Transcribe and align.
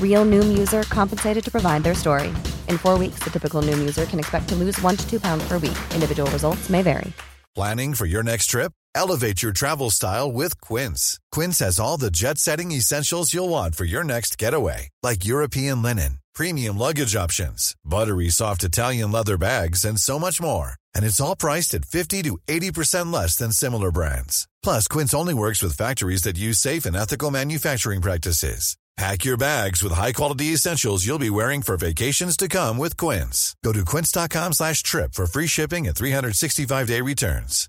Real 0.00 0.24
Noom 0.24 0.56
user 0.56 0.84
compensated 0.84 1.42
to 1.44 1.50
provide 1.50 1.82
their 1.82 1.94
story. 1.94 2.28
In 2.68 2.78
four 2.78 2.98
weeks, 2.98 3.18
the 3.24 3.30
typical 3.30 3.62
Noom 3.62 3.80
user 3.80 4.04
can 4.04 4.20
expect 4.20 4.48
to 4.50 4.54
lose 4.54 4.80
one 4.80 4.96
to 4.96 5.10
two 5.10 5.18
pounds 5.18 5.42
per 5.48 5.54
week. 5.54 5.78
Individual 5.94 6.30
results 6.30 6.70
may 6.70 6.82
vary. 6.82 7.12
Planning 7.54 7.92
for 7.92 8.06
your 8.06 8.22
next 8.22 8.46
trip? 8.46 8.72
Elevate 8.94 9.42
your 9.42 9.52
travel 9.52 9.90
style 9.90 10.32
with 10.32 10.58
Quince. 10.62 11.18
Quince 11.30 11.58
has 11.58 11.78
all 11.78 11.98
the 11.98 12.10
jet 12.10 12.38
setting 12.38 12.72
essentials 12.72 13.34
you'll 13.34 13.50
want 13.50 13.74
for 13.74 13.84
your 13.84 14.04
next 14.04 14.38
getaway, 14.38 14.88
like 15.02 15.26
European 15.26 15.82
linen, 15.82 16.20
premium 16.34 16.78
luggage 16.78 17.14
options, 17.14 17.74
buttery 17.84 18.30
soft 18.30 18.64
Italian 18.64 19.12
leather 19.12 19.36
bags, 19.36 19.84
and 19.84 20.00
so 20.00 20.18
much 20.18 20.40
more. 20.40 20.76
And 20.94 21.04
it's 21.04 21.20
all 21.20 21.36
priced 21.36 21.74
at 21.74 21.84
50 21.84 22.22
to 22.22 22.38
80% 22.48 23.12
less 23.12 23.36
than 23.36 23.52
similar 23.52 23.90
brands. 23.90 24.48
Plus, 24.62 24.88
Quince 24.88 25.12
only 25.14 25.34
works 25.34 25.62
with 25.62 25.76
factories 25.76 26.22
that 26.22 26.38
use 26.38 26.58
safe 26.58 26.86
and 26.86 26.96
ethical 26.96 27.30
manufacturing 27.30 28.00
practices. 28.00 28.76
Pack 28.96 29.24
your 29.24 29.38
bags 29.38 29.82
with 29.82 29.92
high-quality 29.94 30.46
essentials 30.52 31.06
you'll 31.06 31.18
be 31.18 31.30
wearing 31.30 31.62
for 31.62 31.76
vacations 31.78 32.36
to 32.36 32.46
come 32.46 32.76
with 32.76 32.96
Quince. 32.98 33.56
Go 33.64 33.72
to 33.72 33.84
quince.com 33.86 34.52
slash 34.52 34.82
trip 34.82 35.14
for 35.14 35.26
free 35.26 35.46
shipping 35.46 35.86
and 35.88 35.96
365-day 35.96 37.00
returns. 37.00 37.68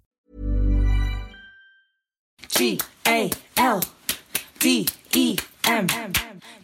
G-A-L-D-E-M 2.49 3.47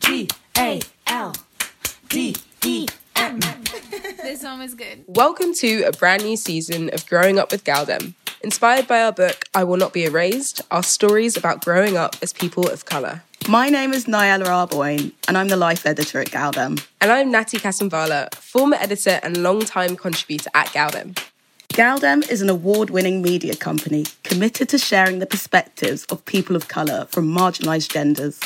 G-A-L-D-E-M 0.01 1.39
This 4.21 4.41
song 4.41 4.61
is 4.61 4.75
good. 4.75 5.05
Welcome 5.07 5.53
to 5.55 5.83
a 5.83 5.93
brand 5.93 6.23
new 6.25 6.35
season 6.35 6.93
of 6.93 7.07
Growing 7.07 7.39
Up 7.39 7.51
with 7.51 7.63
Galdem. 7.63 8.13
Inspired 8.43 8.87
by 8.87 9.01
our 9.03 9.13
book, 9.13 9.45
I 9.53 9.63
Will 9.63 9.77
Not 9.77 9.93
Be 9.93 10.03
Erased, 10.03 10.61
our 10.69 10.83
stories 10.83 11.37
about 11.37 11.63
growing 11.63 11.95
up 11.97 12.17
as 12.21 12.33
people 12.33 12.69
of 12.69 12.83
colour. 12.85 13.23
My 13.49 13.67
name 13.67 13.93
is 13.93 14.05
Niellah 14.05 14.45
Arboine, 14.45 15.11
and 15.27 15.35
I'm 15.35 15.47
the 15.47 15.57
life 15.57 15.87
editor 15.87 16.21
at 16.21 16.27
Galdem. 16.27 16.85
And 17.01 17.11
I'm 17.11 17.31
Natty 17.31 17.57
Kasambala, 17.57 18.31
former 18.35 18.75
editor 18.75 19.19
and 19.23 19.37
long-time 19.37 19.95
contributor 19.95 20.51
at 20.53 20.67
Galdem. 20.67 21.19
Galdem 21.69 22.29
is 22.29 22.43
an 22.43 22.49
award 22.51 22.91
winning 22.91 23.23
media 23.23 23.55
company 23.55 24.05
committed 24.23 24.69
to 24.69 24.77
sharing 24.77 25.17
the 25.17 25.25
perspectives 25.25 26.05
of 26.11 26.23
people 26.25 26.55
of 26.55 26.67
colour 26.67 27.07
from 27.09 27.27
marginalised 27.27 27.91
genders. 27.91 28.39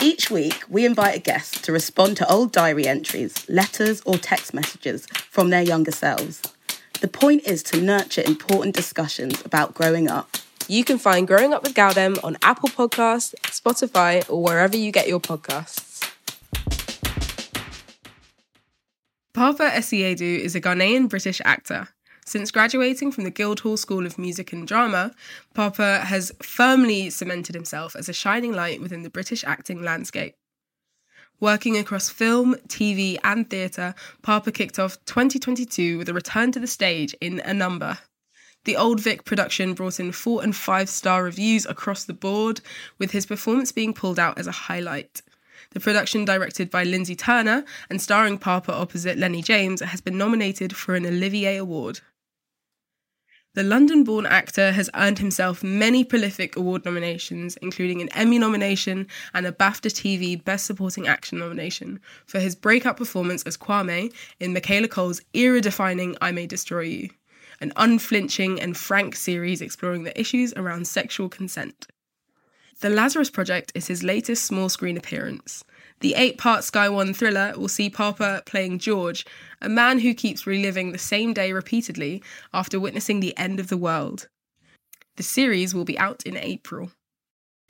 Each 0.00 0.30
week, 0.30 0.62
we 0.68 0.86
invite 0.86 1.16
a 1.16 1.20
guest 1.20 1.64
to 1.64 1.72
respond 1.72 2.16
to 2.18 2.30
old 2.30 2.52
diary 2.52 2.86
entries, 2.86 3.34
letters, 3.48 4.02
or 4.02 4.18
text 4.18 4.54
messages 4.54 5.06
from 5.30 5.50
their 5.50 5.62
younger 5.62 5.90
selves. 5.90 6.40
The 7.00 7.08
point 7.08 7.42
is 7.44 7.64
to 7.64 7.80
nurture 7.80 8.22
important 8.24 8.76
discussions 8.76 9.44
about 9.44 9.74
growing 9.74 10.08
up 10.08 10.36
you 10.68 10.84
can 10.84 10.98
find 10.98 11.26
Growing 11.26 11.52
Up 11.52 11.62
with 11.62 11.74
Galdem 11.74 12.22
on 12.24 12.36
Apple 12.42 12.68
Podcasts, 12.68 13.34
Spotify, 13.44 14.28
or 14.30 14.42
wherever 14.42 14.76
you 14.76 14.90
get 14.90 15.08
your 15.08 15.20
podcasts. 15.20 15.90
Papa 19.32 19.70
Essiedu 19.74 20.38
is 20.38 20.54
a 20.54 20.60
Ghanaian 20.60 21.08
British 21.08 21.40
actor. 21.44 21.88
Since 22.24 22.50
graduating 22.50 23.12
from 23.12 23.24
the 23.24 23.30
Guildhall 23.30 23.76
School 23.76 24.06
of 24.06 24.18
Music 24.18 24.52
and 24.52 24.66
Drama, 24.66 25.12
Papa 25.54 26.00
has 26.00 26.32
firmly 26.42 27.10
cemented 27.10 27.54
himself 27.54 27.94
as 27.96 28.08
a 28.08 28.12
shining 28.14 28.52
light 28.52 28.80
within 28.80 29.02
the 29.02 29.10
British 29.10 29.44
acting 29.44 29.82
landscape. 29.82 30.34
Working 31.40 31.76
across 31.76 32.08
film, 32.08 32.54
TV, 32.68 33.18
and 33.24 33.50
theatre, 33.50 33.94
Papa 34.22 34.52
kicked 34.52 34.78
off 34.78 35.04
2022 35.04 35.98
with 35.98 36.08
a 36.08 36.14
return 36.14 36.52
to 36.52 36.60
the 36.60 36.66
stage 36.66 37.14
in 37.20 37.40
A 37.40 37.52
Number, 37.52 37.98
the 38.64 38.76
Old 38.76 39.00
Vic 39.00 39.24
production 39.24 39.74
brought 39.74 40.00
in 40.00 40.10
four 40.10 40.42
and 40.42 40.56
five 40.56 40.88
star 40.88 41.22
reviews 41.22 41.66
across 41.66 42.04
the 42.04 42.14
board, 42.14 42.60
with 42.98 43.10
his 43.10 43.26
performance 43.26 43.72
being 43.72 43.92
pulled 43.92 44.18
out 44.18 44.38
as 44.38 44.46
a 44.46 44.52
highlight. 44.52 45.22
The 45.70 45.80
production, 45.80 46.24
directed 46.24 46.70
by 46.70 46.84
Lyndsey 46.84 47.16
Turner 47.16 47.64
and 47.90 48.00
starring 48.00 48.38
Papa 48.38 48.72
opposite 48.72 49.18
Lenny 49.18 49.42
James, 49.42 49.80
has 49.80 50.00
been 50.00 50.16
nominated 50.16 50.74
for 50.74 50.94
an 50.94 51.04
Olivier 51.04 51.56
Award. 51.56 52.00
The 53.54 53.62
London 53.62 54.02
born 54.02 54.26
actor 54.26 54.72
has 54.72 54.90
earned 54.96 55.20
himself 55.20 55.62
many 55.62 56.02
prolific 56.02 56.56
award 56.56 56.84
nominations, 56.84 57.56
including 57.62 58.02
an 58.02 58.08
Emmy 58.08 58.38
nomination 58.38 59.06
and 59.32 59.46
a 59.46 59.52
BAFTA 59.52 59.90
TV 59.90 60.42
Best 60.42 60.66
Supporting 60.66 61.06
Action 61.06 61.38
nomination 61.38 62.00
for 62.26 62.40
his 62.40 62.56
breakout 62.56 62.96
performance 62.96 63.44
as 63.44 63.56
Kwame 63.56 64.12
in 64.40 64.52
Michaela 64.52 64.88
Coel's 64.88 65.20
era 65.34 65.60
defining 65.60 66.16
I 66.20 66.32
May 66.32 66.48
Destroy 66.48 66.82
You 66.82 67.10
an 67.60 67.72
unflinching 67.76 68.60
and 68.60 68.76
frank 68.76 69.14
series 69.16 69.60
exploring 69.60 70.04
the 70.04 70.18
issues 70.18 70.52
around 70.54 70.86
sexual 70.86 71.28
consent. 71.28 71.86
The 72.80 72.90
Lazarus 72.90 73.30
Project 73.30 73.72
is 73.74 73.86
his 73.86 74.02
latest 74.02 74.44
small 74.44 74.68
screen 74.68 74.96
appearance. 74.96 75.64
The 76.00 76.14
eight 76.16 76.38
part 76.38 76.64
Sky 76.64 76.88
One 76.88 77.14
thriller 77.14 77.54
will 77.56 77.68
see 77.68 77.88
Papa 77.88 78.42
playing 78.46 78.80
George, 78.80 79.24
a 79.62 79.68
man 79.68 80.00
who 80.00 80.12
keeps 80.12 80.46
reliving 80.46 80.92
the 80.92 80.98
same 80.98 81.32
day 81.32 81.52
repeatedly 81.52 82.22
after 82.52 82.80
witnessing 82.80 83.20
the 83.20 83.36
end 83.38 83.60
of 83.60 83.68
the 83.68 83.76
world. 83.76 84.28
The 85.16 85.22
series 85.22 85.74
will 85.74 85.84
be 85.84 85.98
out 85.98 86.24
in 86.24 86.36
April. 86.36 86.90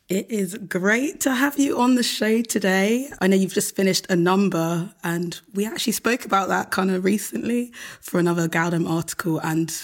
It 0.08 0.30
is 0.30 0.58
great 0.68 1.20
to 1.20 1.34
have 1.34 1.58
you 1.58 1.78
on 1.78 1.94
the 1.94 2.02
show 2.02 2.42
today. 2.42 3.08
I 3.20 3.26
know 3.26 3.36
you've 3.36 3.54
just 3.54 3.74
finished 3.74 4.06
a 4.10 4.16
number, 4.16 4.90
and 5.02 5.40
we 5.54 5.64
actually 5.64 5.94
spoke 5.94 6.26
about 6.26 6.48
that 6.48 6.70
kind 6.70 6.90
of 6.90 7.04
recently 7.04 7.72
for 8.02 8.20
another 8.20 8.46
Galdem 8.46 8.86
article. 8.86 9.38
And, 9.38 9.74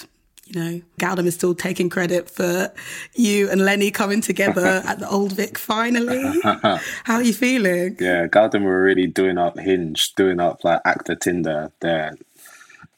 you 0.45 0.61
know, 0.61 0.81
Galdem 0.99 1.25
is 1.25 1.33
still 1.33 1.55
taking 1.55 1.89
credit 1.89 2.29
for 2.29 2.71
you 3.15 3.49
and 3.49 3.65
Lenny 3.65 3.89
coming 3.89 4.21
together 4.21 4.83
at 4.85 4.99
the 4.99 5.09
Old 5.09 5.31
Vic 5.31 5.57
finally. 5.57 6.39
How 6.43 7.15
are 7.15 7.23
you 7.23 7.33
feeling? 7.33 7.97
Yeah, 7.99 8.27
Galdem 8.27 8.61
were 8.61 8.83
really 8.83 9.07
doing 9.07 9.39
up 9.39 9.57
Hinge, 9.57 10.13
doing 10.15 10.39
up 10.39 10.63
like 10.63 10.81
actor 10.85 11.15
Tinder. 11.15 11.71
They're 11.79 12.15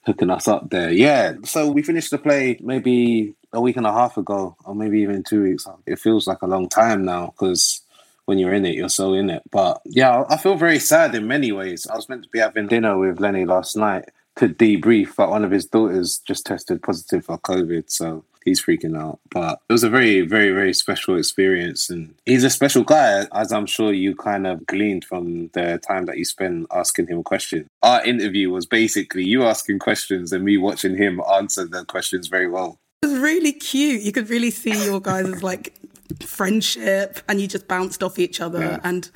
hooking 0.05 0.29
us 0.29 0.47
up 0.47 0.69
there. 0.69 0.91
Yeah, 0.91 1.35
so 1.43 1.71
we 1.71 1.81
finished 1.81 2.11
the 2.11 2.17
play 2.17 2.59
maybe 2.61 3.35
a 3.51 3.61
week 3.61 3.77
and 3.77 3.85
a 3.85 3.93
half 3.93 4.17
ago, 4.17 4.55
or 4.65 4.75
maybe 4.75 4.99
even 5.01 5.23
two 5.23 5.43
weeks. 5.43 5.67
It 5.85 5.99
feels 5.99 6.27
like 6.27 6.41
a 6.41 6.47
long 6.47 6.69
time 6.69 7.05
now 7.05 7.27
because 7.27 7.81
when 8.25 8.37
you're 8.37 8.53
in 8.53 8.65
it, 8.65 8.75
you're 8.75 8.89
so 8.89 9.13
in 9.13 9.29
it. 9.29 9.43
But 9.51 9.81
yeah, 9.85 10.23
I 10.29 10.37
feel 10.37 10.55
very 10.55 10.79
sad 10.79 11.13
in 11.15 11.27
many 11.27 11.51
ways. 11.51 11.87
I 11.87 11.95
was 11.95 12.09
meant 12.09 12.23
to 12.23 12.29
be 12.29 12.39
having 12.39 12.67
dinner 12.67 12.97
with 12.97 13.19
Lenny 13.19 13.45
last 13.45 13.75
night 13.75 14.09
to 14.37 14.49
debrief, 14.49 15.15
but 15.15 15.29
one 15.29 15.43
of 15.43 15.51
his 15.51 15.65
daughters 15.65 16.19
just 16.25 16.45
tested 16.45 16.81
positive 16.81 17.25
for 17.25 17.37
COVID, 17.37 17.83
so 17.87 18.25
he's 18.43 18.63
freaking 18.63 18.97
out. 18.97 19.19
But 19.29 19.59
it 19.69 19.73
was 19.73 19.83
a 19.83 19.89
very, 19.89 20.21
very, 20.21 20.51
very 20.51 20.73
special 20.73 21.17
experience, 21.17 21.89
and 21.89 22.15
he's 22.25 22.43
a 22.43 22.49
special 22.49 22.83
guy, 22.83 23.25
as 23.33 23.51
I'm 23.51 23.65
sure 23.65 23.93
you 23.93 24.15
kind 24.15 24.47
of 24.47 24.65
gleaned 24.65 25.05
from 25.05 25.49
the 25.53 25.79
time 25.79 26.05
that 26.05 26.17
you 26.17 26.25
spent 26.25 26.67
asking 26.71 27.07
him 27.07 27.23
questions. 27.23 27.67
Our 27.81 28.03
interview 28.03 28.49
was 28.49 28.65
basically 28.65 29.23
you 29.23 29.43
asking 29.43 29.79
questions 29.79 30.31
and 30.31 30.43
me 30.43 30.57
watching 30.57 30.95
him 30.95 31.21
answer 31.31 31.65
the 31.65 31.85
questions 31.85 32.27
very 32.27 32.47
well. 32.47 32.79
It 33.01 33.07
was 33.07 33.19
really 33.19 33.53
cute. 33.53 34.01
You 34.01 34.11
could 34.11 34.29
really 34.29 34.51
see 34.51 34.85
your 34.85 35.01
guys' 35.01 35.43
like 35.43 35.73
friendship 36.21 37.19
and 37.27 37.41
you 37.41 37.47
just 37.47 37.67
bounced 37.67 38.03
off 38.03 38.19
each 38.19 38.39
other. 38.39 38.61
Yeah. 38.61 38.79
And 38.83 39.09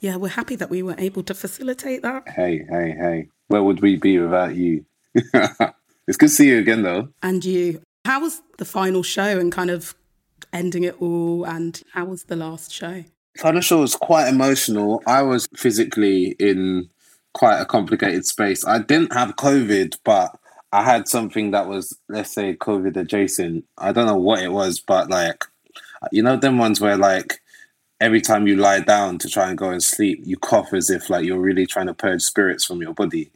yeah, 0.00 0.16
we're 0.16 0.28
happy 0.28 0.56
that 0.56 0.70
we 0.70 0.82
were 0.82 0.94
able 0.98 1.22
to 1.24 1.34
facilitate 1.34 2.02
that. 2.02 2.28
Hey, 2.28 2.64
hey, 2.68 2.94
hey. 2.98 3.28
Where 3.48 3.62
would 3.62 3.80
we 3.80 3.96
be 3.96 4.18
without 4.18 4.54
you? 4.54 4.84
it's 5.14 6.16
good 6.16 6.28
to 6.28 6.28
see 6.28 6.48
you 6.48 6.58
again, 6.58 6.82
though. 6.82 7.08
And 7.22 7.44
you. 7.44 7.82
How 8.04 8.20
was 8.20 8.42
the 8.58 8.64
final 8.64 9.02
show 9.02 9.38
and 9.38 9.50
kind 9.50 9.70
of 9.70 9.94
ending 10.52 10.84
it 10.84 11.00
all? 11.00 11.44
And 11.44 11.80
how 11.92 12.04
was 12.06 12.24
the 12.24 12.36
last 12.36 12.72
show? 12.72 13.04
Final 13.38 13.60
show 13.60 13.80
was 13.80 13.96
quite 13.96 14.28
emotional. 14.28 15.02
I 15.06 15.22
was 15.22 15.48
physically 15.56 16.36
in 16.38 16.90
quite 17.32 17.60
a 17.60 17.66
complicated 17.66 18.26
space. 18.26 18.64
I 18.64 18.78
didn't 18.78 19.12
have 19.12 19.36
COVID, 19.36 19.98
but 20.04 20.38
I 20.72 20.82
had 20.82 21.08
something 21.08 21.50
that 21.52 21.66
was, 21.66 21.96
let's 22.08 22.32
say, 22.32 22.54
COVID 22.54 22.96
adjacent. 22.96 23.64
I 23.78 23.92
don't 23.92 24.06
know 24.06 24.16
what 24.16 24.42
it 24.42 24.52
was, 24.52 24.80
but 24.80 25.08
like, 25.08 25.44
you 26.12 26.22
know, 26.22 26.36
them 26.36 26.58
ones 26.58 26.80
where 26.80 26.96
like 26.96 27.40
every 28.00 28.20
time 28.20 28.46
you 28.46 28.56
lie 28.56 28.80
down 28.80 29.18
to 29.18 29.28
try 29.28 29.48
and 29.48 29.58
go 29.58 29.70
and 29.70 29.82
sleep, 29.82 30.20
you 30.24 30.36
cough 30.36 30.72
as 30.72 30.90
if 30.90 31.08
like 31.08 31.24
you're 31.24 31.38
really 31.38 31.66
trying 31.66 31.86
to 31.86 31.94
purge 31.94 32.22
spirits 32.22 32.64
from 32.64 32.82
your 32.82 32.92
body. 32.92 33.30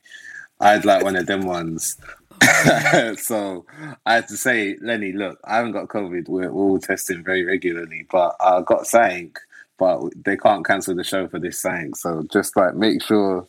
I 0.60 0.72
had 0.72 0.84
like 0.84 1.02
one 1.02 1.16
of 1.16 1.26
them 1.26 1.46
ones. 1.46 1.96
so 3.16 3.66
I 4.06 4.14
had 4.14 4.28
to 4.28 4.36
say, 4.36 4.76
Lenny, 4.80 5.12
look, 5.12 5.38
I 5.44 5.56
haven't 5.56 5.72
got 5.72 5.88
COVID. 5.88 6.28
We're, 6.28 6.50
all 6.50 6.78
testing 6.78 7.22
very 7.24 7.44
regularly, 7.44 8.06
but 8.10 8.36
I 8.40 8.62
got 8.62 8.86
sank. 8.86 9.38
But 9.78 10.10
they 10.24 10.36
can't 10.36 10.66
cancel 10.66 10.96
the 10.96 11.04
show 11.04 11.28
for 11.28 11.38
this 11.38 11.60
sank. 11.60 11.94
So 11.94 12.24
just 12.32 12.56
like 12.56 12.74
make 12.74 13.00
sure 13.00 13.46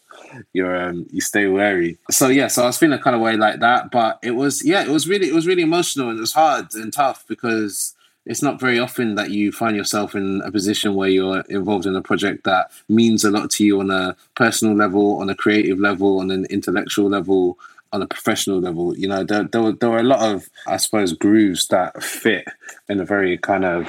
you're 0.54 0.80
um, 0.80 1.08
you 1.12 1.22
stay 1.22 1.48
wary. 1.48 1.98
So 2.12 2.28
yeah, 2.28 2.48
so 2.48 2.64
I 2.64 2.68
was 2.68 2.78
feeling 2.78 3.00
kind 3.00 3.16
of 3.16 3.22
way 3.24 3.36
like 3.36 3.62
that. 3.62 3.90
But 3.90 4.20
it 4.22 4.32
was 4.32 4.64
yeah, 4.64 4.84
it 4.84 4.90
was 4.90 5.08
really 5.08 5.28
it 5.28 5.34
was 5.34 5.48
really 5.48 5.64
emotional 5.64 6.10
and 6.10 6.20
it 6.20 6.22
was 6.22 6.34
hard 6.34 6.68
and 6.76 6.94
tough 6.94 7.26
because 7.28 7.96
it's 8.30 8.44
not 8.44 8.60
very 8.60 8.78
often 8.78 9.16
that 9.16 9.32
you 9.32 9.52
find 9.52 9.76
yourself 9.76 10.14
in 10.14 10.42
a 10.46 10.52
position 10.52 10.94
where 10.94 11.10
you're 11.10 11.42
involved 11.50 11.88
in 11.88 11.96
a 11.96 12.02
project 12.02 12.44
that 12.44 12.70
means 12.88 13.24
a 13.24 13.32
lot 13.32 13.50
to 13.50 13.66
you 13.66 13.80
on 13.80 13.90
a 13.90 14.16
personal 14.36 14.76
level, 14.76 15.20
on 15.20 15.32
a 15.32 15.36
creative 15.36 15.80
level, 15.80 16.20
on 16.20 16.30
an 16.30 16.46
intellectual 16.52 17.10
level, 17.10 17.58
on 17.92 18.02
a 18.02 18.08
professional 18.08 18.60
level. 18.60 18.98
You 18.98 19.08
know, 19.08 19.24
there, 19.24 19.44
there, 19.44 19.62
were, 19.62 19.74
there 19.74 19.90
were 19.90 20.00
a 20.00 20.04
lot 20.04 20.22
of, 20.22 20.50
I 20.68 20.78
suppose, 20.78 21.14
grooves 21.14 21.68
that 21.68 22.04
fit 22.04 22.46
in 22.88 23.00
a 23.00 23.06
very 23.06 23.38
kind 23.38 23.66
of 23.66 23.88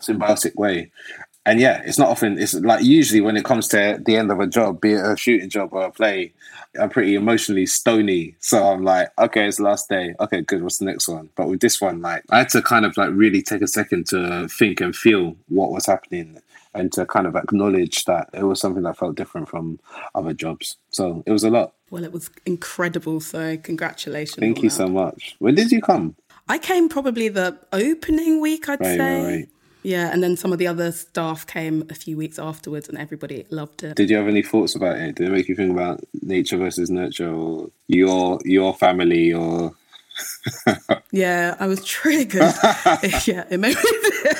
symbiotic 0.00 0.56
way. 0.56 0.90
And 1.46 1.60
yeah, 1.60 1.82
it's 1.84 1.98
not 1.98 2.08
often, 2.08 2.38
it's 2.38 2.54
like 2.54 2.82
usually 2.82 3.20
when 3.20 3.36
it 3.36 3.44
comes 3.44 3.68
to 3.68 4.00
the 4.02 4.16
end 4.16 4.30
of 4.30 4.40
a 4.40 4.46
job, 4.46 4.80
be 4.80 4.94
it 4.94 5.04
a 5.04 5.14
shooting 5.14 5.50
job 5.50 5.74
or 5.74 5.84
a 5.84 5.90
play, 5.90 6.32
I'm 6.80 6.88
pretty 6.88 7.14
emotionally 7.14 7.66
stony. 7.66 8.34
So 8.40 8.66
I'm 8.66 8.82
like, 8.82 9.10
okay, 9.18 9.46
it's 9.46 9.58
the 9.58 9.64
last 9.64 9.90
day. 9.90 10.14
Okay, 10.20 10.40
good. 10.40 10.62
What's 10.62 10.78
the 10.78 10.86
next 10.86 11.06
one? 11.06 11.28
But 11.36 11.48
with 11.48 11.60
this 11.60 11.82
one, 11.82 12.00
like, 12.00 12.24
I 12.30 12.38
had 12.38 12.48
to 12.50 12.62
kind 12.62 12.86
of 12.86 12.96
like 12.96 13.10
really 13.12 13.42
take 13.42 13.60
a 13.60 13.68
second 13.68 14.06
to 14.08 14.48
think 14.48 14.80
and 14.80 14.96
feel 14.96 15.36
what 15.48 15.70
was 15.70 15.84
happening 15.84 16.40
and 16.72 16.90
to 16.92 17.04
kind 17.06 17.26
of 17.26 17.36
acknowledge 17.36 18.04
that 18.06 18.30
it 18.32 18.44
was 18.44 18.60
something 18.60 18.82
that 18.84 18.96
felt 18.96 19.14
different 19.14 19.48
from 19.48 19.78
other 20.14 20.32
jobs. 20.32 20.78
So 20.90 21.22
it 21.26 21.30
was 21.30 21.44
a 21.44 21.50
lot. 21.50 21.74
Well, 21.94 22.02
it 22.02 22.10
was 22.12 22.28
incredible. 22.44 23.20
So 23.20 23.56
congratulations. 23.56 24.40
Thank 24.40 24.64
you 24.64 24.68
that. 24.68 24.74
so 24.74 24.88
much. 24.88 25.36
When 25.38 25.54
did 25.54 25.70
you 25.70 25.80
come? 25.80 26.16
I 26.48 26.58
came 26.58 26.88
probably 26.88 27.28
the 27.28 27.56
opening 27.72 28.40
week, 28.40 28.68
I'd 28.68 28.80
Right, 28.80 28.96
say. 28.96 29.22
right, 29.22 29.24
right. 29.36 29.48
Yeah, 29.84 30.10
and 30.12 30.20
then 30.20 30.36
some 30.36 30.52
of 30.52 30.58
the 30.58 30.66
other 30.66 30.90
staff 30.90 31.46
came 31.46 31.86
a 31.90 31.94
few 31.94 32.16
weeks 32.16 32.38
afterwards, 32.38 32.88
and 32.88 32.98
everybody 32.98 33.46
loved 33.50 33.84
it. 33.84 33.94
Did 33.94 34.10
you 34.10 34.16
have 34.16 34.26
any 34.26 34.42
thoughts 34.42 34.74
about 34.74 34.96
it? 34.96 35.14
Did 35.14 35.28
it 35.28 35.30
make 35.30 35.46
you 35.46 35.54
think 35.54 35.70
about 35.70 36.00
nature 36.20 36.56
versus 36.56 36.90
nurture 36.90 37.30
or 37.30 37.70
your 37.86 38.40
your 38.44 38.74
family 38.74 39.32
or 39.32 39.72
Yeah, 41.12 41.54
I 41.60 41.66
was 41.68 41.84
triggered. 41.84 42.42
yeah, 43.26 43.44
it 43.50 43.60
made 43.60 43.76
me. 43.76 44.32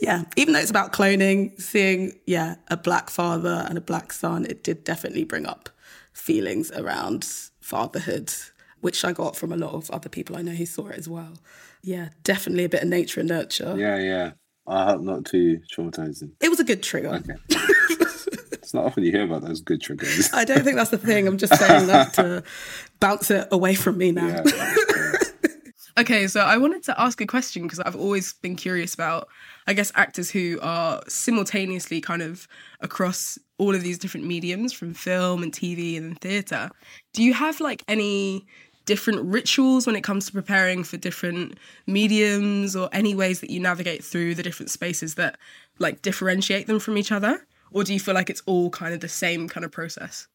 yeah, 0.00 0.24
even 0.36 0.54
though 0.54 0.60
it's 0.60 0.70
about 0.70 0.92
cloning, 0.92 1.60
seeing 1.60 2.16
yeah 2.26 2.54
a 2.68 2.76
black 2.76 3.10
father 3.10 3.64
and 3.68 3.76
a 3.78 3.80
black 3.80 4.12
son, 4.12 4.44
it 4.44 4.62
did 4.62 4.84
definitely 4.84 5.24
bring 5.24 5.46
up 5.46 5.70
feelings 6.14 6.70
around 6.72 7.26
fatherhood, 7.60 8.32
which 8.80 9.04
I 9.04 9.12
got 9.12 9.36
from 9.36 9.52
a 9.52 9.56
lot 9.56 9.74
of 9.74 9.90
other 9.90 10.08
people 10.08 10.36
I 10.36 10.42
know 10.42 10.52
who 10.52 10.66
saw 10.66 10.88
it 10.88 10.98
as 10.98 11.08
well. 11.08 11.34
Yeah, 11.82 12.10
definitely 12.22 12.64
a 12.64 12.68
bit 12.68 12.82
of 12.82 12.88
nature 12.88 13.20
and 13.20 13.28
nurture. 13.28 13.74
Yeah, 13.76 13.98
yeah. 13.98 14.32
I 14.66 14.84
hope 14.86 15.02
not 15.02 15.26
too 15.26 15.60
traumatizing. 15.76 16.32
It 16.40 16.48
was 16.48 16.60
a 16.60 16.64
good 16.64 16.82
trigger. 16.82 17.08
Okay. 17.08 17.34
it's 18.52 18.72
not 18.72 18.84
often 18.86 19.04
you 19.04 19.12
hear 19.12 19.24
about 19.24 19.42
those 19.42 19.60
good 19.60 19.82
triggers. 19.82 20.30
I 20.32 20.46
don't 20.46 20.64
think 20.64 20.76
that's 20.76 20.90
the 20.90 20.96
thing. 20.96 21.26
I'm 21.26 21.36
just 21.36 21.54
saying 21.54 21.86
that 21.88 22.14
to 22.14 22.42
bounce 23.00 23.30
it 23.30 23.46
away 23.50 23.74
from 23.74 23.98
me 23.98 24.12
now. 24.12 24.42
Okay, 25.96 26.26
so 26.26 26.40
I 26.40 26.56
wanted 26.56 26.82
to 26.84 27.00
ask 27.00 27.20
a 27.20 27.26
question 27.26 27.62
because 27.62 27.78
I've 27.78 27.94
always 27.94 28.32
been 28.32 28.56
curious 28.56 28.94
about, 28.94 29.28
I 29.68 29.74
guess, 29.74 29.92
actors 29.94 30.28
who 30.28 30.58
are 30.60 31.00
simultaneously 31.06 32.00
kind 32.00 32.20
of 32.20 32.48
across 32.80 33.38
all 33.58 33.76
of 33.76 33.82
these 33.82 33.98
different 33.98 34.26
mediums 34.26 34.72
from 34.72 34.92
film 34.92 35.44
and 35.44 35.52
TV 35.52 35.96
and 35.96 36.20
theatre. 36.20 36.70
Do 37.12 37.22
you 37.22 37.32
have 37.32 37.60
like 37.60 37.84
any 37.86 38.44
different 38.86 39.22
rituals 39.22 39.86
when 39.86 39.94
it 39.94 40.02
comes 40.02 40.26
to 40.26 40.32
preparing 40.32 40.82
for 40.82 40.96
different 40.96 41.58
mediums 41.86 42.74
or 42.74 42.88
any 42.92 43.14
ways 43.14 43.40
that 43.40 43.50
you 43.50 43.60
navigate 43.60 44.04
through 44.04 44.34
the 44.34 44.42
different 44.42 44.70
spaces 44.70 45.14
that 45.14 45.38
like 45.78 46.02
differentiate 46.02 46.66
them 46.66 46.80
from 46.80 46.98
each 46.98 47.12
other? 47.12 47.46
Or 47.70 47.84
do 47.84 47.94
you 47.94 48.00
feel 48.00 48.14
like 48.14 48.30
it's 48.30 48.42
all 48.46 48.68
kind 48.70 48.94
of 48.94 49.00
the 49.00 49.08
same 49.08 49.48
kind 49.48 49.64
of 49.64 49.70
process? 49.70 50.26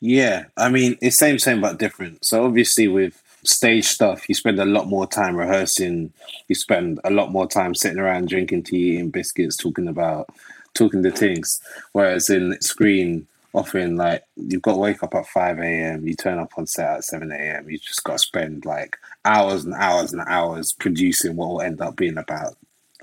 Yeah, 0.00 0.46
I 0.56 0.70
mean, 0.70 0.96
it's 1.00 1.18
same, 1.18 1.38
same, 1.38 1.60
but 1.60 1.78
different. 1.78 2.18
So 2.22 2.44
obviously, 2.44 2.88
with 2.88 3.22
stage 3.46 3.86
stuff, 3.86 4.28
you 4.28 4.34
spend 4.34 4.58
a 4.58 4.64
lot 4.64 4.88
more 4.88 5.06
time 5.06 5.36
rehearsing. 5.36 6.12
You 6.48 6.54
spend 6.54 7.00
a 7.04 7.10
lot 7.10 7.32
more 7.32 7.46
time 7.46 7.74
sitting 7.74 7.98
around 7.98 8.28
drinking 8.28 8.64
tea, 8.64 8.94
eating 8.94 9.10
biscuits, 9.10 9.56
talking 9.56 9.88
about 9.88 10.28
talking 10.74 11.02
the 11.02 11.10
things. 11.10 11.60
Whereas 11.92 12.30
in 12.30 12.60
screen, 12.60 13.26
often 13.54 13.96
like 13.96 14.22
you've 14.36 14.62
got 14.62 14.72
to 14.72 14.78
wake 14.78 15.02
up 15.02 15.14
at 15.14 15.26
five 15.26 15.58
a.m. 15.58 16.06
You 16.06 16.14
turn 16.14 16.38
up 16.38 16.52
on 16.56 16.66
set 16.66 16.96
at 16.96 17.04
seven 17.04 17.32
a.m. 17.32 17.68
You 17.70 17.78
just 17.78 18.04
got 18.04 18.14
to 18.14 18.18
spend 18.18 18.64
like 18.64 18.96
hours 19.24 19.64
and 19.64 19.74
hours 19.74 20.12
and 20.12 20.22
hours 20.26 20.72
producing 20.72 21.36
what 21.36 21.48
will 21.48 21.62
end 21.62 21.80
up 21.80 21.96
being 21.96 22.18
about 22.18 22.56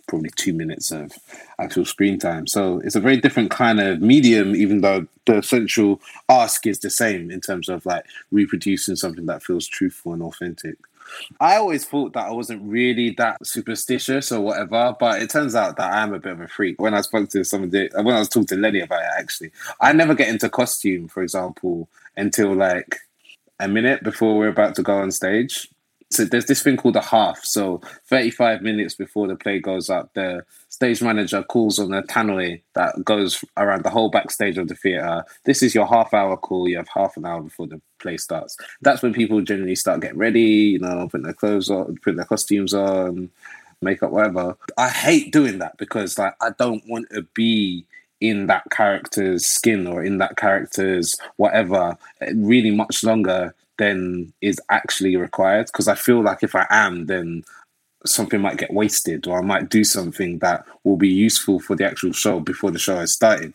probably 0.07 0.29
two 0.35 0.53
minutes 0.53 0.91
of 0.91 1.11
actual 1.59 1.85
screen 1.85 2.19
time. 2.19 2.47
So 2.47 2.79
it's 2.79 2.95
a 2.95 2.99
very 2.99 3.17
different 3.17 3.51
kind 3.51 3.79
of 3.79 4.01
medium, 4.01 4.55
even 4.55 4.81
though 4.81 5.07
the 5.25 5.37
essential 5.37 6.01
ask 6.29 6.67
is 6.67 6.79
the 6.79 6.89
same 6.89 7.31
in 7.31 7.41
terms 7.41 7.69
of 7.69 7.85
like 7.85 8.05
reproducing 8.31 8.95
something 8.95 9.25
that 9.27 9.43
feels 9.43 9.67
truthful 9.67 10.13
and 10.13 10.21
authentic. 10.21 10.75
I 11.39 11.57
always 11.57 11.85
thought 11.85 12.13
that 12.13 12.27
I 12.27 12.31
wasn't 12.31 12.63
really 12.63 13.11
that 13.17 13.45
superstitious 13.45 14.31
or 14.31 14.41
whatever, 14.41 14.95
but 14.99 15.21
it 15.21 15.29
turns 15.29 15.53
out 15.55 15.77
that 15.77 15.91
I 15.91 16.01
am 16.01 16.13
a 16.13 16.19
bit 16.19 16.33
of 16.33 16.41
a 16.41 16.47
freak. 16.47 16.81
When 16.81 16.93
I 16.93 17.01
spoke 17.01 17.29
to 17.29 17.43
somebody, 17.43 17.89
when 17.93 18.15
I 18.15 18.19
was 18.19 18.29
talking 18.29 18.47
to 18.47 18.55
Lenny 18.55 18.79
about 18.79 19.01
it, 19.01 19.09
actually, 19.17 19.51
I 19.81 19.93
never 19.93 20.15
get 20.15 20.29
into 20.29 20.49
costume, 20.49 21.07
for 21.07 21.21
example, 21.21 21.89
until 22.15 22.53
like 22.53 22.97
a 23.59 23.67
minute 23.67 24.03
before 24.03 24.37
we're 24.37 24.47
about 24.47 24.75
to 24.75 24.83
go 24.83 24.95
on 24.95 25.11
stage 25.11 25.69
so 26.13 26.25
there's 26.25 26.45
this 26.45 26.61
thing 26.61 26.77
called 26.77 26.95
a 26.95 27.01
half. 27.01 27.39
So 27.43 27.81
35 28.09 28.61
minutes 28.61 28.95
before 28.95 29.27
the 29.27 29.35
play 29.35 29.59
goes 29.59 29.89
up, 29.89 30.13
the 30.13 30.45
stage 30.69 31.01
manager 31.01 31.43
calls 31.43 31.79
on 31.79 31.93
a 31.93 32.03
tannoy 32.03 32.61
that 32.75 33.03
goes 33.03 33.43
around 33.57 33.83
the 33.83 33.89
whole 33.89 34.09
backstage 34.09 34.57
of 34.57 34.67
the 34.67 34.75
theatre. 34.75 35.23
This 35.45 35.61
is 35.61 35.75
your 35.75 35.87
half 35.87 36.13
hour 36.13 36.37
call. 36.37 36.67
You 36.67 36.77
have 36.77 36.89
half 36.89 37.17
an 37.17 37.25
hour 37.25 37.41
before 37.41 37.67
the 37.67 37.81
play 37.99 38.17
starts. 38.17 38.55
That's 38.81 39.01
when 39.01 39.13
people 39.13 39.41
generally 39.41 39.75
start 39.75 40.01
getting 40.01 40.17
ready, 40.17 40.41
you 40.41 40.79
know, 40.79 41.07
putting 41.09 41.25
their 41.25 41.33
clothes 41.33 41.69
on, 41.69 41.97
putting 42.03 42.17
their 42.17 42.25
costumes 42.25 42.73
on, 42.73 43.29
makeup, 43.81 44.11
whatever. 44.11 44.57
I 44.77 44.89
hate 44.89 45.31
doing 45.31 45.59
that 45.59 45.77
because 45.77 46.17
like 46.17 46.35
I 46.41 46.51
don't 46.57 46.83
want 46.87 47.07
to 47.11 47.23
be 47.33 47.85
in 48.21 48.47
that 48.47 48.63
character's 48.71 49.45
skin 49.45 49.85
or 49.85 50.01
in 50.03 50.17
that 50.17 50.37
character's 50.37 51.13
whatever 51.35 51.97
eh, 52.21 52.31
really 52.35 52.71
much 52.71 53.03
longer 53.03 53.53
than 53.77 54.33
is 54.41 54.59
actually 54.69 55.15
required 55.15 55.67
because 55.67 55.87
I 55.87 55.95
feel 55.95 56.21
like 56.21 56.43
if 56.43 56.55
I 56.55 56.65
am, 56.69 57.05
then 57.07 57.43
something 58.05 58.41
might 58.41 58.57
get 58.57 58.73
wasted 58.73 59.27
or 59.27 59.39
I 59.39 59.41
might 59.41 59.69
do 59.69 59.83
something 59.83 60.39
that 60.39 60.65
will 60.83 60.97
be 60.97 61.09
useful 61.09 61.59
for 61.59 61.75
the 61.75 61.85
actual 61.85 62.11
show 62.11 62.39
before 62.39 62.71
the 62.71 62.79
show 62.79 62.97
has 62.97 63.13
started 63.13 63.53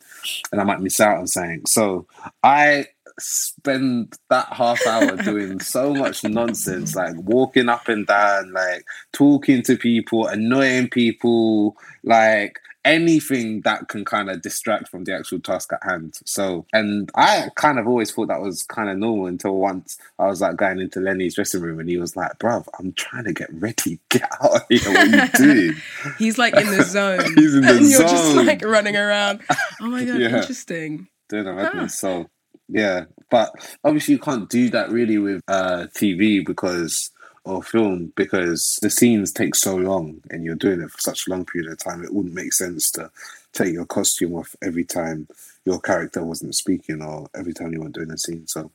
and 0.51 0.61
I 0.61 0.65
might 0.65 0.81
miss 0.81 1.01
out 1.01 1.19
on 1.19 1.27
something. 1.27 1.67
So 1.67 2.07
I 2.43 2.87
spend 3.19 4.17
that 4.31 4.47
half 4.47 4.87
hour 4.87 5.17
doing 5.23 5.61
so 5.61 5.95
much 5.95 6.25
nonsense, 6.25 6.95
like 6.95 7.17
walking 7.17 7.69
up 7.69 7.89
and 7.89 8.07
down, 8.07 8.53
like 8.53 8.85
talking 9.13 9.63
to 9.63 9.77
people, 9.77 10.27
annoying 10.27 10.89
people, 10.89 11.77
like 12.05 12.59
anything 12.89 13.61
that 13.63 13.89
can 13.89 14.05
kind 14.05 14.31
of 14.31 14.43
distract 14.43 14.89
from 14.89 15.05
the 15.05 15.15
actual 15.15 15.39
task 15.41 15.73
at 15.73 15.83
hand. 15.89 16.19
So, 16.25 16.67
and 16.73 17.11
I 17.15 17.49
kind 17.55 17.79
of 17.79 17.87
always 17.87 18.11
thought 18.11 18.29
that 18.29 18.41
was 18.41 18.63
kind 18.65 18.89
of 18.89 18.97
normal 18.99 19.27
until 19.27 19.57
once 19.57 19.99
I 20.19 20.27
was 20.27 20.41
like 20.41 20.57
going 20.57 20.81
into 20.81 21.01
Lenny's 21.01 21.35
dressing 21.35 21.61
room 21.61 21.79
and 21.81 21.89
he 21.89 21.97
was 21.99 22.17
like, 22.17 22.39
bruv, 22.39 22.67
I'm 22.79 22.93
trying 22.93 23.25
to 23.25 23.33
get 23.33 23.49
ready. 23.53 24.01
Get 24.11 24.23
out 24.43 24.57
of 24.57 24.63
here. 24.69 24.81
What 24.91 24.97
are 24.97 25.07
you 25.07 25.29
doing? 25.65 25.75
He's 26.19 26.39
like 26.39 26.57
in 26.57 26.67
the 26.67 26.83
zone. 26.97 27.21
He's 27.37 27.55
in 27.55 27.63
the 27.63 27.77
and 27.77 27.87
you're 27.87 28.01
just 28.03 28.35
like 28.37 28.65
running 28.65 28.97
around. 28.97 29.43
Oh 29.81 29.87
my 29.87 30.05
god, 30.05 30.19
Yeah. 30.21 30.39
interesting. 30.39 31.09
doing 31.29 31.47
a 31.47 31.53
madness. 31.53 31.93
Ah. 32.05 32.09
So 32.09 32.31
yeah, 32.69 33.05
but 33.31 33.51
obviously 33.85 34.15
you 34.15 34.21
can't 34.21 34.49
do 34.49 34.71
that 34.71 34.91
really 34.91 35.19
with 35.19 35.43
uh, 35.49 35.87
TV 35.97 36.45
because 36.45 37.11
or 37.49 37.63
film 37.63 38.13
because 38.15 38.79
the 38.83 38.91
scenes 38.91 39.33
take 39.33 39.55
so 39.55 39.75
long 39.75 40.21
and 40.31 40.45
you're 40.45 40.55
doing 40.55 40.83
it 40.83 40.91
for 40.91 41.01
such 41.01 41.27
a 41.27 41.31
long 41.31 41.47
period 41.47 41.71
of 41.73 41.79
time. 41.79 42.05
It 42.05 42.13
wouldn't 42.13 42.35
make 42.35 42.53
sense 42.53 42.91
to 42.93 43.11
take 43.53 43.73
your 43.73 43.87
costume 43.87 44.35
off 44.35 44.55
every 44.63 44.85
time 44.85 45.27
your 45.65 45.81
character 45.81 46.23
wasn't 46.23 46.55
speaking 46.55 47.03
or 47.03 47.27
every 47.35 47.55
time 47.55 47.73
you 47.73 47.81
weren't 47.81 47.95
doing 47.95 48.11
a 48.11 48.19
scene. 48.19 48.47
So 48.47 48.71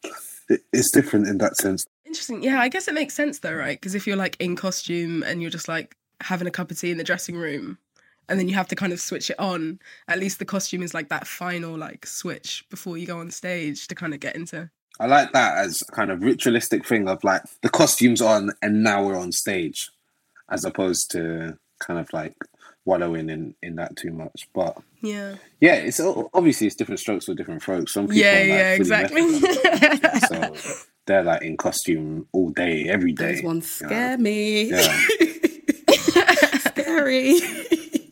it, 0.50 0.63
it's 0.74 0.89
different 0.92 1.27
in 1.27 1.38
that 1.38 1.56
sense. 1.58 1.86
Interesting. 2.06 2.42
Yeah, 2.42 2.60
I 2.60 2.68
guess 2.68 2.88
it 2.88 2.96
makes 2.96 3.13
sense 3.13 3.39
though, 3.39 3.53
right? 3.53 3.80
Because 3.80 3.94
if 3.94 4.08
you're 4.08 4.18
like 4.18 4.38
in 4.39 4.56
costume 4.56 5.22
and 5.22 5.42
you're 5.42 5.51
just 5.51 5.68
like 5.68 5.96
having 6.22 6.48
a 6.48 6.51
cup 6.51 6.72
of 6.72 6.80
tea 6.80 6.92
in 6.92 6.98
the 6.98 7.03
dressing 7.03 7.36
room 7.36 7.77
and 8.27 8.39
then 8.39 8.48
you 8.48 8.56
have 8.56 8.68
to 8.70 8.75
kind 8.75 8.92
of 8.92 9.00
switch 9.00 9.30
it 9.30 9.39
on, 9.39 9.80
at 10.08 10.20
least 10.20 10.39
the 10.39 10.46
costume 10.46 10.82
is 10.82 10.96
like 10.96 11.10
that 11.10 11.27
final 11.27 11.77
like 11.77 12.08
switch 12.08 12.65
before 12.72 12.98
you 12.98 13.06
go 13.06 13.20
on 13.20 13.30
stage 13.30 13.88
to 13.88 13.94
kind 13.94 14.15
of 14.15 14.20
get 14.20 14.36
into 14.36 14.70
I 15.00 15.08
like 15.08 15.32
that 15.34 15.58
as 15.58 15.84
kind 15.92 16.12
of 16.12 16.24
ritualistic 16.24 16.86
thing 16.86 17.08
of 17.08 17.24
like 17.24 17.44
the 17.62 17.70
costumes 17.70 18.22
on 18.22 18.52
and 18.62 18.84
now 18.84 19.04
we're 19.04 19.18
on 19.18 19.32
stage, 19.32 19.90
as 20.50 20.66
opposed 20.66 21.12
to 21.12 21.58
kind 21.80 22.00
of 22.00 22.12
like 22.14 22.36
wallowing 22.86 23.30
in 23.30 23.56
in 23.62 23.76
that 23.76 23.96
too 23.96 24.12
much. 24.12 24.48
But 24.54 24.78
yeah, 25.02 25.36
yeah, 25.60 25.76
it's 25.76 26.00
obviously 26.00 26.68
it's 26.68 26.76
different 26.76 27.00
strokes 27.00 27.26
for 27.26 27.34
different 27.34 27.64
folks. 27.64 27.94
Some 27.94 28.08
people, 28.08 28.22
yeah, 28.22 28.34
like, 28.34 28.48
yeah, 28.48 28.74
exactly. 28.74 29.40
so 30.28 30.78
they're 31.06 31.24
like 31.24 31.42
in 31.42 31.58
costume 31.58 32.28
all 32.32 32.50
day, 32.50 32.88
every 32.88 33.14
day. 33.14 33.36
Those 33.36 33.44
ones 33.44 33.72
scare 33.72 34.18
know? 34.18 34.24
me. 34.24 34.70
Yeah. 34.70 35.00
Scary. 36.60 37.40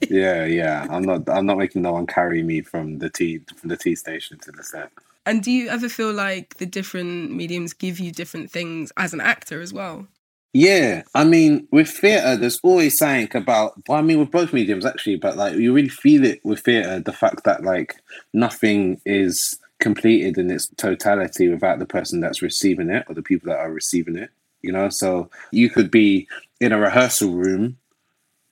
yeah, 0.10 0.46
yeah. 0.46 0.88
I'm 0.90 1.04
not. 1.04 1.30
I'm 1.30 1.46
not 1.46 1.58
making 1.58 1.84
no 1.84 1.94
one 1.94 2.08
carry 2.08 2.44
me 2.44 2.62
from 2.62 3.00
the 3.00 3.10
tea 3.10 3.42
from 3.56 3.70
the 3.70 3.78
tea 3.78 3.96
station 3.96 4.40
to 4.40 4.52
the 4.52 4.64
set. 4.64 4.92
And 5.26 5.44
do 5.44 5.52
you 5.52 5.70
ever 5.70 5.88
feel 5.88 6.12
like 6.12 6.56
the 6.56 6.66
different 6.66 7.32
mediums 7.32 7.74
give 7.74 8.00
you 8.00 8.12
different 8.12 8.50
things 8.50 8.92
as 8.98 9.14
an 9.14 9.22
actor 9.22 9.62
as 9.62 9.72
well? 9.72 10.08
Yeah, 10.54 11.04
I 11.16 11.24
mean, 11.24 11.68
with 11.72 11.90
theatre, 11.90 12.36
there's 12.36 12.60
always 12.62 12.98
something 12.98 13.30
about. 13.36 13.74
Well, 13.88 14.00
I 14.00 14.02
mean, 14.02 14.20
with 14.20 14.32
both 14.32 14.52
mediums 14.52 14.86
actually, 14.86 15.16
but 15.16 15.38
like 15.38 15.56
you 15.56 15.72
really 15.74 15.90
feel 15.90 16.26
it 16.26 16.44
with 16.44 16.60
theatre, 16.60 17.00
the 17.00 17.14
fact 17.14 17.46
that 17.46 17.64
like 17.64 17.96
nothing 18.34 19.00
is 19.06 19.58
completed 19.80 20.38
in 20.38 20.52
its 20.52 20.68
totality 20.76 21.48
without 21.50 21.80
the 21.80 21.86
person 21.86 22.20
that's 22.20 22.42
receiving 22.42 22.90
it 22.90 23.06
or 23.08 23.16
the 23.16 23.22
people 23.22 23.50
that 23.50 23.60
are 23.60 23.72
receiving 23.72 24.18
it. 24.18 24.30
You 24.62 24.72
know, 24.72 24.90
so 24.90 25.30
you 25.52 25.70
could 25.70 25.90
be 25.90 26.28
in 26.60 26.72
a 26.72 26.78
rehearsal 26.78 27.32
room 27.32 27.78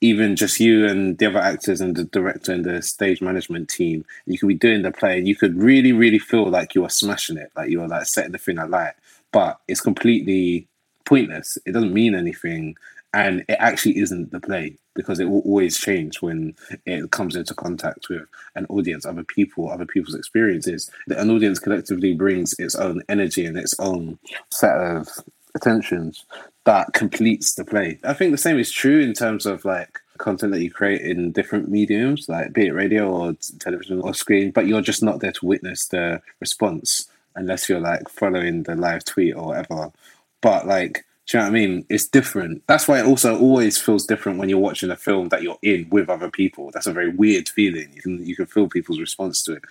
even 0.01 0.36
just 0.36 0.60
you 0.60 0.88
and 0.88 1.18
the 1.18 1.25
other 1.25 1.39
actors 1.39 1.82
and 1.82 1.96
the 1.96 2.06
director 2.06 2.53
and 2.53 2.65
the 2.65 2.82
stage 2.82 3.22
management 3.22 3.70
team, 3.70 4.06
you 4.25 4.38
could 4.38 4.48
be 4.48 4.56
doing 4.56 4.82
the 4.82 4.91
play 4.91 5.18
and 5.18 5.27
you 5.27 5.36
could 5.36 5.56
really, 5.58 5.91
really 5.91 6.20
feel 6.20 6.50
like 6.50 6.74
you 6.74 6.86
are 6.86 6.89
smashing 6.89 7.38
it, 7.38 7.51
like 7.56 7.70
you 7.70 7.82
are 7.82 7.88
like 7.88 8.06
setting 8.06 8.32
the 8.32 8.38
thing 8.38 8.58
alight. 8.58 8.94
But 9.32 9.60
it's 9.68 9.82
completely 9.82 10.68
pointless. 11.06 11.58
It 11.65 11.74
doesn't 11.74 11.94
mean 11.94 12.15
anything. 12.15 12.75
And 13.13 13.44
it 13.50 13.58
actually 13.60 13.98
isn't 13.98 14.32
the 14.32 14.39
play 14.39 14.77
because 14.96 15.20
it 15.20 15.25
will 15.25 15.41
always 15.41 15.79
change 15.79 16.22
when 16.22 16.56
it 16.86 17.10
comes 17.12 17.36
into 17.36 17.56
contact 17.56 18.08
with 18.10 18.24
an 18.56 18.68
audience, 18.68 19.06
other 19.06 19.24
people, 19.24 19.70
other 19.70 19.86
people's 19.86 20.15
experiences. 20.15 20.91
An 21.08 21.32
audience 21.32 21.58
collectively 21.58 22.13
brings 22.13 22.53
its 22.60 22.75
own 22.75 23.01
energy 23.10 23.46
and 23.46 23.58
its 23.58 23.74
own 23.79 24.20
set 24.51 24.77
of 24.77 25.08
attentions 25.60 26.25
that 26.66 26.94
completes 26.94 27.56
the 27.56 27.66
play. 27.66 28.00
I 28.04 28.13
think 28.13 28.32
the 28.32 28.38
same 28.38 28.60
is 28.60 28.72
true 28.72 29.00
in 29.00 29.13
terms 29.13 29.46
of 29.46 29.66
like 29.66 30.00
content 30.18 30.51
that 30.51 30.62
you 30.62 30.72
create 30.72 31.01
in 31.01 31.32
different 31.32 31.70
mediums, 31.70 32.30
like 32.30 32.54
be 32.54 32.68
it 32.68 32.72
radio 32.72 33.10
or 33.10 33.36
television 33.60 34.01
or 34.01 34.13
screen, 34.13 34.51
but 34.51 34.68
you're 34.68 34.82
just 34.82 35.01
not 35.01 35.20
there 35.20 35.32
to 35.32 35.46
witness 35.46 35.88
the 35.88 36.22
response 36.39 37.10
unless 37.36 37.68
you're 37.68 37.80
like 37.80 38.08
following 38.10 38.63
the 38.63 38.75
live 38.75 39.04
tweet 39.06 39.36
or 39.36 39.48
whatever. 39.48 39.92
But 40.42 40.68
like, 40.68 41.06
do 41.25 41.38
you 41.38 41.39
know 41.39 41.50
what 41.50 41.58
I 41.58 41.60
mean? 41.60 41.86
It's 41.89 42.08
different. 42.08 42.63
That's 42.68 42.88
why 42.88 43.00
it 43.00 43.06
also 43.06 43.39
always 43.39 43.80
feels 43.80 44.06
different 44.06 44.39
when 44.39 44.50
you're 44.50 44.60
watching 44.60 44.89
a 44.89 44.96
film 44.96 45.30
that 45.30 45.42
you're 45.42 45.60
in 45.62 45.88
with 45.89 46.10
other 46.10 46.30
people. 46.30 46.72
That's 46.74 46.88
a 46.88 46.94
very 46.94 47.10
weird 47.10 47.50
feeling. 47.50 47.92
You 47.94 48.01
can 48.01 48.25
you 48.25 48.36
can 48.36 48.46
feel 48.48 48.68
people's 48.68 49.00
response 49.00 49.44
to 49.44 49.54
it. 49.54 49.63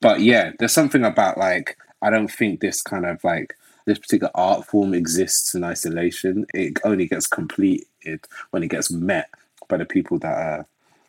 But 0.00 0.20
yeah, 0.20 0.52
there's 0.58 0.72
something 0.74 1.04
about 1.04 1.38
like 1.38 1.76
I 2.02 2.10
don't 2.10 2.30
think 2.30 2.60
this 2.60 2.82
kind 2.82 3.06
of 3.06 3.22
like 3.24 3.56
this 3.86 3.98
particular 3.98 4.30
art 4.34 4.66
form 4.66 4.92
exists 4.92 5.54
in 5.54 5.64
isolation. 5.64 6.44
It 6.52 6.78
only 6.84 7.06
gets 7.06 7.26
completed 7.26 8.26
when 8.50 8.62
it 8.62 8.68
gets 8.68 8.90
met 8.90 9.30
by 9.68 9.78
the 9.78 9.84
people 9.84 10.18
that 10.18 10.36
are, 10.36 10.66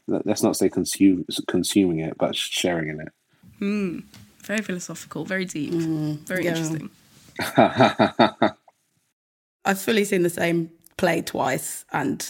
let's 0.07 0.43
not 0.43 0.55
say 0.55 0.69
consume, 0.69 1.25
consuming 1.48 2.00
it, 2.00 2.17
but 2.17 2.36
sharing 2.36 2.89
in 2.89 3.01
it. 3.01 3.10
Mm, 3.60 4.03
very 4.43 4.62
philosophical, 4.62 5.25
very 5.25 5.46
deep, 5.46 5.74
mm, 5.74 6.19
very 6.19 6.46
yeah. 6.46 6.51
interesting. 6.51 6.89
I've 9.65 9.81
fully 9.81 10.05
seen 10.05 10.24
the 10.24 10.29
same 10.29 10.72
play 10.98 11.22
twice 11.22 11.84
and 11.91 12.25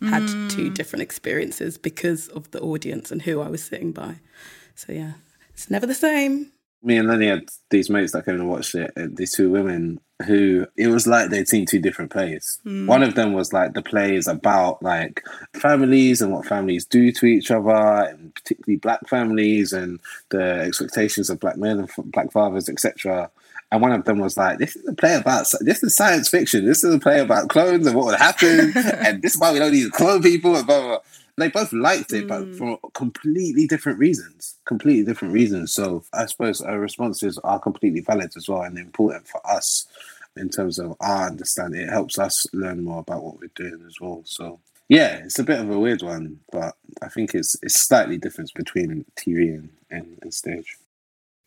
had 0.00 0.22
mm. 0.22 0.50
two 0.50 0.68
different 0.70 1.02
experiences 1.02 1.78
because 1.78 2.28
of 2.28 2.50
the 2.50 2.60
audience 2.60 3.12
and 3.12 3.22
who 3.22 3.40
I 3.40 3.48
was 3.48 3.62
sitting 3.62 3.92
by. 3.92 4.16
So 4.74 4.92
yeah, 4.92 5.12
it's 5.50 5.70
never 5.70 5.86
the 5.86 5.94
same 5.94 6.50
me 6.82 6.96
and 6.96 7.08
Lenny 7.08 7.28
had 7.28 7.48
these 7.70 7.90
mates 7.90 8.12
that 8.12 8.24
came 8.24 8.34
and 8.34 8.48
watched 8.48 8.74
it. 8.74 8.92
These 9.16 9.34
two 9.34 9.50
women 9.50 10.00
who 10.26 10.66
it 10.76 10.88
was 10.88 11.06
like 11.06 11.30
they'd 11.30 11.48
seen 11.48 11.66
two 11.66 11.80
different 11.80 12.10
plays. 12.10 12.58
Mm. 12.64 12.86
One 12.86 13.02
of 13.02 13.14
them 13.14 13.32
was 13.32 13.52
like 13.52 13.74
the 13.74 13.82
play 13.82 14.16
is 14.16 14.26
about 14.26 14.82
like 14.82 15.24
families 15.54 16.20
and 16.20 16.32
what 16.32 16.46
families 16.46 16.84
do 16.84 17.12
to 17.12 17.26
each 17.26 17.50
other, 17.50 17.70
and 17.70 18.34
particularly 18.34 18.76
black 18.76 19.08
families 19.08 19.72
and 19.72 20.00
the 20.30 20.42
expectations 20.42 21.30
of 21.30 21.40
black 21.40 21.56
men 21.56 21.80
and 21.80 21.90
black 22.12 22.32
fathers, 22.32 22.68
etc. 22.68 23.30
And 23.70 23.80
one 23.80 23.92
of 23.92 24.04
them 24.04 24.18
was 24.18 24.36
like, 24.36 24.58
"This 24.58 24.76
is 24.76 24.86
a 24.86 24.94
play 24.94 25.14
about 25.14 25.46
this 25.60 25.82
is 25.82 25.94
science 25.96 26.28
fiction. 26.28 26.66
This 26.66 26.84
is 26.84 26.94
a 26.94 26.98
play 26.98 27.20
about 27.20 27.48
clones 27.48 27.86
and 27.86 27.96
what 27.96 28.06
would 28.06 28.18
happen, 28.18 28.72
and 28.76 29.22
this 29.22 29.34
is 29.34 29.40
why 29.40 29.52
we 29.52 29.58
don't 29.58 29.72
need 29.72 29.84
to 29.84 29.90
clone 29.90 30.22
people." 30.22 30.56
And 30.56 30.66
blah, 30.66 30.80
blah, 30.80 30.88
blah 30.88 30.98
they 31.38 31.48
both 31.48 31.72
liked 31.72 32.12
it, 32.12 32.26
mm. 32.26 32.28
but 32.28 32.54
for 32.54 32.78
completely 32.92 33.66
different 33.66 33.98
reasons. 33.98 34.58
Completely 34.66 35.04
different 35.04 35.34
reasons. 35.34 35.72
So 35.74 36.04
I 36.12 36.26
suppose 36.26 36.60
our 36.60 36.78
responses 36.78 37.38
are 37.42 37.58
completely 37.58 38.00
valid 38.00 38.32
as 38.36 38.48
well 38.48 38.62
and 38.62 38.78
important 38.78 39.26
for 39.26 39.40
us 39.48 39.86
in 40.36 40.48
terms 40.48 40.78
of 40.78 40.94
our 41.00 41.28
understanding. 41.28 41.82
It 41.82 41.90
helps 41.90 42.18
us 42.18 42.34
learn 42.52 42.84
more 42.84 43.00
about 43.00 43.22
what 43.22 43.40
we're 43.40 43.50
doing 43.54 43.82
as 43.86 43.96
well. 44.00 44.22
So 44.26 44.60
yeah, 44.88 45.20
it's 45.24 45.38
a 45.38 45.44
bit 45.44 45.60
of 45.60 45.70
a 45.70 45.78
weird 45.78 46.02
one, 46.02 46.40
but 46.50 46.74
I 47.00 47.08
think 47.08 47.34
it's 47.34 47.56
it's 47.62 47.86
slightly 47.86 48.18
different 48.18 48.50
between 48.54 49.06
TV 49.16 49.54
and, 49.54 49.70
and, 49.90 50.18
and 50.20 50.34
stage. 50.34 50.76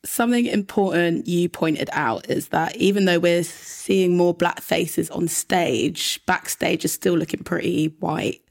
Something 0.04 0.46
important 0.46 1.27
you 1.27 1.50
pointed 1.50 1.89
out 1.92 2.30
is 2.30 2.50
that 2.50 2.75
even 2.77 3.06
though 3.06 3.20
we're 3.20 3.44
seeing 3.44 4.18
more 4.18 4.34
black 4.34 4.62
faces 4.62 5.10
on 5.10 5.27
stage, 5.27 6.24
backstage 6.25 6.86
is 6.86 6.94
still 6.94 7.18
looking 7.18 7.44
pretty 7.44 7.88
white 8.00 8.42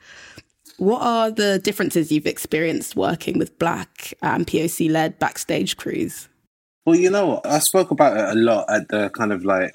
what 0.78 1.02
are 1.02 1.30
the 1.30 1.58
differences 1.58 2.10
you've 2.10 2.26
experienced 2.26 2.96
working 2.96 3.38
with 3.38 3.58
Black 3.58 4.14
and 4.22 4.46
POC 4.46 4.90
led 4.90 5.18
backstage 5.18 5.76
crews? 5.76 6.28
Well, 6.84 6.96
you 6.96 7.10
know, 7.10 7.40
I 7.44 7.60
spoke 7.60 7.90
about 7.90 8.16
it 8.16 8.36
a 8.36 8.40
lot 8.40 8.66
at 8.68 8.88
the 8.88 9.08
kind 9.10 9.32
of 9.32 9.44
like 9.44 9.72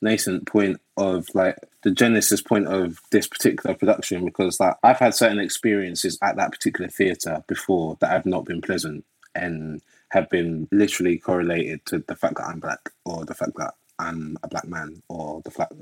nascent 0.00 0.46
point 0.46 0.80
of 0.96 1.26
like 1.34 1.56
the 1.82 1.90
genesis 1.90 2.42
point 2.42 2.66
of 2.66 2.98
this 3.10 3.26
particular 3.26 3.74
production 3.74 4.24
because 4.24 4.58
like 4.60 4.74
I've 4.82 4.98
had 4.98 5.14
certain 5.14 5.38
experiences 5.38 6.18
at 6.22 6.36
that 6.36 6.52
particular 6.52 6.88
theatre 6.88 7.44
before 7.46 7.96
that 8.00 8.10
have 8.10 8.26
not 8.26 8.44
been 8.44 8.60
pleasant 8.60 9.04
and 9.34 9.80
have 10.10 10.28
been 10.30 10.68
literally 10.72 11.18
correlated 11.18 11.84
to 11.86 11.98
the 12.06 12.16
fact 12.16 12.36
that 12.36 12.46
I'm 12.46 12.60
black 12.60 12.90
or 13.04 13.24
the 13.24 13.34
fact 13.34 13.52
that 13.56 13.74
I'm 13.98 14.36
a 14.42 14.48
black 14.48 14.66
man 14.66 15.02
or 15.08 15.42
the 15.44 15.50
fact 15.50 15.74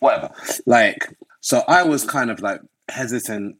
whatever. 0.00 0.30
Like 0.66 1.16
so 1.40 1.62
I 1.68 1.82
was 1.82 2.04
kind 2.04 2.30
of 2.30 2.40
like 2.40 2.60
hesitant 2.88 3.56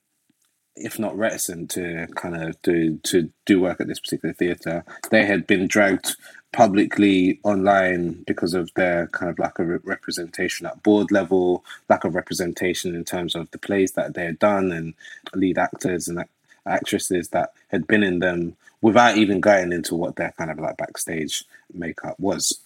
if 0.76 0.98
not 0.98 1.16
reticent 1.16 1.70
to 1.70 2.06
kind 2.14 2.34
of 2.34 2.60
do 2.62 2.98
to 3.04 3.30
do 3.46 3.60
work 3.60 3.80
at 3.80 3.86
this 3.86 4.00
particular 4.00 4.32
theatre. 4.32 4.84
They 5.10 5.24
had 5.24 5.46
been 5.46 5.66
dragged 5.66 6.16
publicly 6.52 7.40
online 7.42 8.22
because 8.26 8.54
of 8.54 8.70
their 8.74 9.08
kind 9.08 9.30
of 9.30 9.38
lack 9.38 9.58
of 9.58 9.68
representation 9.84 10.66
at 10.66 10.82
board 10.82 11.10
level, 11.10 11.64
lack 11.88 12.04
of 12.04 12.14
representation 12.14 12.94
in 12.94 13.04
terms 13.04 13.34
of 13.34 13.50
the 13.50 13.58
plays 13.58 13.92
that 13.92 14.14
they 14.14 14.24
had 14.24 14.38
done 14.38 14.70
and 14.70 14.94
lead 15.34 15.58
actors 15.58 16.08
and 16.08 16.24
actresses 16.66 17.28
that 17.28 17.52
had 17.68 17.86
been 17.86 18.02
in 18.02 18.20
them 18.20 18.56
without 18.80 19.16
even 19.16 19.40
going 19.40 19.72
into 19.72 19.94
what 19.94 20.16
their 20.16 20.32
kind 20.38 20.50
of 20.50 20.58
like 20.58 20.76
backstage 20.76 21.44
makeup 21.72 22.18
was. 22.20 22.60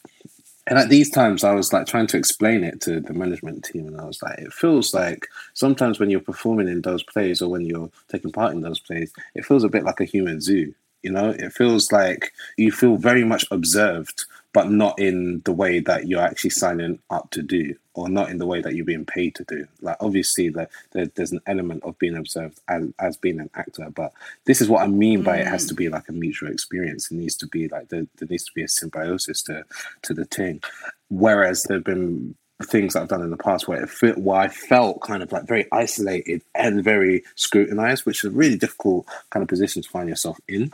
And 0.69 0.79
at 0.79 0.91
these 0.91 1.09
times, 1.09 1.45
I 1.45 1.55
was 1.55 1.73
like 1.73 1.87
trying 1.87 2.09
to 2.09 2.19
explain 2.19 2.63
it 2.63 2.83
to 2.83 3.01
the 3.01 3.15
management 3.15 3.65
team, 3.65 3.87
and 3.87 3.99
I 3.99 4.05
was 4.05 4.23
like, 4.23 4.39
it 4.39 4.53
feels 4.53 4.93
like 4.93 5.27
sometimes 5.55 5.99
when 5.99 6.11
you're 6.11 6.21
performing 6.21 6.69
in 6.69 6.83
those 6.83 7.03
plays 7.03 7.41
or 7.41 7.51
when 7.51 7.65
you're 7.65 7.91
taking 8.09 8.31
part 8.31 8.53
in 8.53 8.61
those 8.61 8.79
plays, 8.79 9.11
it 9.35 9.47
feels 9.47 9.65
a 9.65 9.71
bit 9.71 9.83
like 9.83 10.01
a 10.01 10.05
human 10.05 10.43
zoo. 10.43 10.75
You 11.03 11.13
know, 11.13 11.31
it 11.31 11.55
feels 11.55 11.91
like 11.91 12.33
you 12.59 12.71
feel 12.71 12.97
very 12.97 13.25
much 13.25 13.47
observed 13.51 14.27
but 14.53 14.71
not 14.71 14.99
in 14.99 15.43
the 15.45 15.53
way 15.53 15.81
that 15.81 16.09
you're 16.09 16.23
actually 16.23 16.51
signing 16.51 16.99
up 17.11 17.31
to 17.31 17.43
do 17.43 17.75
or 17.95 18.09
not 18.09 18.31
in 18.31 18.39
the 18.39 18.47
way 18.47 18.61
that 18.61 18.75
you're 18.75 18.85
being 18.85 19.05
paid 19.05 19.35
to 19.35 19.45
do. 19.45 19.67
Like 19.81 19.97
obviously 20.01 20.49
the, 20.49 20.69
the, 20.93 21.11
there's 21.15 21.33
an 21.33 21.41
element 21.47 21.83
of 21.83 21.99
being 21.99 22.17
observed 22.17 22.61
as, 22.69 22.85
as 22.99 23.17
being 23.17 23.41
an 23.41 23.51
actor 23.55 23.89
but 23.95 24.13
this 24.45 24.61
is 24.61 24.69
what 24.69 24.83
i 24.83 24.87
mean 24.87 25.23
by 25.23 25.39
mm. 25.39 25.41
it 25.41 25.47
has 25.47 25.67
to 25.67 25.75
be 25.75 25.89
like 25.89 26.09
a 26.09 26.13
mutual 26.13 26.51
experience. 26.51 27.11
It 27.11 27.17
needs 27.17 27.37
to 27.37 27.47
be 27.47 27.69
like 27.69 27.89
there, 27.89 28.07
there 28.17 28.29
needs 28.29 28.45
to 28.45 28.53
be 28.55 28.63
a 28.63 28.69
symbiosis 28.69 29.43
to 29.43 29.65
to 30.03 30.15
the 30.15 30.25
thing 30.25 30.63
whereas 31.09 31.63
there 31.65 31.79
have 31.79 31.85
been 31.85 32.35
things 32.65 32.95
that 32.95 33.03
I've 33.03 33.09
done 33.09 33.23
in 33.23 33.31
the 33.31 33.37
past 33.37 33.69
where 33.69 33.83
it 33.83 33.89
fit, 33.89 34.19
where 34.19 34.41
I 34.41 34.49
felt 34.49 35.01
kind 35.01 35.23
of 35.23 35.31
like 35.31 35.47
very 35.47 35.67
isolated 35.71 36.43
and 36.55 36.83
very 36.83 37.23
scrutinized, 37.37 38.05
which 38.05 38.25
is 38.25 38.33
a 38.33 38.35
really 38.35 38.57
difficult 38.57 39.07
kind 39.31 39.43
of 39.43 39.49
position 39.49 39.83
to 39.83 39.89
find 39.89 40.09
yourself 40.09 40.39
in. 40.49 40.73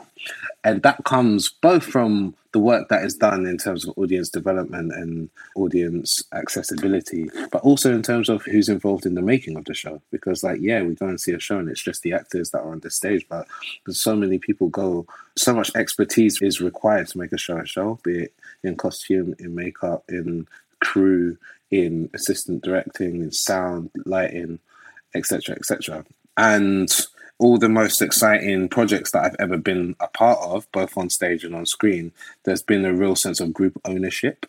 And 0.63 0.81
that 0.81 1.03
comes 1.03 1.49
both 1.49 1.83
from 1.83 2.35
the 2.53 2.59
work 2.59 2.87
that 2.87 3.03
is 3.03 3.15
done 3.15 3.45
in 3.45 3.57
terms 3.57 3.85
of 3.85 3.95
audience 3.97 4.29
development 4.29 4.93
and 4.93 5.29
audience 5.55 6.23
accessibility, 6.33 7.29
but 7.51 7.61
also 7.61 7.93
in 7.93 8.01
terms 8.01 8.29
of 8.29 8.41
who's 8.43 8.69
involved 8.69 9.05
in 9.05 9.13
the 9.13 9.21
making 9.21 9.57
of 9.57 9.65
the 9.65 9.73
show. 9.73 10.01
Because, 10.09 10.41
like, 10.41 10.59
yeah, 10.61 10.81
we 10.81 10.95
go 10.95 11.07
and 11.07 11.19
see 11.19 11.33
a 11.33 11.39
show 11.39 11.59
and 11.59 11.69
it's 11.69 11.83
just 11.83 12.01
the 12.01 12.13
actors 12.13 12.49
that 12.51 12.59
are 12.59 12.71
on 12.71 12.79
the 12.79 12.89
stage, 12.89 13.27
but 13.29 13.45
there's 13.85 14.01
so 14.01 14.15
many 14.15 14.39
people 14.39 14.69
go, 14.69 15.05
so 15.35 15.53
much 15.53 15.69
expertise 15.75 16.41
is 16.41 16.61
required 16.61 17.07
to 17.09 17.17
make 17.17 17.33
a 17.33 17.37
show 17.37 17.57
a 17.57 17.65
show, 17.65 17.99
be 18.03 18.23
it 18.23 18.33
in 18.63 18.75
costume, 18.75 19.35
in 19.37 19.53
makeup, 19.53 20.03
in 20.09 20.47
crew, 20.79 21.37
in 21.71 22.09
assistant 22.13 22.63
directing, 22.63 23.21
in 23.21 23.31
sound, 23.31 23.89
lighting, 24.05 24.59
etc., 25.13 25.55
etc. 25.55 26.05
And 26.37 26.89
all 27.37 27.57
the 27.57 27.69
most 27.69 28.01
exciting 28.01 28.69
projects 28.69 29.11
that 29.11 29.25
I've 29.25 29.35
ever 29.39 29.57
been 29.57 29.95
a 29.99 30.07
part 30.07 30.39
of, 30.41 30.71
both 30.71 30.97
on 30.97 31.09
stage 31.09 31.43
and 31.43 31.55
on 31.55 31.65
screen, 31.65 32.11
there's 32.43 32.63
been 32.63 32.85
a 32.85 32.93
real 32.93 33.15
sense 33.15 33.39
of 33.39 33.53
group 33.53 33.79
ownership. 33.85 34.45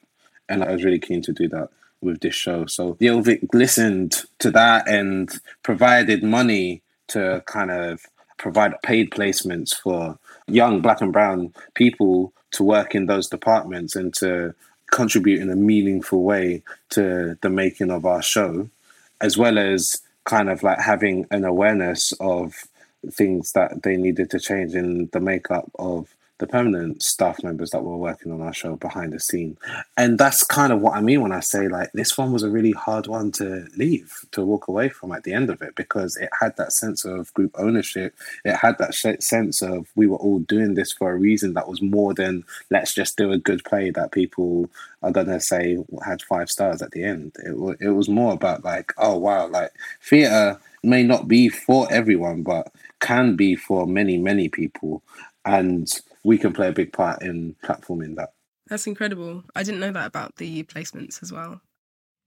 And 0.48 0.62
I 0.62 0.72
was 0.72 0.84
really 0.84 1.00
keen 1.00 1.22
to 1.22 1.32
do 1.32 1.48
that 1.48 1.70
with 2.00 2.20
this 2.20 2.34
show. 2.34 2.66
So 2.66 2.96
Old 3.02 3.24
Vic 3.24 3.40
listened 3.52 4.22
to 4.38 4.50
that 4.52 4.88
and 4.88 5.30
provided 5.62 6.22
money 6.22 6.82
to 7.08 7.42
kind 7.46 7.70
of 7.70 8.02
provide 8.36 8.80
paid 8.82 9.10
placements 9.10 9.74
for 9.74 10.18
young 10.46 10.80
black 10.80 11.00
and 11.00 11.12
brown 11.12 11.52
people 11.74 12.32
to 12.52 12.62
work 12.62 12.94
in 12.94 13.06
those 13.06 13.28
departments 13.28 13.96
and 13.96 14.14
to 14.14 14.54
contribute 14.90 15.40
in 15.40 15.50
a 15.50 15.56
meaningful 15.56 16.22
way 16.22 16.62
to 16.90 17.38
the 17.42 17.50
making 17.50 17.90
of 17.90 18.06
our 18.06 18.22
show, 18.22 18.68
as 19.20 19.36
well 19.36 19.58
as 19.58 20.00
kind 20.24 20.48
of 20.48 20.62
like 20.62 20.78
having 20.78 21.26
an 21.30 21.44
awareness 21.44 22.12
of 22.20 22.54
things 23.10 23.52
that 23.52 23.82
they 23.82 23.96
needed 23.96 24.30
to 24.30 24.40
change 24.40 24.74
in 24.74 25.08
the 25.12 25.20
makeup 25.20 25.70
of 25.78 26.15
the 26.38 26.46
permanent 26.46 27.02
staff 27.02 27.42
members 27.42 27.70
that 27.70 27.82
were 27.82 27.96
working 27.96 28.30
on 28.30 28.42
our 28.42 28.52
show 28.52 28.76
behind 28.76 29.12
the 29.12 29.20
scene. 29.20 29.56
And 29.96 30.18
that's 30.18 30.42
kind 30.42 30.72
of 30.72 30.80
what 30.80 30.94
I 30.94 31.00
mean 31.00 31.22
when 31.22 31.32
I 31.32 31.40
say 31.40 31.68
like 31.68 31.92
this 31.92 32.18
one 32.18 32.32
was 32.32 32.42
a 32.42 32.50
really 32.50 32.72
hard 32.72 33.06
one 33.06 33.32
to 33.32 33.66
leave, 33.76 34.12
to 34.32 34.44
walk 34.44 34.68
away 34.68 34.88
from 34.88 35.12
at 35.12 35.24
the 35.24 35.32
end 35.32 35.48
of 35.48 35.62
it, 35.62 35.74
because 35.74 36.16
it 36.16 36.28
had 36.38 36.56
that 36.56 36.72
sense 36.72 37.04
of 37.04 37.32
group 37.34 37.54
ownership. 37.58 38.14
It 38.44 38.56
had 38.56 38.76
that 38.78 38.94
sense 38.94 39.62
of 39.62 39.86
we 39.94 40.06
were 40.06 40.18
all 40.18 40.40
doing 40.40 40.74
this 40.74 40.92
for 40.92 41.10
a 41.12 41.16
reason 41.16 41.54
that 41.54 41.68
was 41.68 41.80
more 41.80 42.12
than 42.12 42.44
let's 42.70 42.94
just 42.94 43.16
do 43.16 43.32
a 43.32 43.38
good 43.38 43.64
play 43.64 43.90
that 43.90 44.12
people 44.12 44.68
are 45.02 45.12
going 45.12 45.28
to 45.28 45.40
say 45.40 45.78
had 46.04 46.20
five 46.22 46.50
stars 46.50 46.82
at 46.82 46.90
the 46.90 47.04
end. 47.04 47.32
It, 47.44 47.50
w- 47.52 47.76
it 47.80 47.90
was 47.90 48.08
more 48.08 48.32
about 48.32 48.64
like, 48.64 48.92
oh 48.98 49.16
wow, 49.16 49.48
like 49.48 49.72
theatre 50.02 50.60
may 50.82 51.02
not 51.02 51.28
be 51.28 51.48
for 51.48 51.90
everyone, 51.90 52.42
but 52.42 52.72
can 53.00 53.36
be 53.36 53.56
for 53.56 53.86
many, 53.86 54.18
many 54.18 54.48
people. 54.48 55.02
And 55.44 55.88
we 56.26 56.36
can 56.36 56.52
play 56.52 56.66
a 56.66 56.72
big 56.72 56.92
part 56.92 57.22
in 57.22 57.54
platforming 57.62 58.16
that. 58.16 58.30
That's 58.66 58.88
incredible. 58.88 59.44
I 59.54 59.62
didn't 59.62 59.78
know 59.78 59.92
that 59.92 60.08
about 60.08 60.34
the 60.36 60.64
placements 60.64 61.22
as 61.22 61.32
well. 61.32 61.60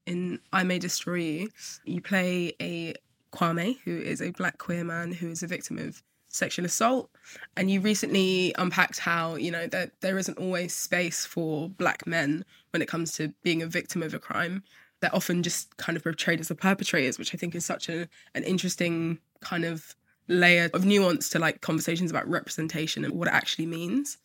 In 0.06 0.40
I 0.54 0.64
May 0.64 0.80
Destroy 0.80 1.16
You, 1.16 1.50
you 1.84 2.02
play 2.02 2.54
a 2.62 2.94
Kwame, 3.34 3.78
who 3.84 3.98
is 3.98 4.22
a 4.22 4.32
black 4.32 4.58
queer 4.58 4.86
man 4.86 5.12
who 5.12 5.30
is 5.30 5.44
a 5.44 5.48
victim 5.48 5.78
of 5.78 6.02
sexual 6.30 6.66
assault. 6.66 7.10
And 7.58 7.70
you 7.70 7.82
recently 7.82 8.56
unpacked 8.58 9.00
how, 9.00 9.36
you 9.36 9.52
know, 9.52 9.68
that 9.68 9.92
there 10.00 10.18
isn't 10.18 10.38
always 10.38 10.74
space 10.74 11.26
for 11.26 11.68
black 11.68 12.08
men 12.08 12.46
when 12.72 12.82
it 12.82 12.88
comes 12.88 13.12
to 13.16 13.34
being 13.44 13.62
a 13.62 13.68
victim 13.68 14.02
of 14.02 14.14
a 14.14 14.20
crime. 14.20 14.64
They're 15.02 15.14
often 15.14 15.44
just 15.44 15.76
kind 15.76 15.98
of 15.98 16.04
portrayed 16.04 16.40
as 16.40 16.48
the 16.48 16.56
perpetrators, 16.56 17.20
which 17.20 17.36
I 17.36 17.38
think 17.38 17.54
is 17.54 17.66
such 17.66 17.90
a, 17.90 18.08
an 18.34 18.44
interesting 18.44 19.20
kind 19.42 19.66
of 19.66 19.94
layer 20.30 20.70
of 20.74 20.86
nuance 20.86 21.28
to 21.30 21.40
like 21.40 21.60
conversations 21.62 22.10
about 22.10 22.30
representation 22.30 23.04
and 23.04 23.14
what 23.16 23.28
it 23.28 23.34
actually 23.34 23.66
means. 23.66 24.18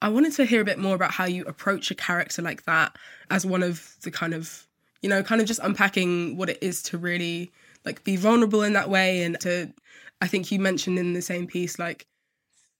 I 0.00 0.08
wanted 0.10 0.32
to 0.34 0.44
hear 0.44 0.60
a 0.60 0.64
bit 0.64 0.78
more 0.78 0.94
about 0.94 1.10
how 1.10 1.24
you 1.24 1.44
approach 1.44 1.90
a 1.90 1.94
character 1.94 2.40
like 2.40 2.64
that 2.66 2.96
as 3.30 3.44
one 3.44 3.64
of 3.64 3.96
the 4.02 4.12
kind 4.12 4.32
of, 4.32 4.66
you 5.02 5.08
know, 5.08 5.22
kind 5.24 5.40
of 5.40 5.48
just 5.48 5.60
unpacking 5.62 6.36
what 6.36 6.48
it 6.48 6.58
is 6.62 6.82
to 6.84 6.98
really 6.98 7.50
like 7.84 8.04
be 8.04 8.16
vulnerable 8.16 8.62
in 8.62 8.74
that 8.74 8.90
way 8.90 9.22
and 9.22 9.40
to 9.40 9.72
I 10.20 10.28
think 10.28 10.52
you 10.52 10.60
mentioned 10.60 10.98
in 10.98 11.14
the 11.14 11.22
same 11.22 11.46
piece 11.46 11.78
like 11.78 12.06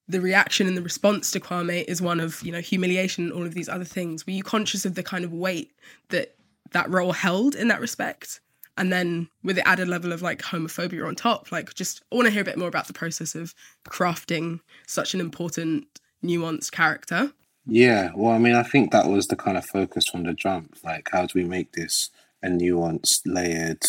the 0.08 0.20
reaction 0.20 0.66
and 0.66 0.76
the 0.76 0.82
response 0.82 1.30
to 1.32 1.40
Kwame 1.40 1.84
is 1.84 2.00
one 2.00 2.18
of, 2.18 2.42
you 2.42 2.50
know, 2.50 2.60
humiliation 2.60 3.24
and 3.24 3.32
all 3.32 3.44
of 3.44 3.54
these 3.54 3.68
other 3.68 3.84
things. 3.84 4.26
Were 4.26 4.32
you 4.32 4.42
conscious 4.42 4.86
of 4.86 4.94
the 4.94 5.02
kind 5.02 5.24
of 5.24 5.32
weight 5.32 5.70
that 6.08 6.34
that 6.70 6.90
role 6.90 7.12
held 7.12 7.54
in 7.54 7.68
that 7.68 7.80
respect? 7.80 8.40
And 8.78 8.92
then 8.92 9.28
with 9.42 9.56
the 9.56 9.68
added 9.68 9.88
level 9.88 10.12
of 10.12 10.22
like 10.22 10.40
homophobia 10.40 11.06
on 11.06 11.14
top 11.14 11.52
like 11.52 11.74
just 11.74 12.02
i 12.10 12.14
want 12.16 12.26
to 12.26 12.32
hear 12.32 12.42
a 12.42 12.44
bit 12.44 12.56
more 12.56 12.68
about 12.68 12.86
the 12.86 12.92
process 12.92 13.34
of 13.34 13.54
crafting 13.88 14.60
such 14.86 15.12
an 15.12 15.20
important 15.20 15.86
nuanced 16.24 16.72
character. 16.72 17.32
Yeah 17.66 18.10
well 18.14 18.32
i 18.32 18.38
mean 18.38 18.54
i 18.54 18.62
think 18.62 18.92
that 18.92 19.08
was 19.08 19.26
the 19.26 19.36
kind 19.36 19.58
of 19.58 19.66
focus 19.66 20.04
from 20.10 20.22
the 20.22 20.32
jump 20.32 20.76
like 20.82 21.08
how 21.12 21.26
do 21.26 21.32
we 21.34 21.44
make 21.44 21.72
this 21.72 22.10
a 22.42 22.48
nuanced 22.48 23.20
layered 23.26 23.82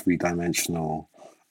three-dimensional 0.00 1.10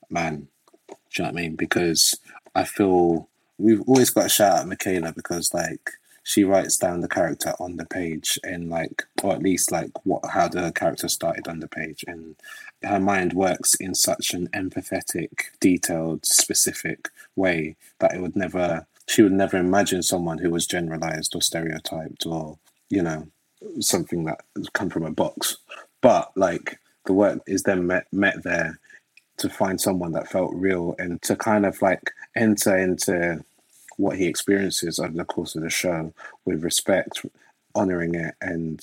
man? 0.09 0.47
Do 0.87 0.95
you 1.17 1.23
know 1.23 1.31
what 1.31 1.37
i 1.37 1.41
mean? 1.41 1.55
Because 1.55 2.17
i 2.55 2.63
feel 2.63 3.29
we've 3.57 3.81
always 3.81 4.09
got 4.09 4.23
to 4.23 4.29
shout 4.29 4.59
out 4.59 4.67
michaela 4.67 5.13
because 5.13 5.49
like 5.53 5.91
she 6.29 6.43
writes 6.43 6.77
down 6.77 7.01
the 7.01 7.07
character 7.07 7.55
on 7.59 7.77
the 7.77 7.87
page 7.87 8.37
and 8.43 8.69
like 8.69 9.03
or 9.23 9.33
at 9.33 9.41
least 9.41 9.71
like 9.71 9.89
what 10.03 10.23
how 10.29 10.47
the 10.47 10.71
character 10.73 11.07
started 11.07 11.47
on 11.47 11.59
the 11.59 11.67
page. 11.67 12.05
And 12.05 12.35
her 12.83 12.99
mind 12.99 13.33
works 13.33 13.73
in 13.73 13.95
such 13.95 14.35
an 14.35 14.47
empathetic 14.49 15.45
detailed 15.59 16.27
specific 16.27 17.09
way 17.35 17.77
that 17.97 18.13
it 18.13 18.21
would 18.21 18.35
never 18.35 18.85
she 19.07 19.23
would 19.23 19.31
never 19.31 19.57
imagine 19.57 20.03
someone 20.03 20.37
who 20.37 20.51
was 20.51 20.67
generalized 20.67 21.33
or 21.33 21.41
stereotyped 21.41 22.27
or 22.27 22.59
you 22.89 23.01
know 23.01 23.27
something 23.79 24.25
that 24.25 24.41
come 24.73 24.91
from 24.91 25.05
a 25.05 25.11
box. 25.11 25.57
But 25.99 26.31
like 26.35 26.79
the 27.05 27.13
work 27.13 27.41
is 27.47 27.63
then 27.63 27.87
met 27.87 28.05
met 28.13 28.43
there 28.43 28.79
to 29.37 29.49
find 29.49 29.81
someone 29.81 30.11
that 30.11 30.29
felt 30.29 30.53
real 30.53 30.93
and 30.99 31.19
to 31.23 31.35
kind 31.35 31.65
of 31.65 31.81
like 31.81 32.11
enter 32.35 32.77
into 32.77 33.43
what 33.99 34.17
he 34.17 34.25
experiences 34.27 34.97
over 34.97 35.11
the 35.11 35.25
course 35.25 35.55
of 35.55 35.61
the 35.61 35.69
show 35.69 36.13
with 36.45 36.63
respect, 36.63 37.25
honoring 37.75 38.15
it, 38.15 38.33
and 38.41 38.79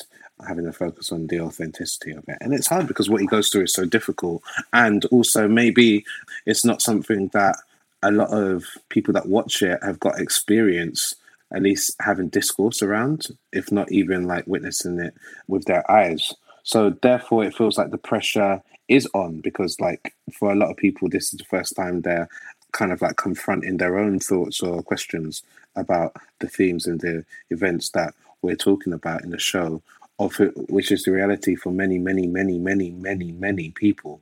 having 0.47 0.67
a 0.67 0.73
focus 0.73 1.11
on 1.11 1.27
the 1.27 1.41
authenticity 1.41 2.13
of 2.13 2.23
it. 2.29 2.37
And 2.43 2.53
it's 2.53 2.69
hard 2.69 2.87
because 2.87 3.09
what 3.09 3.23
he 3.23 3.27
goes 3.27 3.49
through 3.49 3.63
is 3.63 3.73
so 3.73 3.87
difficult. 3.87 4.43
And 4.75 5.07
also, 5.07 5.49
maybe 5.49 6.05
it's 6.45 6.65
not 6.67 6.83
something 6.83 7.29
that 7.29 7.57
a 8.03 8.11
lot 8.11 8.29
of 8.29 8.65
people 8.91 9.15
that 9.15 9.27
watch 9.27 9.63
it 9.63 9.83
have 9.83 9.99
got 9.99 10.21
experience 10.21 11.15
at 11.55 11.63
least 11.63 11.97
having 12.01 12.29
discourse 12.29 12.83
around, 12.83 13.29
if 13.53 13.73
not 13.73 13.91
even 13.91 14.27
like 14.27 14.47
witnessing 14.47 15.01
it 15.01 15.15
with 15.49 15.65
their 15.65 15.91
eyes. 15.91 16.35
So 16.63 16.91
therefore, 16.91 17.45
it 17.45 17.55
feels 17.55 17.79
like 17.79 17.91
the 17.91 17.99
pressure 17.99 18.63
is 18.89 19.09
on 19.15 19.41
because, 19.41 19.81
like, 19.81 20.15
for 20.39 20.53
a 20.53 20.57
lot 20.57 20.71
of 20.71 20.77
people, 20.77 21.09
this 21.09 21.33
is 21.33 21.39
the 21.39 21.45
first 21.45 21.75
time 21.75 22.03
they're 22.03 22.29
kind 22.77 22.93
of 22.93 23.01
like 23.01 23.17
confronting 23.17 23.79
their 23.79 23.99
own 23.99 24.19
thoughts 24.21 24.61
or 24.61 24.83
questions 24.83 25.43
about 25.77 26.15
the 26.41 26.49
themes 26.49 26.87
and 26.87 27.01
the 27.01 27.25
events 27.51 27.91
that 27.93 28.15
we're 28.43 28.55
talking 28.55 28.93
about 28.93 29.25
in 29.25 29.31
the 29.31 29.39
show, 29.39 29.83
of 30.19 30.37
which 30.69 30.93
is 30.93 31.03
the 31.03 31.11
reality 31.11 31.55
for 31.55 31.73
many, 31.73 31.99
many, 31.99 32.27
many, 32.27 32.59
many, 32.59 32.91
many, 32.91 33.33
many 33.33 33.71
people. 33.71 34.21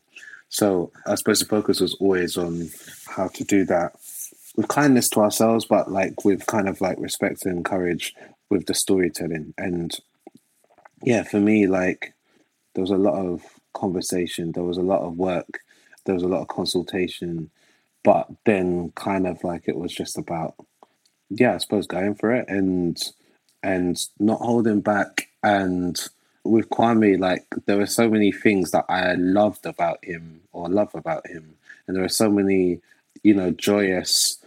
So 0.48 0.92
I 1.04 1.16
suppose 1.16 1.40
the 1.40 1.46
focus 1.46 1.80
was 1.80 1.94
always 1.94 2.36
on 2.36 2.70
how 3.08 3.26
to 3.28 3.44
do 3.44 3.64
that 3.64 3.96
with 4.56 4.68
kindness 4.68 5.08
to 5.10 5.20
ourselves, 5.20 5.64
but 5.64 5.90
like 5.90 6.24
with 6.24 6.46
kind 6.46 6.68
of 6.68 6.80
like 6.80 6.98
respect 7.00 7.44
and 7.44 7.64
courage 7.64 8.14
with 8.50 8.66
the 8.66 8.74
storytelling. 8.74 9.52
And 9.58 9.92
yeah, 11.02 11.24
for 11.24 11.40
me, 11.40 11.66
like 11.66 12.14
there 12.74 12.82
was 12.82 12.92
a 12.92 12.96
lot 12.96 13.14
of 13.14 13.42
conversation, 13.72 14.52
there 14.52 14.62
was 14.62 14.76
a 14.76 14.82
lot 14.82 15.00
of 15.00 15.18
work, 15.18 15.58
there 16.04 16.14
was 16.14 16.22
a 16.22 16.28
lot 16.28 16.42
of 16.42 16.48
consultation 16.48 17.50
but 18.04 18.28
then 18.44 18.92
kind 18.94 19.26
of 19.26 19.42
like 19.42 19.64
it 19.66 19.76
was 19.76 19.92
just 19.92 20.16
about 20.16 20.54
yeah 21.30 21.54
i 21.54 21.58
suppose 21.58 21.86
going 21.86 22.14
for 22.14 22.32
it 22.32 22.46
and 22.48 23.12
and 23.64 24.06
not 24.20 24.40
holding 24.40 24.80
back. 24.80 25.28
And 25.42 25.98
with 26.44 26.68
kwame 26.68 27.18
like 27.18 27.46
there 27.64 27.78
were 27.78 27.86
so 27.86 28.08
many 28.10 28.30
things 28.30 28.70
that 28.70 28.84
i 28.90 29.14
loved 29.14 29.64
about 29.64 30.04
him 30.04 30.42
or 30.52 30.68
love 30.68 30.94
about 30.94 31.26
him. 31.26 31.54
And 31.86 31.96
there 31.96 32.04
are 32.04 32.08
so 32.08 32.30
many 32.30 32.80
you 33.22 33.34
know 33.34 33.50
joyous 33.50 34.38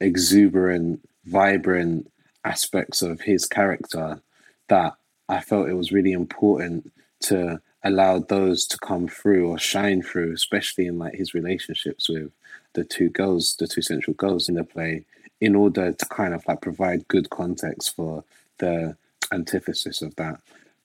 exuberant 0.00 1.00
vibrant 1.24 2.10
aspects 2.44 3.00
of 3.00 3.22
his 3.22 3.46
character 3.46 4.20
that 4.68 4.94
i 5.28 5.40
felt 5.40 5.68
it 5.68 5.74
was 5.74 5.92
really 5.92 6.12
important 6.12 6.92
to 7.20 7.60
allow 7.82 8.18
those 8.18 8.66
to 8.66 8.78
come 8.78 9.08
through 9.08 9.48
or 9.48 9.58
shine 9.58 10.02
through 10.02 10.32
especially 10.34 10.86
in 10.86 10.98
like 10.98 11.14
his 11.14 11.32
relationships 11.32 12.08
with 12.08 12.30
the 12.76 12.84
two 12.84 13.08
girls, 13.08 13.56
the 13.58 13.66
two 13.66 13.82
central 13.82 14.14
girls 14.14 14.48
in 14.48 14.54
the 14.54 14.64
play, 14.64 15.04
in 15.40 15.56
order 15.56 15.92
to 15.92 16.06
kind 16.06 16.32
of 16.34 16.46
like 16.46 16.60
provide 16.60 17.08
good 17.08 17.28
context 17.30 17.96
for 17.96 18.22
the 18.58 18.96
antithesis 19.32 20.02
of 20.02 20.14
that, 20.16 20.36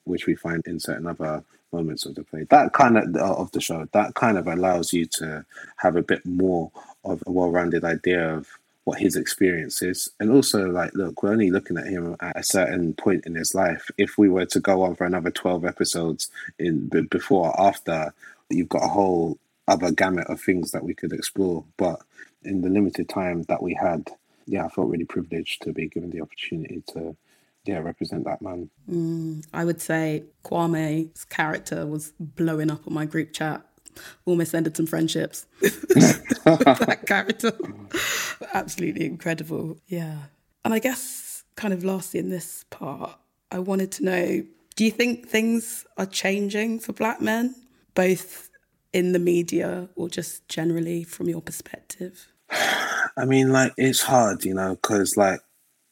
which 0.06 0.26
we 0.26 0.36
find 0.36 0.62
in 0.66 0.80
certain 0.80 1.08
other 1.08 1.44
moments 1.72 2.06
of 2.06 2.16
the 2.16 2.24
play. 2.24 2.44
That 2.50 2.74
kind 2.74 2.98
of 2.98 3.16
uh, 3.16 3.36
of 3.42 3.52
the 3.52 3.62
show 3.62 3.88
that 3.92 4.16
kind 4.16 4.38
of 4.38 4.48
allows 4.48 4.92
you 4.92 5.06
to 5.20 5.46
have 5.84 5.96
a 5.96 6.08
bit 6.12 6.26
more 6.26 6.72
of 7.04 7.24
a 7.28 7.32
well-rounded 7.32 7.84
idea 7.84 8.36
of 8.38 8.48
what 8.84 9.00
his 9.00 9.16
experience 9.16 9.82
is, 9.82 10.10
and 10.20 10.32
also 10.32 10.60
like, 10.70 10.92
look, 10.96 11.22
we're 11.22 11.32
only 11.32 11.52
looking 11.52 11.78
at 11.78 11.86
him 11.86 12.18
at 12.20 12.40
a 12.40 12.44
certain 12.44 12.94
point 12.96 13.26
in 13.28 13.36
his 13.36 13.54
life. 13.54 13.84
If 13.98 14.18
we 14.18 14.28
were 14.28 14.48
to 14.48 14.60
go 14.60 14.82
on 14.84 14.96
for 14.96 15.06
another 15.06 15.32
twelve 15.32 15.64
episodes 15.66 16.30
in 16.58 16.90
before 17.18 17.48
or 17.50 17.62
after, 17.70 18.12
you've 18.50 18.76
got 18.76 18.84
a 18.90 18.96
whole 18.98 19.38
other 19.67 19.91
gamut 19.91 20.28
of 20.28 20.41
things 20.41 20.71
that 20.71 20.84
we 20.84 20.93
could 20.93 21.13
explore. 21.13 21.63
But 21.78 22.02
in 22.43 22.62
the 22.62 22.69
limited 22.69 23.10
time 23.10 23.43
that 23.43 23.62
we 23.62 23.74
had, 23.74 24.10
yeah, 24.45 24.65
I 24.65 24.69
felt 24.69 24.89
really 24.89 25.06
privileged 25.06 25.62
to 25.63 25.74
be 25.74 25.88
given 25.88 26.10
the 26.10 26.21
opportunity 26.21 26.84
to 26.93 27.15
yeah, 27.65 27.78
represent 27.78 28.26
that 28.26 28.41
man. 28.41 28.69
Mm, 28.89 29.45
I 29.54 29.65
would 29.65 29.82
say 29.82 30.24
Kwame's 30.43 31.26
character 31.26 31.86
was 31.86 32.13
blowing 32.19 32.71
up 32.71 32.88
on 32.88 32.93
my 32.93 33.06
group 33.06 33.34
chat. 33.34 33.63
Almost 34.26 34.56
ended 34.56 34.78
some 34.78 34.88
friendships. 34.88 35.45
that 35.62 37.04
character. 37.06 37.52
Absolutely 38.54 39.06
incredible. 39.06 39.78
Yeah. 39.88 40.17
And 40.63 40.74
I 40.74 40.80
guess, 40.80 41.43
kind 41.56 41.74
of 41.74 41.84
lastly 41.84 42.19
in 42.19 42.30
this 42.30 42.65
part, 42.69 43.19
I 43.52 43.60
wanted 43.60 43.91
to 43.93 44.06
know 44.06 44.43
do 44.76 44.86
you 44.86 44.91
think 44.91 45.28
things 45.28 45.86
are 45.97 46.06
changing 46.06 46.80
for 46.80 46.93
black 46.93 47.21
men, 47.21 47.54
both 47.93 48.50
in 48.94 49.14
the 49.14 49.20
media 49.20 49.90
or 49.96 50.10
just 50.10 50.48
generally 50.48 51.04
from 51.04 51.30
your 51.30 51.42
perspective? 51.42 52.28
I 53.18 53.26
mean, 53.26 53.52
like, 53.52 53.74
it's 53.78 54.02
hard, 54.02 54.44
you 54.46 54.54
know, 54.54 54.76
because, 54.76 55.16
like, 55.18 55.42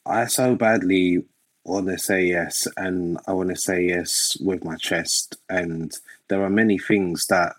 I 0.06 0.26
so 0.26 0.56
badly 0.56 1.24
want 1.64 1.88
to 1.88 1.98
say 1.98 2.26
yes, 2.26 2.68
and 2.78 3.18
I 3.28 3.34
want 3.34 3.50
to 3.50 3.56
say 3.56 3.86
yes 3.88 4.38
with 4.40 4.64
my 4.64 4.76
chest. 4.78 5.38
And 5.50 5.92
there 6.28 6.44
are 6.44 6.50
many 6.50 6.78
things 6.78 7.26
that 7.28 7.56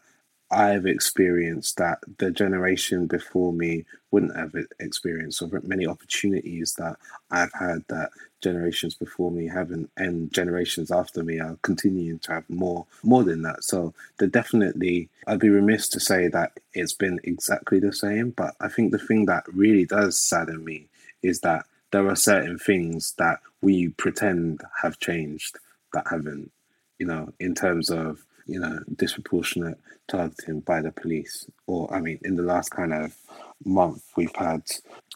I've 0.51 0.87
experienced 0.87 1.77
that 1.77 1.99
the 2.19 2.31
generation 2.31 3.07
before 3.07 3.53
me 3.53 3.85
wouldn't 4.11 4.37
have 4.37 4.55
experienced, 4.81 5.41
or 5.41 5.61
many 5.63 5.87
opportunities 5.87 6.75
that 6.79 6.97
I've 7.31 7.53
had 7.53 7.85
that 7.89 8.11
generations 8.41 8.95
before 8.95 9.31
me 9.31 9.47
haven't, 9.47 9.91
and 9.97 10.33
generations 10.33 10.91
after 10.91 11.23
me 11.23 11.39
are 11.39 11.57
continuing 11.63 12.19
to 12.21 12.33
have 12.33 12.51
more, 12.51 12.87
more 13.05 13.23
than 13.23 13.43
that. 13.43 13.63
So 13.63 13.95
they're 14.19 14.29
definitely, 14.29 15.09
I'd 15.27 15.39
be 15.39 15.51
remiss 15.51 15.89
to 15.91 16.01
say 16.01 16.27
that 16.29 16.59
it's 16.75 16.95
been 16.95 17.21
exactly 17.23 17.79
the 17.79 17.93
same, 17.93 18.31
but 18.31 18.55
I 18.61 18.69
think 18.69 18.91
the 18.91 18.99
thing 18.99 19.27
that 19.27 19.45
really 19.53 19.85
does 19.85 20.19
sadden 20.19 20.65
me 20.65 20.89
is 21.23 21.41
that 21.41 21.67
there 21.93 22.09
are 22.09 22.17
certain 22.17 22.59
things 22.59 23.15
that 23.19 23.41
we 23.61 23.89
pretend 23.91 24.63
have 24.83 24.99
changed 24.99 25.59
that 25.93 26.07
haven't, 26.11 26.51
you 26.99 27.07
know, 27.07 27.33
in 27.39 27.55
terms 27.55 27.91
of, 27.91 28.25
you 28.51 28.59
know, 28.59 28.81
disproportionate 28.97 29.79
targeting 30.09 30.61
by 30.61 30.83
the 30.83 30.91
police. 30.91 31.49
Or, 31.67 31.93
I 31.95 32.01
mean, 32.01 32.19
in 32.23 32.35
the 32.35 32.43
last 32.43 32.71
kind 32.71 32.93
of 32.93 33.17
month, 33.65 34.03
we've 34.17 34.35
had, 34.35 34.63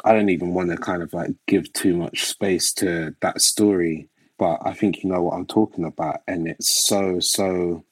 I 0.04 0.12
don't 0.12 0.28
even 0.28 0.54
want 0.54 0.70
to 0.70 0.76
kind 0.76 1.02
of 1.02 1.12
like 1.12 1.32
give 1.48 1.72
too 1.72 1.96
much 1.96 2.24
space 2.24 2.72
to 2.74 3.14
that 3.20 3.40
story, 3.40 4.08
but 4.38 4.60
I 4.64 4.72
think 4.72 5.02
you 5.02 5.10
know 5.10 5.22
what 5.22 5.34
I'm 5.34 5.46
talking 5.46 5.84
about. 5.84 6.20
And 6.28 6.46
it's 6.46 6.86
so, 6.86 7.18
so 7.20 7.84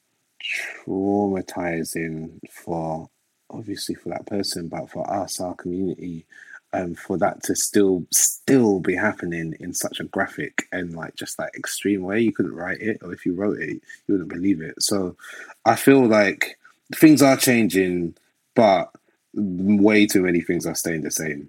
traumatizing 0.86 2.38
for 2.50 3.10
obviously 3.50 3.96
for 3.96 4.10
that 4.10 4.26
person, 4.26 4.68
but 4.68 4.90
for 4.90 5.10
us, 5.12 5.40
our 5.40 5.54
community, 5.54 6.24
um, 6.72 6.94
for 6.94 7.18
that 7.18 7.42
to 7.44 7.54
still 7.54 8.06
still 8.12 8.80
be 8.80 8.94
happening 8.94 9.54
in 9.60 9.74
such 9.74 10.00
a 10.00 10.04
graphic 10.04 10.66
and 10.72 10.94
like 10.94 11.14
just 11.16 11.38
like 11.38 11.54
extreme 11.54 12.02
way. 12.02 12.20
You 12.20 12.32
couldn't 12.32 12.54
write 12.54 12.80
it, 12.80 12.98
or 13.02 13.12
if 13.12 13.26
you 13.26 13.34
wrote 13.34 13.60
it, 13.60 13.68
you 13.68 14.14
wouldn't 14.14 14.30
believe 14.30 14.60
it. 14.60 14.80
So 14.82 15.16
I 15.64 15.76
feel 15.76 16.06
like 16.06 16.58
things 16.94 17.22
are 17.22 17.36
changing, 17.36 18.14
but 18.54 18.90
way 19.34 20.06
too 20.06 20.22
many 20.22 20.40
things 20.40 20.66
are 20.66 20.74
staying 20.74 21.02
the 21.02 21.10
same 21.10 21.48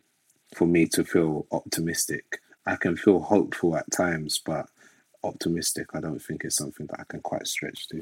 for 0.53 0.65
me 0.65 0.85
to 0.87 1.03
feel 1.03 1.45
optimistic. 1.51 2.41
I 2.65 2.75
can 2.75 2.95
feel 2.95 3.19
hopeful 3.19 3.75
at 3.75 3.91
times, 3.91 4.39
but 4.43 4.67
optimistic, 5.23 5.87
I 5.93 5.99
don't 5.99 6.21
think 6.21 6.45
is 6.45 6.55
something 6.55 6.85
that 6.87 6.99
I 6.99 7.03
can 7.07 7.21
quite 7.21 7.47
stretch 7.47 7.87
to. 7.89 8.01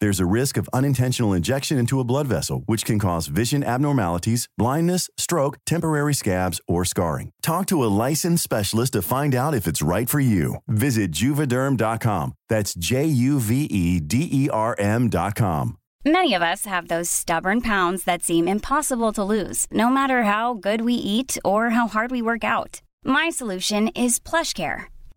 There's 0.00 0.20
a 0.20 0.26
risk 0.26 0.56
of 0.56 0.68
unintentional 0.72 1.32
injection 1.32 1.76
into 1.76 1.98
a 1.98 2.04
blood 2.04 2.28
vessel, 2.28 2.62
which 2.66 2.84
can 2.84 2.98
cause 3.00 3.26
vision 3.26 3.64
abnormalities, 3.64 4.48
blindness, 4.56 5.10
stroke, 5.16 5.58
temporary 5.66 6.14
scabs, 6.14 6.60
or 6.68 6.84
scarring. 6.84 7.30
Talk 7.42 7.66
to 7.66 7.82
a 7.82 7.90
licensed 8.06 8.44
specialist 8.44 8.92
to 8.92 9.02
find 9.02 9.34
out 9.34 9.54
if 9.54 9.66
it's 9.66 9.82
right 9.82 10.08
for 10.08 10.20
you. 10.20 10.56
Visit 10.68 11.10
juvederm.com. 11.10 12.34
That's 12.48 12.74
J 12.74 13.06
U 13.06 13.40
V 13.40 13.64
E 13.64 13.98
D 13.98 14.28
E 14.30 14.48
R 14.50 14.76
M.com. 14.78 15.78
Many 16.04 16.32
of 16.34 16.42
us 16.42 16.64
have 16.64 16.86
those 16.86 17.10
stubborn 17.10 17.60
pounds 17.60 18.04
that 18.04 18.22
seem 18.22 18.46
impossible 18.46 19.12
to 19.14 19.24
lose, 19.24 19.66
no 19.72 19.90
matter 19.90 20.22
how 20.22 20.54
good 20.54 20.82
we 20.82 20.94
eat 20.94 21.36
or 21.44 21.70
how 21.70 21.88
hard 21.88 22.12
we 22.12 22.22
work 22.22 22.44
out. 22.44 22.80
My 23.04 23.30
solution 23.30 23.88
is 23.88 24.20
PlushCare 24.20 24.86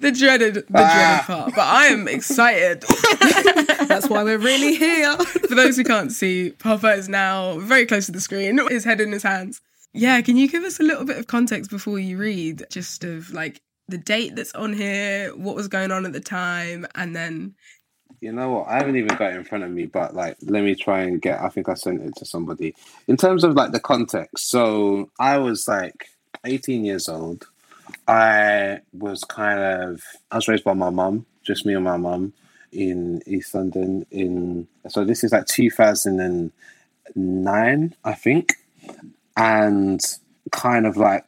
the 0.00 0.12
dreaded, 0.12 0.54
the 0.54 0.64
Ah. 0.74 1.24
dreaded 1.24 1.26
part. 1.26 1.54
But 1.54 1.64
I 1.66 1.86
am 1.86 2.08
excited. 2.08 2.82
That's 3.88 4.08
why 4.08 4.22
we're 4.22 4.38
really 4.38 4.74
here. 4.74 5.16
For 5.16 5.54
those 5.54 5.76
who 5.76 5.84
can't 5.84 6.12
see, 6.12 6.50
Papa 6.58 6.92
is 6.92 7.08
now 7.08 7.58
very 7.60 7.86
close 7.86 8.06
to 8.06 8.12
the 8.12 8.20
screen, 8.20 8.58
his 8.70 8.84
head 8.84 9.00
in 9.00 9.12
his 9.12 9.22
hands. 9.22 9.60
Yeah, 9.92 10.20
can 10.22 10.36
you 10.36 10.48
give 10.48 10.64
us 10.64 10.80
a 10.80 10.82
little 10.82 11.04
bit 11.04 11.18
of 11.18 11.26
context 11.28 11.70
before 11.70 11.98
you 11.98 12.18
read? 12.18 12.64
Just 12.70 13.04
of 13.04 13.30
like 13.32 13.60
the 13.88 13.98
date 13.98 14.34
that's 14.34 14.54
on 14.54 14.72
here, 14.72 15.30
what 15.36 15.54
was 15.54 15.68
going 15.68 15.92
on 15.92 16.04
at 16.06 16.12
the 16.12 16.20
time, 16.20 16.86
and 16.94 17.14
then 17.14 17.54
You 18.20 18.32
know 18.32 18.50
what? 18.50 18.68
I 18.68 18.74
haven't 18.78 18.96
even 18.96 19.16
got 19.16 19.32
it 19.32 19.36
in 19.36 19.44
front 19.44 19.64
of 19.64 19.70
me, 19.70 19.84
but 19.86 20.14
like, 20.14 20.36
let 20.42 20.64
me 20.64 20.74
try 20.74 21.02
and 21.02 21.20
get. 21.20 21.40
I 21.40 21.48
think 21.48 21.68
I 21.68 21.74
sent 21.74 22.00
it 22.02 22.16
to 22.16 22.24
somebody. 22.24 22.74
In 23.06 23.16
terms 23.16 23.44
of 23.44 23.54
like 23.54 23.72
the 23.72 23.80
context, 23.80 24.50
so 24.50 25.10
I 25.20 25.38
was 25.38 25.68
like 25.68 26.06
18 26.44 26.84
years 26.84 27.08
old. 27.08 27.46
I 28.06 28.80
was 28.92 29.24
kind 29.24 29.58
of. 29.60 30.02
I 30.30 30.36
was 30.36 30.46
raised 30.48 30.64
by 30.64 30.74
my 30.74 30.90
mum, 30.90 31.26
just 31.42 31.64
me 31.66 31.74
and 31.74 31.84
my 31.84 31.96
mum, 31.96 32.32
in 32.72 33.22
East 33.26 33.54
London. 33.54 34.06
In 34.10 34.68
so 34.88 35.04
this 35.04 35.24
is 35.24 35.32
like 35.32 35.46
2009, 35.46 37.94
I 38.04 38.14
think, 38.14 38.52
and 39.36 40.00
kind 40.52 40.86
of 40.86 40.96
like 40.96 41.24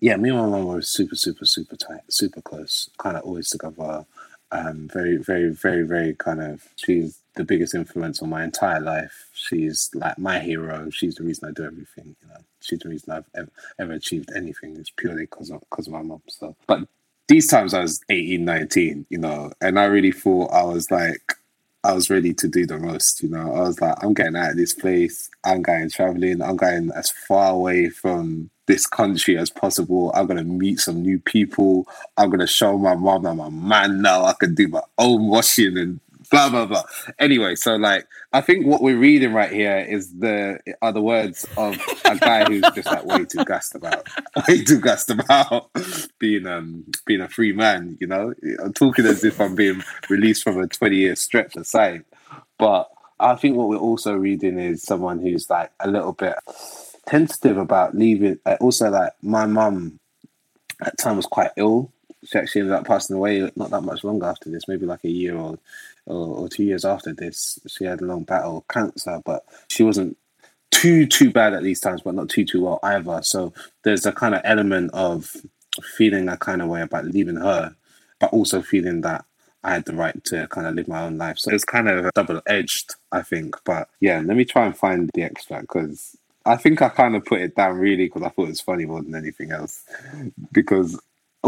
yeah, 0.00 0.16
me 0.16 0.30
and 0.30 0.38
my 0.38 0.46
mum 0.46 0.66
were 0.66 0.82
super, 0.82 1.16
super, 1.16 1.44
super 1.44 1.76
tight, 1.76 2.02
super 2.08 2.40
close, 2.40 2.88
kind 2.98 3.16
of 3.16 3.24
always 3.24 3.50
together. 3.50 4.06
Um, 4.50 4.88
very, 4.92 5.18
very, 5.18 5.50
very, 5.50 5.86
very 5.86 6.14
kind 6.14 6.40
of. 6.40 6.66
She's 6.76 7.20
the 7.34 7.44
biggest 7.44 7.74
influence 7.74 8.22
on 8.22 8.30
my 8.30 8.44
entire 8.44 8.80
life. 8.80 9.28
She's 9.34 9.90
like 9.94 10.18
my 10.18 10.38
hero. 10.38 10.90
She's 10.90 11.16
the 11.16 11.24
reason 11.24 11.48
I 11.48 11.52
do 11.52 11.64
everything. 11.64 12.16
You 12.22 12.28
know, 12.28 12.40
she's 12.60 12.78
the 12.78 12.88
reason 12.88 13.12
I've 13.12 13.26
ever, 13.34 13.50
ever 13.78 13.92
achieved 13.92 14.30
anything. 14.34 14.76
It's 14.76 14.90
purely 14.90 15.22
because 15.22 15.50
of 15.50 15.60
because 15.68 15.86
of 15.86 15.92
my 15.92 16.02
mom. 16.02 16.22
So, 16.28 16.56
but 16.66 16.88
these 17.28 17.46
times 17.46 17.74
I 17.74 17.82
was 17.82 18.00
18, 18.08 18.44
19, 18.44 19.06
you 19.10 19.18
know, 19.18 19.52
and 19.60 19.78
I 19.78 19.84
really 19.84 20.12
thought 20.12 20.52
I 20.52 20.62
was 20.64 20.90
like. 20.90 21.34
I 21.84 21.92
was 21.92 22.10
ready 22.10 22.34
to 22.34 22.48
do 22.48 22.66
the 22.66 22.78
most, 22.78 23.22
you 23.22 23.28
know. 23.28 23.52
I 23.54 23.60
was 23.60 23.80
like, 23.80 23.94
I'm 24.02 24.12
getting 24.12 24.36
out 24.36 24.50
of 24.50 24.56
this 24.56 24.74
place. 24.74 25.30
I'm 25.44 25.62
going 25.62 25.88
traveling. 25.90 26.42
I'm 26.42 26.56
going 26.56 26.90
as 26.96 27.10
far 27.10 27.52
away 27.52 27.88
from 27.88 28.50
this 28.66 28.86
country 28.86 29.38
as 29.38 29.50
possible. 29.50 30.12
I'm 30.14 30.26
gonna 30.26 30.44
meet 30.44 30.80
some 30.80 31.02
new 31.02 31.18
people. 31.20 31.86
I'm 32.16 32.30
gonna 32.30 32.46
show 32.46 32.76
my 32.76 32.94
mom 32.94 33.26
I'm 33.26 33.40
a 33.40 33.50
man 33.50 34.02
now. 34.02 34.24
I 34.24 34.34
can 34.34 34.54
do 34.54 34.68
my 34.68 34.82
own 34.98 35.28
washing 35.28 35.78
and 35.78 36.00
blah 36.30 36.48
blah 36.48 36.66
blah. 36.66 36.82
Anyway, 37.18 37.54
so 37.54 37.76
like 37.76 38.06
I 38.32 38.40
think 38.40 38.66
what 38.66 38.82
we're 38.82 38.98
reading 38.98 39.32
right 39.32 39.50
here 39.50 39.78
is 39.78 40.12
the 40.18 40.58
are 40.82 40.92
the 40.92 41.02
words 41.02 41.46
of 41.56 41.76
a 42.04 42.16
guy 42.16 42.44
who's 42.44 42.62
just 42.74 42.86
like 42.86 43.04
way 43.04 43.24
too 43.24 43.44
gassed 43.44 43.74
about 43.74 44.06
way 44.48 44.62
too 44.64 44.80
gassed 44.80 45.10
about 45.10 45.70
being 46.18 46.46
um 46.46 46.84
being 47.06 47.20
a 47.20 47.28
free 47.28 47.52
man, 47.52 47.96
you 48.00 48.06
know? 48.06 48.34
I'm 48.62 48.72
talking 48.72 49.06
as 49.06 49.24
if 49.24 49.40
I'm 49.40 49.54
being 49.54 49.82
released 50.08 50.42
from 50.42 50.60
a 50.60 50.66
20 50.66 50.96
year 50.96 51.16
stretch 51.16 51.56
aside. 51.56 52.04
But 52.58 52.88
I 53.20 53.34
think 53.34 53.56
what 53.56 53.68
we're 53.68 53.78
also 53.78 54.14
reading 54.14 54.58
is 54.58 54.82
someone 54.82 55.18
who's 55.18 55.48
like 55.50 55.70
a 55.80 55.90
little 55.90 56.12
bit 56.12 56.34
tentative 57.06 57.58
about 57.58 57.94
leaving. 57.94 58.38
Also, 58.60 58.90
like 58.90 59.12
my 59.22 59.46
mum 59.46 59.98
at 60.80 60.96
the 60.96 61.02
time 61.02 61.16
was 61.16 61.26
quite 61.26 61.50
ill. 61.56 61.92
She 62.24 62.38
actually 62.38 62.62
ended 62.62 62.74
up 62.74 62.86
passing 62.86 63.16
away 63.16 63.50
not 63.56 63.70
that 63.70 63.82
much 63.82 64.04
longer 64.04 64.26
after 64.26 64.50
this, 64.50 64.68
maybe 64.68 64.86
like 64.86 65.04
a 65.04 65.10
year 65.10 65.36
or, 65.36 65.58
or, 66.08 66.38
or 66.38 66.48
two 66.48 66.64
years 66.64 66.84
after 66.84 67.12
this. 67.12 67.58
She 67.66 67.84
had 67.84 68.00
a 68.00 68.04
long 68.04 68.24
battle 68.24 68.58
of 68.58 68.68
cancer, 68.68 69.20
but 69.24 69.44
she 69.68 69.82
wasn't 69.82 70.16
too 70.70 71.06
too 71.06 71.30
bad 71.30 71.54
at 71.54 71.62
these 71.62 71.80
times, 71.80 72.02
but 72.02 72.14
not 72.14 72.28
too 72.28 72.44
too 72.44 72.64
well 72.64 72.80
either. 72.82 73.20
So 73.22 73.52
there's 73.84 74.06
a 74.06 74.12
kind 74.12 74.34
of 74.34 74.42
element 74.44 74.90
of 74.92 75.36
feeling 75.96 76.28
a 76.28 76.36
kind 76.36 76.62
of 76.62 76.68
way 76.68 76.82
about 76.82 77.04
leaving 77.04 77.36
her, 77.36 77.74
but 78.18 78.32
also 78.32 78.62
feeling 78.62 79.02
that 79.02 79.24
I 79.64 79.74
had 79.74 79.84
the 79.84 79.94
right 79.94 80.22
to 80.24 80.46
kind 80.48 80.66
of 80.66 80.74
live 80.74 80.88
my 80.88 81.02
own 81.02 81.18
life. 81.18 81.38
So 81.38 81.52
it's 81.52 81.64
kind 81.64 81.88
of 81.88 82.12
double 82.14 82.40
edged, 82.46 82.94
I 83.12 83.22
think. 83.22 83.56
But 83.64 83.88
yeah, 84.00 84.22
let 84.24 84.36
me 84.36 84.44
try 84.44 84.66
and 84.66 84.76
find 84.76 85.10
the 85.14 85.22
extract 85.22 85.62
because 85.62 86.16
I 86.46 86.56
think 86.56 86.80
I 86.80 86.88
kind 86.88 87.16
of 87.16 87.24
put 87.24 87.40
it 87.40 87.56
down 87.56 87.76
really 87.76 88.06
because 88.06 88.22
I 88.22 88.28
thought 88.28 88.46
it 88.46 88.50
was 88.50 88.60
funny 88.60 88.86
more 88.86 89.02
than 89.02 89.14
anything 89.14 89.50
else. 89.50 89.84
Because 90.52 90.98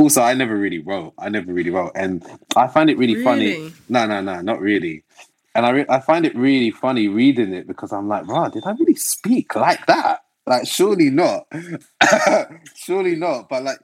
also, 0.00 0.22
I 0.22 0.34
never 0.34 0.56
really 0.56 0.78
wrote. 0.78 1.12
I 1.18 1.28
never 1.28 1.52
really 1.52 1.70
wrote, 1.70 1.92
and 1.94 2.24
I 2.56 2.66
find 2.68 2.88
it 2.88 2.96
really, 2.96 3.22
funny. 3.22 3.72
No, 3.88 4.06
no, 4.06 4.20
no, 4.20 4.40
not 4.40 4.60
really. 4.60 5.04
And 5.54 5.66
I, 5.66 5.70
re- 5.70 5.86
I 5.88 6.00
find 6.00 6.24
it 6.24 6.34
really 6.34 6.70
funny 6.70 7.08
reading 7.08 7.52
it 7.52 7.66
because 7.66 7.92
I'm 7.92 8.08
like, 8.08 8.26
wow, 8.26 8.48
did 8.48 8.64
I 8.64 8.70
really 8.72 8.94
speak 8.94 9.54
like 9.54 9.84
that? 9.86 10.20
Like, 10.46 10.66
surely 10.66 11.10
not. 11.10 11.46
surely 12.76 13.16
not. 13.16 13.48
But 13.48 13.64
like, 13.64 13.78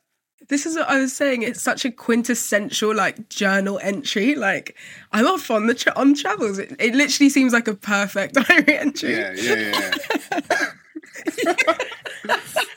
this 0.48 0.64
is 0.64 0.76
what 0.76 0.88
I 0.88 1.00
was 1.00 1.12
saying. 1.12 1.42
It's 1.42 1.62
such 1.62 1.84
a 1.84 1.90
quintessential 1.90 2.94
like 2.94 3.28
journal 3.28 3.78
entry. 3.82 4.34
Like 4.36 4.76
I'm 5.12 5.26
off 5.26 5.50
on 5.50 5.66
the 5.66 5.74
tra- 5.74 5.92
on 5.96 6.14
travels. 6.14 6.58
It, 6.58 6.74
it 6.78 6.94
literally 6.94 7.30
seems 7.30 7.52
like 7.52 7.68
a 7.68 7.74
perfect 7.74 8.34
diary 8.48 8.78
entry. 8.78 9.12
yeah, 9.12 9.34
yeah, 9.36 9.94
yeah. 10.30 10.70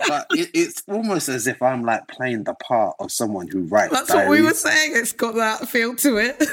but 0.07 0.27
it, 0.31 0.49
it's 0.53 0.83
almost 0.87 1.27
as 1.29 1.47
if 1.47 1.61
I'm 1.61 1.83
like 1.83 2.07
playing 2.07 2.43
the 2.43 2.53
part 2.55 2.95
of 2.99 3.11
someone 3.11 3.47
who 3.47 3.61
writes. 3.63 3.93
That's 3.93 4.13
what 4.13 4.27
we 4.27 4.41
were 4.41 4.53
saying. 4.53 4.93
It's 4.95 5.11
got 5.11 5.35
that 5.35 5.69
feel 5.69 5.95
to 5.97 6.17
it. 6.17 6.39
Do 6.39 6.47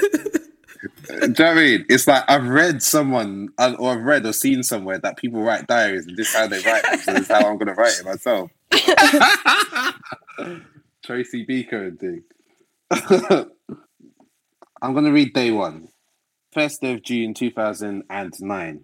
you 1.13 1.19
know 1.19 1.27
what 1.27 1.39
I 1.39 1.53
mean? 1.55 1.85
It's 1.89 2.07
like 2.07 2.23
I've 2.27 2.47
read 2.47 2.83
someone 2.83 3.49
uh, 3.57 3.75
or 3.79 3.93
I've 3.93 4.03
read 4.03 4.25
or 4.25 4.33
seen 4.33 4.63
somewhere 4.63 4.99
that 4.99 5.17
people 5.17 5.41
write 5.41 5.67
diaries 5.67 6.05
and 6.05 6.17
this 6.17 6.29
is 6.29 6.35
how 6.35 6.47
they 6.47 6.61
write 6.61 6.83
it. 6.85 6.99
So 7.01 7.13
this 7.13 7.23
is 7.23 7.27
how 7.27 7.47
I'm 7.47 7.57
going 7.57 7.67
to 7.67 7.73
write 7.73 7.99
it 7.99 8.05
myself. 8.05 8.51
Tracy 11.05 11.45
Beaker 11.45 11.85
and 11.85 11.99
thing. 11.99 12.23
I'm 14.81 14.93
going 14.93 15.05
to 15.05 15.11
read 15.11 15.33
day 15.33 15.51
one. 15.51 15.89
1st 16.55 16.95
of 16.95 17.03
June 17.03 17.33
2009. 17.33 18.81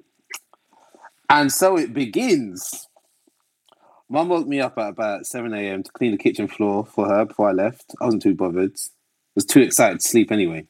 And 1.30 1.52
so 1.52 1.78
it 1.78 1.94
begins. 1.94 2.88
Mum 4.10 4.30
woke 4.30 4.48
me 4.48 4.60
up 4.60 4.78
at 4.78 4.89
about 4.89 5.26
7 5.26 5.54
a.m. 5.54 5.82
to 5.82 5.92
clean 5.92 6.12
the 6.12 6.18
kitchen 6.18 6.48
floor 6.48 6.86
for 6.86 7.08
her 7.08 7.26
before 7.26 7.50
I 7.50 7.54
left. 7.54 7.96
I 8.02 8.06
wasn't 8.06 8.24
too 8.24 8.36
bothered. 8.36 8.72
I 8.72 9.36
was 9.36 9.46
too 9.46 9.62
excited 9.62 10.02
to 10.02 10.08
sleep 10.08 10.32
anyway. 10.32 10.68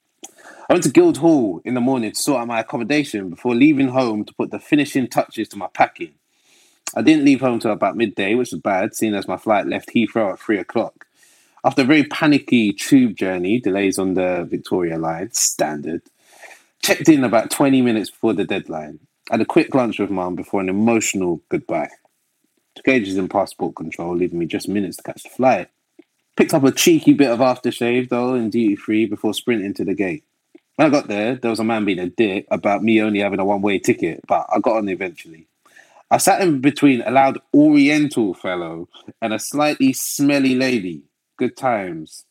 I 0.69 0.73
went 0.73 0.83
to 0.83 0.91
Guildhall 0.91 1.61
in 1.65 1.73
the 1.73 1.81
morning 1.81 2.11
to 2.11 2.15
sort 2.15 2.41
out 2.41 2.47
my 2.47 2.59
accommodation 2.59 3.29
before 3.29 3.55
leaving 3.55 3.89
home 3.89 4.23
to 4.23 4.33
put 4.33 4.51
the 4.51 4.59
finishing 4.59 5.07
touches 5.07 5.49
to 5.49 5.57
my 5.57 5.67
packing. 5.73 6.13
I 6.95 7.01
didn't 7.01 7.25
leave 7.25 7.41
home 7.41 7.59
till 7.59 7.71
about 7.71 7.97
midday, 7.97 8.35
which 8.35 8.51
was 8.51 8.61
bad, 8.61 8.95
seeing 8.95 9.15
as 9.15 9.27
my 9.27 9.37
flight 9.37 9.65
left 9.65 9.89
Heathrow 9.93 10.33
at 10.33 10.39
three 10.39 10.59
o'clock. 10.59 11.07
After 11.65 11.81
a 11.81 11.85
very 11.85 12.03
panicky 12.03 12.71
tube 12.71 13.15
journey, 13.15 13.59
delays 13.59 13.97
on 13.97 14.13
the 14.13 14.47
Victoria 14.49 14.97
line, 14.97 15.31
standard, 15.31 16.03
checked 16.81 17.09
in 17.09 17.23
about 17.23 17.49
20 17.49 17.81
minutes 17.81 18.11
before 18.11 18.33
the 18.33 18.43
deadline. 18.43 18.99
Had 19.31 19.41
a 19.41 19.45
quick 19.45 19.73
lunch 19.73 19.99
with 19.99 20.11
mum 20.11 20.35
before 20.35 20.61
an 20.61 20.69
emotional 20.69 21.41
goodbye. 21.49 21.89
Took 22.75 22.87
ages 22.87 23.17
in 23.17 23.29
passport 23.29 23.75
control, 23.75 24.15
leaving 24.15 24.39
me 24.39 24.45
just 24.45 24.67
minutes 24.67 24.97
to 24.97 25.03
catch 25.03 25.23
the 25.23 25.29
flight. 25.29 25.69
Picked 26.35 26.53
up 26.53 26.63
a 26.63 26.71
cheeky 26.71 27.13
bit 27.13 27.29
of 27.29 27.39
aftershave, 27.39 28.09
though, 28.09 28.33
in 28.33 28.49
duty 28.49 28.75
free 28.75 29.05
before 29.05 29.33
sprinting 29.33 29.73
to 29.75 29.85
the 29.85 29.93
gate. 29.93 30.23
When 30.75 30.87
I 30.87 30.89
got 30.89 31.07
there, 31.07 31.35
there 31.35 31.51
was 31.51 31.59
a 31.59 31.63
man 31.63 31.85
being 31.85 31.99
a 31.99 32.09
dick 32.09 32.47
about 32.49 32.83
me 32.83 32.99
only 33.01 33.19
having 33.19 33.39
a 33.39 33.45
one 33.45 33.61
way 33.61 33.77
ticket, 33.77 34.21
but 34.27 34.47
I 34.51 34.59
got 34.59 34.77
on 34.77 34.89
eventually. 34.89 35.47
I 36.09 36.17
sat 36.17 36.41
in 36.41 36.61
between 36.61 37.01
a 37.01 37.11
loud 37.11 37.39
Oriental 37.53 38.33
fellow 38.33 38.89
and 39.21 39.33
a 39.33 39.39
slightly 39.39 39.93
smelly 39.93 40.55
lady. 40.55 41.03
Good 41.37 41.55
times. 41.55 42.25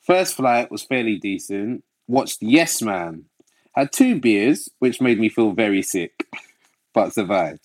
First 0.00 0.34
flight 0.34 0.70
was 0.70 0.82
fairly 0.82 1.16
decent. 1.16 1.84
Watched 2.06 2.42
Yes 2.42 2.80
Man. 2.80 3.24
Had 3.72 3.92
two 3.92 4.18
beers, 4.18 4.70
which 4.78 5.00
made 5.00 5.20
me 5.20 5.28
feel 5.28 5.52
very 5.52 5.82
sick, 5.82 6.26
but 6.94 7.12
survived. 7.12 7.60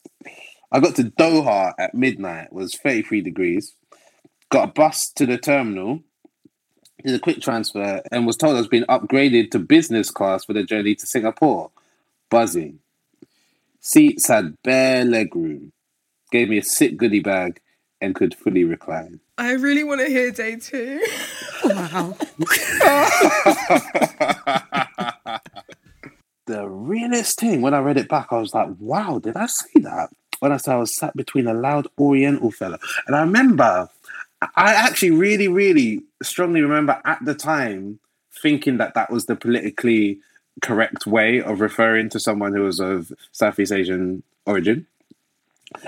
I 0.74 0.80
got 0.80 0.96
to 0.96 1.04
Doha 1.04 1.74
at 1.78 1.94
midnight, 1.94 2.48
It 2.48 2.54
was 2.54 2.76
33 2.76 3.22
degrees. 3.22 3.76
Got 4.50 4.70
a 4.70 4.72
bus 4.72 5.12
to 5.16 5.28
the 5.28 5.38
terminal, 5.38 6.02
did 7.06 7.14
a 7.14 7.20
quick 7.20 7.42
transfer, 7.42 8.02
and 8.12 8.26
was 8.26 8.38
told 8.38 8.56
I 8.56 8.60
was 8.60 8.68
being 8.68 8.86
upgraded 8.86 9.52
to 9.52 9.60
business 9.60 10.10
class 10.10 10.46
for 10.46 10.54
the 10.54 10.64
journey 10.64 10.96
to 10.96 11.06
Singapore. 11.06 11.70
Buzzing. 12.32 12.80
Seats 13.82 14.28
had 14.28 14.58
bare 14.64 15.06
legroom. 15.06 15.72
Gave 16.32 16.50
me 16.50 16.58
a 16.58 16.64
sick 16.64 16.98
goodie 16.98 17.20
bag 17.20 17.60
and 18.02 18.16
could 18.16 18.34
fully 18.34 18.64
recline. 18.64 19.20
I 19.38 19.52
really 19.52 19.84
want 19.84 20.02
to 20.02 20.08
hear 20.08 20.32
day 20.32 20.56
two. 20.56 21.06
wow. 21.66 22.18
the 26.48 26.68
realest 26.68 27.40
thing 27.40 27.62
when 27.62 27.76
I 27.76 27.80
read 27.80 27.98
it 27.98 28.10
back, 28.10 28.30
I 28.32 28.40
was 28.40 28.56
like, 28.56 28.70
wow, 28.80 29.20
did 29.20 29.38
I 29.38 29.46
say 29.46 29.82
that? 29.82 30.10
When 30.44 30.52
I 30.52 30.58
said 30.58 30.74
I 30.74 30.78
was 30.78 30.94
sat 30.94 31.16
between 31.16 31.48
a 31.48 31.54
loud 31.54 31.88
Oriental 31.98 32.52
fella. 32.52 32.78
And 33.08 33.16
I 33.16 33.22
remember, 33.22 33.90
I 34.58 34.74
actually 34.74 35.12
really, 35.12 35.48
really 35.48 36.04
strongly 36.22 36.62
remember 36.62 37.02
at 37.06 37.24
the 37.24 37.34
time 37.34 38.00
thinking 38.42 38.76
that 38.76 38.94
that 38.94 39.10
was 39.10 39.26
the 39.26 39.38
politically 39.38 40.20
correct 40.62 41.08
way 41.08 41.42
of 41.42 41.62
referring 41.62 42.10
to 42.10 42.20
someone 42.20 42.54
who 42.54 42.64
was 42.64 42.82
of 42.82 43.14
Southeast 43.32 43.72
Asian 43.72 44.22
origin. 44.46 44.86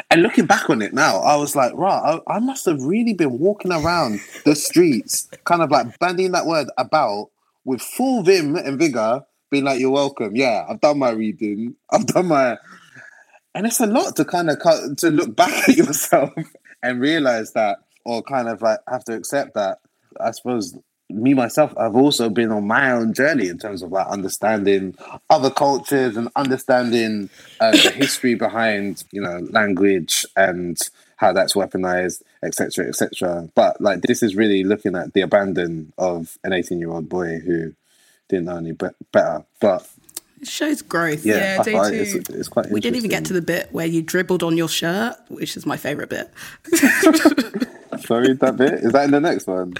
And 0.09 0.23
looking 0.23 0.45
back 0.45 0.69
on 0.69 0.81
it 0.81 0.93
now, 0.93 1.17
I 1.17 1.35
was 1.35 1.53
like, 1.53 1.73
right, 1.73 2.21
I, 2.25 2.35
I 2.35 2.39
must 2.39 2.65
have 2.65 2.81
really 2.81 3.13
been 3.13 3.37
walking 3.37 3.73
around 3.73 4.21
the 4.45 4.55
streets, 4.55 5.27
kind 5.43 5.63
of 5.63 5.69
like 5.69 5.99
bandying 5.99 6.31
that 6.31 6.45
word 6.45 6.69
about 6.77 7.29
with 7.65 7.81
full 7.81 8.23
vim 8.23 8.55
and 8.55 8.79
vigor, 8.79 9.25
being 9.51 9.65
like, 9.65 9.81
"You're 9.81 9.91
welcome." 9.91 10.33
Yeah, 10.33 10.65
I've 10.69 10.79
done 10.79 10.99
my 10.99 11.11
reading. 11.11 11.75
I've 11.91 12.07
done 12.07 12.27
my, 12.27 12.57
and 13.55 13.65
it's 13.65 13.79
a 13.79 13.87
lot 13.87 14.17
to 14.17 14.25
kind 14.25 14.49
of 14.49 14.59
cut, 14.59 14.97
to 14.99 15.09
look 15.09 15.35
back 15.35 15.69
at 15.69 15.75
yourself 15.75 16.31
and 16.83 17.01
realize 17.01 17.53
that, 17.53 17.79
or 18.03 18.21
kind 18.21 18.47
of 18.47 18.61
like 18.61 18.79
have 18.87 19.03
to 19.05 19.13
accept 19.13 19.55
that. 19.55 19.79
I 20.19 20.31
suppose 20.31 20.77
me 21.09 21.33
myself, 21.33 21.73
I've 21.77 21.95
also 21.95 22.29
been 22.29 22.51
on 22.51 22.67
my 22.67 22.91
own 22.91 23.13
journey 23.13 23.47
in 23.47 23.57
terms 23.57 23.81
of 23.81 23.91
like 23.91 24.07
understanding 24.07 24.95
other 25.29 25.49
cultures 25.49 26.17
and 26.17 26.29
understanding 26.35 27.29
uh, 27.59 27.71
the 27.71 27.91
history 27.91 28.35
behind 28.35 29.03
you 29.11 29.21
know 29.21 29.39
language 29.51 30.25
and 30.35 30.77
how 31.17 31.31
that's 31.31 31.53
weaponized, 31.53 32.21
etc., 32.43 32.87
etc. 32.87 33.49
But 33.55 33.79
like 33.79 34.01
this 34.01 34.21
is 34.21 34.35
really 34.35 34.63
looking 34.63 34.95
at 34.95 35.13
the 35.13 35.21
abandon 35.21 35.93
of 35.97 36.37
an 36.43 36.51
eighteen-year-old 36.53 37.07
boy 37.07 37.39
who 37.39 37.73
didn't 38.27 38.45
know 38.45 38.57
any 38.57 38.73
be- 38.73 38.87
better, 39.11 39.45
but. 39.61 39.89
It 40.55 40.57
shows 40.57 40.81
growth. 40.81 41.25
Yeah, 41.25 41.61
yeah 41.67 41.79
I 41.81 41.91
it's, 41.91 42.13
it's, 42.29 42.47
quite. 42.47 42.71
We 42.71 42.79
didn't 42.79 42.95
even 42.95 43.09
get 43.09 43.25
to 43.25 43.33
the 43.33 43.41
bit 43.41 43.73
where 43.73 43.85
you 43.85 44.01
dribbled 44.01 44.41
on 44.41 44.55
your 44.55 44.69
shirt, 44.69 45.17
which 45.27 45.57
is 45.57 45.65
my 45.65 45.75
favorite 45.75 46.09
bit. 46.09 46.31
Sorry, 47.99 48.33
that 48.33 48.55
bit 48.55 48.75
is 48.75 48.93
that 48.93 49.03
in 49.03 49.11
the 49.11 49.19
next 49.19 49.47
one? 49.47 49.73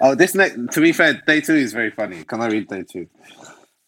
Oh, 0.00 0.16
this 0.16 0.34
next. 0.34 0.72
To 0.72 0.80
be 0.80 0.92
fair, 0.92 1.22
day 1.28 1.40
two 1.40 1.54
is 1.54 1.72
very 1.72 1.92
funny. 1.92 2.24
Can 2.24 2.40
I 2.40 2.48
read 2.48 2.66
day 2.66 2.82
two? 2.82 3.06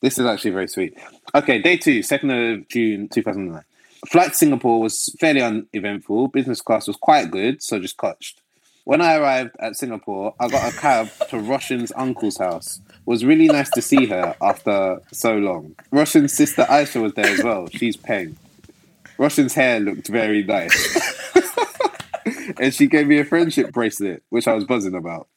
This 0.00 0.20
is 0.20 0.26
actually 0.26 0.52
very 0.52 0.68
sweet. 0.68 0.96
Okay, 1.34 1.60
day 1.60 1.76
two, 1.76 2.00
2nd 2.00 2.60
of 2.60 2.68
June, 2.68 3.08
2009. 3.08 3.64
Flight 4.06 4.28
to 4.28 4.34
Singapore 4.36 4.80
was 4.80 5.12
fairly 5.18 5.42
uneventful. 5.42 6.28
Business 6.28 6.60
class 6.60 6.86
was 6.86 6.96
quite 6.96 7.32
good, 7.32 7.60
so 7.60 7.80
just 7.80 7.96
cotched. 7.96 8.40
When 8.88 9.02
I 9.02 9.16
arrived 9.16 9.54
at 9.58 9.76
Singapore, 9.76 10.34
I 10.40 10.48
got 10.48 10.72
a 10.72 10.74
cab 10.74 11.10
to 11.28 11.38
Roshan's 11.38 11.92
uncle's 11.94 12.38
house. 12.38 12.80
It 12.88 12.94
was 13.04 13.22
really 13.22 13.46
nice 13.46 13.68
to 13.72 13.82
see 13.82 14.06
her 14.06 14.34
after 14.40 15.02
so 15.12 15.36
long. 15.36 15.74
Roshan's 15.92 16.32
sister 16.32 16.62
Aisha 16.62 17.02
was 17.02 17.12
there 17.12 17.26
as 17.26 17.44
well. 17.44 17.68
She's 17.68 17.98
Peng. 17.98 18.38
Roshan's 19.18 19.52
hair 19.52 19.78
looked 19.78 20.08
very 20.08 20.42
nice. 20.42 20.98
and 22.58 22.72
she 22.72 22.86
gave 22.86 23.06
me 23.06 23.18
a 23.18 23.26
friendship 23.26 23.72
bracelet, 23.72 24.22
which 24.30 24.48
I 24.48 24.54
was 24.54 24.64
buzzing 24.64 24.94
about. 24.94 25.28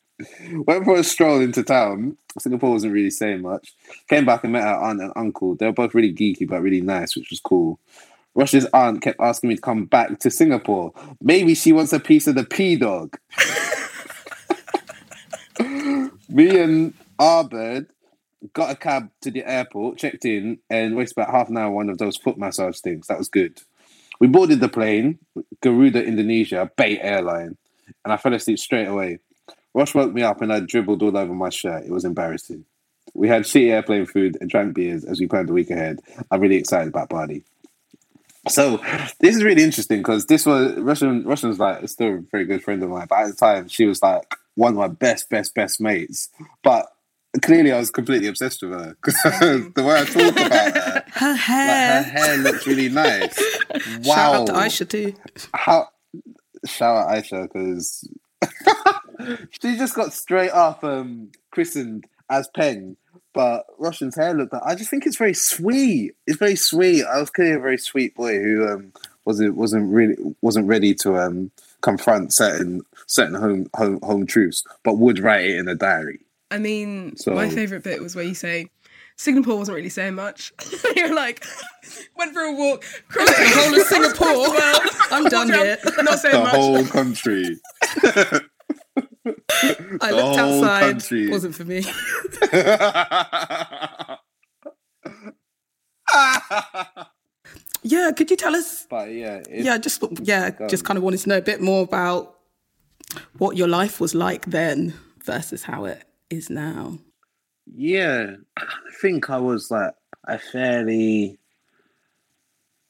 Went 0.53 0.85
for 0.85 0.95
a 0.95 1.03
stroll 1.03 1.41
into 1.41 1.61
town. 1.61 2.15
Singapore 2.39 2.71
wasn't 2.71 2.93
really 2.93 3.09
saying 3.09 3.41
much. 3.41 3.73
Came 4.07 4.23
back 4.23 4.45
and 4.45 4.53
met 4.53 4.63
her 4.63 4.75
aunt 4.75 5.01
and 5.01 5.11
uncle. 5.17 5.55
They 5.55 5.65
were 5.65 5.73
both 5.73 5.93
really 5.93 6.13
geeky 6.13 6.47
but 6.47 6.61
really 6.61 6.79
nice, 6.79 7.17
which 7.17 7.29
was 7.29 7.41
cool. 7.41 7.79
Rush's 8.33 8.65
aunt 8.73 9.01
kept 9.01 9.19
asking 9.19 9.49
me 9.49 9.55
to 9.55 9.61
come 9.61 9.85
back 9.85 10.19
to 10.19 10.31
Singapore. 10.31 10.93
Maybe 11.21 11.53
she 11.53 11.73
wants 11.73 11.93
a 11.93 11.99
piece 11.99 12.27
of 12.27 12.35
the 12.35 12.45
P 12.45 12.75
dog. 12.75 13.17
me 16.29 16.59
and 16.59 16.93
Albert 17.19 17.87
got 18.53 18.71
a 18.71 18.75
cab 18.75 19.09
to 19.21 19.31
the 19.31 19.43
airport, 19.45 19.97
checked 19.97 20.25
in, 20.25 20.59
and 20.69 20.95
wasted 20.95 21.17
about 21.17 21.31
half 21.31 21.49
an 21.49 21.57
hour 21.57 21.71
one 21.71 21.89
of 21.89 21.97
those 21.97 22.17
foot 22.17 22.37
massage 22.37 22.79
things. 22.79 23.07
That 23.07 23.17
was 23.17 23.29
good. 23.29 23.61
We 24.19 24.27
boarded 24.27 24.59
the 24.59 24.69
plane, 24.69 25.19
Garuda 25.61 26.03
Indonesia, 26.05 26.69
Bait 26.75 26.99
Airline, 27.01 27.57
and 28.03 28.13
I 28.13 28.17
fell 28.17 28.33
asleep 28.33 28.59
straight 28.59 28.87
away. 28.87 29.19
Ross 29.73 29.93
woke 29.93 30.13
me 30.13 30.21
up 30.21 30.41
and 30.41 30.51
I 30.51 30.59
dribbled 30.59 31.01
all 31.01 31.17
over 31.17 31.33
my 31.33 31.49
shirt. 31.49 31.85
It 31.85 31.91
was 31.91 32.05
embarrassing. 32.05 32.65
We 33.13 33.27
had 33.27 33.43
shitty 33.43 33.71
airplane 33.71 34.05
food 34.05 34.37
and 34.39 34.49
drank 34.49 34.75
beers 34.75 35.03
as 35.05 35.19
we 35.19 35.27
planned 35.27 35.49
the 35.49 35.53
week 35.53 35.69
ahead. 35.69 35.99
I'm 36.29 36.39
really 36.39 36.55
excited 36.55 36.89
about 36.89 37.09
Bali. 37.09 37.43
So 38.49 38.77
this 39.19 39.35
is 39.35 39.43
really 39.43 39.63
interesting 39.63 39.99
because 39.99 40.25
this 40.25 40.45
was 40.45 40.75
Russian. 40.77 41.23
Russian's 41.25 41.59
like 41.59 41.87
still 41.87 42.15
a 42.15 42.23
very 42.31 42.45
good 42.45 42.63
friend 42.63 42.81
of 42.81 42.89
mine, 42.89 43.07
but 43.09 43.19
at 43.19 43.27
the 43.27 43.35
time 43.35 43.67
she 43.67 43.85
was 43.85 44.01
like 44.01 44.35
one 44.55 44.73
of 44.73 44.77
my 44.77 44.87
best, 44.87 45.29
best, 45.29 45.53
best 45.53 45.79
mates. 45.79 46.29
But 46.63 46.87
clearly, 47.41 47.71
I 47.71 47.77
was 47.77 47.91
completely 47.91 48.27
obsessed 48.27 48.61
with 48.63 48.71
her 48.71 48.95
because 49.01 49.21
the 49.73 49.83
way 49.83 50.01
I 50.01 50.05
talk 50.05 50.45
about 50.45 50.75
her. 50.75 51.03
Her 51.13 51.33
hair, 51.35 52.01
like, 52.01 52.05
her 52.05 52.19
hair 52.19 52.37
looks 52.37 52.65
really 52.65 52.89
nice. 52.89 53.37
Wow! 54.03 54.13
Shout 54.15 54.35
out 54.35 54.47
to 54.47 54.53
Aisha 54.53 54.89
too. 54.89 55.13
How? 55.53 55.89
Shout 56.65 56.97
out 56.97 57.15
Aisha 57.15 57.43
because 57.43 58.09
she 59.51 59.77
just 59.77 59.93
got 59.93 60.13
straight 60.13 60.51
up 60.51 60.83
um, 60.83 61.31
christened 61.51 62.07
as 62.29 62.47
Peng, 62.55 62.95
but 63.33 63.65
Russian's 63.77 64.15
hair 64.15 64.33
looked 64.33 64.53
like 64.53 64.63
I 64.65 64.75
just 64.75 64.89
think 64.89 65.05
it's 65.05 65.17
very 65.17 65.33
sweet. 65.33 66.13
It's 66.27 66.37
very 66.37 66.55
sweet. 66.55 67.05
I 67.05 67.19
was 67.19 67.29
clearly 67.29 67.55
a 67.55 67.59
very 67.59 67.77
sweet 67.77 68.15
boy 68.15 68.39
who 68.39 68.67
um, 68.67 68.93
wasn't 69.25 69.55
wasn't 69.55 69.91
really 69.91 70.15
wasn't 70.41 70.67
ready 70.67 70.93
to 70.95 71.17
um, 71.17 71.51
confront 71.81 72.33
certain 72.33 72.81
certain 73.07 73.35
home 73.35 73.69
home 73.75 73.99
home 74.01 74.25
truths, 74.25 74.63
but 74.83 74.97
would 74.97 75.19
write 75.19 75.45
it 75.45 75.57
in 75.57 75.67
a 75.67 75.75
diary. 75.75 76.19
I 76.49 76.57
mean, 76.57 77.15
so, 77.15 77.33
my 77.33 77.49
favorite 77.49 77.83
bit 77.83 78.01
was 78.01 78.15
where 78.15 78.25
you 78.25 78.33
say 78.33 78.69
Singapore 79.15 79.57
wasn't 79.57 79.75
really 79.75 79.89
saying 79.89 80.15
much. 80.15 80.51
You're 80.95 81.13
like, 81.13 81.45
went 82.17 82.33
for 82.33 82.41
a 82.41 82.51
walk, 82.53 82.83
crossed 83.07 83.37
the 83.37 83.49
whole 83.49 83.79
of 83.79 83.87
Singapore. 83.87 84.27
well, 84.27 84.81
I'm 85.11 85.25
done 85.25 85.49
here. 85.49 85.77
Not 85.99 86.19
saying 86.19 86.35
the 86.35 86.41
much. 86.41 86.55
whole 86.55 86.85
country. 86.85 87.59
I 89.25 90.11
looked 90.11 90.39
outside. 90.39 90.81
Country. 90.81 91.29
Wasn't 91.29 91.55
for 91.55 91.65
me. 91.65 91.83
yeah, 97.83 98.11
could 98.11 98.31
you 98.31 98.37
tell 98.37 98.55
us? 98.55 98.87
But 98.89 99.11
yeah, 99.11 99.41
yeah, 99.49 99.77
just 99.77 100.03
yeah, 100.21 100.51
just 100.67 100.85
kind 100.85 100.97
of 100.97 101.03
wanted 101.03 101.19
to 101.21 101.29
know 101.29 101.37
a 101.37 101.41
bit 101.41 101.61
more 101.61 101.83
about 101.83 102.37
what 103.37 103.57
your 103.57 103.67
life 103.67 103.99
was 103.99 104.15
like 104.15 104.45
then 104.45 104.93
versus 105.23 105.63
how 105.63 105.85
it 105.85 106.03
is 106.29 106.49
now. 106.49 106.97
Yeah, 107.65 108.35
I 108.57 108.65
think 109.01 109.29
I 109.29 109.37
was 109.37 109.69
like 109.69 109.93
a 110.27 110.39
fairly 110.39 111.37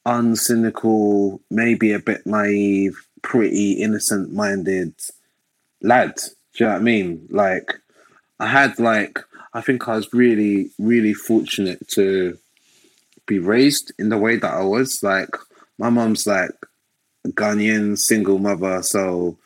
uncynical, 0.06 1.39
maybe 1.50 1.91
a 1.91 2.00
bit 2.00 2.26
naive, 2.26 3.06
pretty 3.22 3.74
innocent 3.74 4.34
minded 5.82 5.89
lad. 5.89 6.15
Do 6.54 6.63
you 6.63 6.65
know 6.65 6.72
what 6.74 6.82
I 6.82 6.84
mean? 6.84 7.28
Like, 7.30 7.74
I 8.39 8.48
had 8.48 8.80
like, 8.80 9.20
I 9.54 9.62
think 9.62 9.88
I 9.88 9.96
was 9.96 10.13
really, 10.13 10.72
really 10.80 11.13
fortunate 11.13 11.88
to 11.96 12.38
be 13.28 13.39
raised 13.39 13.94
in 14.00 14.10
the 14.10 14.17
way 14.17 14.38
that 14.38 14.54
I 14.54 14.63
was. 14.63 15.00
Like, 15.04 15.30
my 15.78 15.89
mom's 15.89 16.28
like 16.28 16.52
a 17.26 17.30
Ghanaian 17.30 17.98
single 17.98 18.39
mother, 18.39 18.82
so 18.84 19.38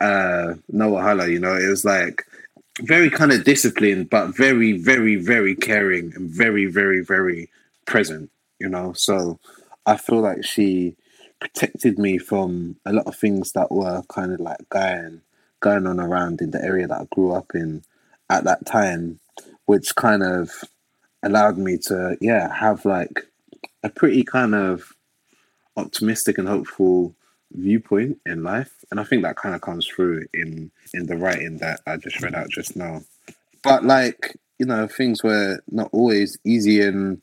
uh, 0.00 0.54
no 0.68 0.92
wahala, 0.92 1.30
you 1.30 1.38
know. 1.38 1.56
It 1.56 1.68
was 1.68 1.84
like 1.84 2.24
very 2.80 3.10
kind 3.10 3.32
of 3.32 3.44
disciplined, 3.44 4.10
but 4.10 4.36
very, 4.36 4.72
very, 4.72 5.16
very 5.16 5.54
caring 5.54 6.12
and 6.14 6.30
very, 6.30 6.66
very, 6.66 7.00
very 7.00 7.48
present, 7.86 8.30
you 8.58 8.68
know. 8.68 8.92
So 8.94 9.38
I 9.86 9.96
feel 9.96 10.20
like 10.20 10.44
she 10.44 10.96
protected 11.40 11.98
me 11.98 12.18
from 12.18 12.76
a 12.84 12.92
lot 12.92 13.06
of 13.06 13.16
things 13.16 13.52
that 13.52 13.70
were 13.70 14.02
kind 14.08 14.32
of 14.32 14.40
like 14.40 14.68
going 14.68 15.22
going 15.62 15.86
on 15.86 15.98
around 15.98 16.42
in 16.42 16.50
the 16.50 16.62
area 16.62 16.86
that 16.86 17.00
I 17.00 17.06
grew 17.14 17.32
up 17.32 17.52
in 17.54 17.82
at 18.28 18.44
that 18.44 18.66
time, 18.66 19.20
which 19.64 19.94
kind 19.96 20.22
of 20.22 20.50
allowed 21.22 21.56
me 21.56 21.78
to, 21.86 22.18
yeah, 22.20 22.52
have 22.54 22.84
like 22.84 23.26
a 23.82 23.88
pretty 23.88 24.24
kind 24.24 24.54
of 24.54 24.92
optimistic 25.76 26.36
and 26.36 26.48
hopeful 26.48 27.14
viewpoint 27.52 28.18
in 28.26 28.42
life. 28.42 28.72
And 28.90 29.00
I 29.00 29.04
think 29.04 29.22
that 29.22 29.36
kind 29.36 29.54
of 29.54 29.60
comes 29.60 29.86
through 29.86 30.26
in 30.34 30.70
in 30.92 31.06
the 31.06 31.16
writing 31.16 31.58
that 31.58 31.80
I 31.86 31.96
just 31.96 32.20
read 32.20 32.34
out 32.34 32.50
just 32.50 32.76
now. 32.76 33.02
But 33.62 33.84
like, 33.84 34.36
you 34.58 34.66
know, 34.66 34.86
things 34.86 35.22
were 35.22 35.60
not 35.70 35.88
always 35.92 36.36
easy 36.44 36.82
and 36.82 37.22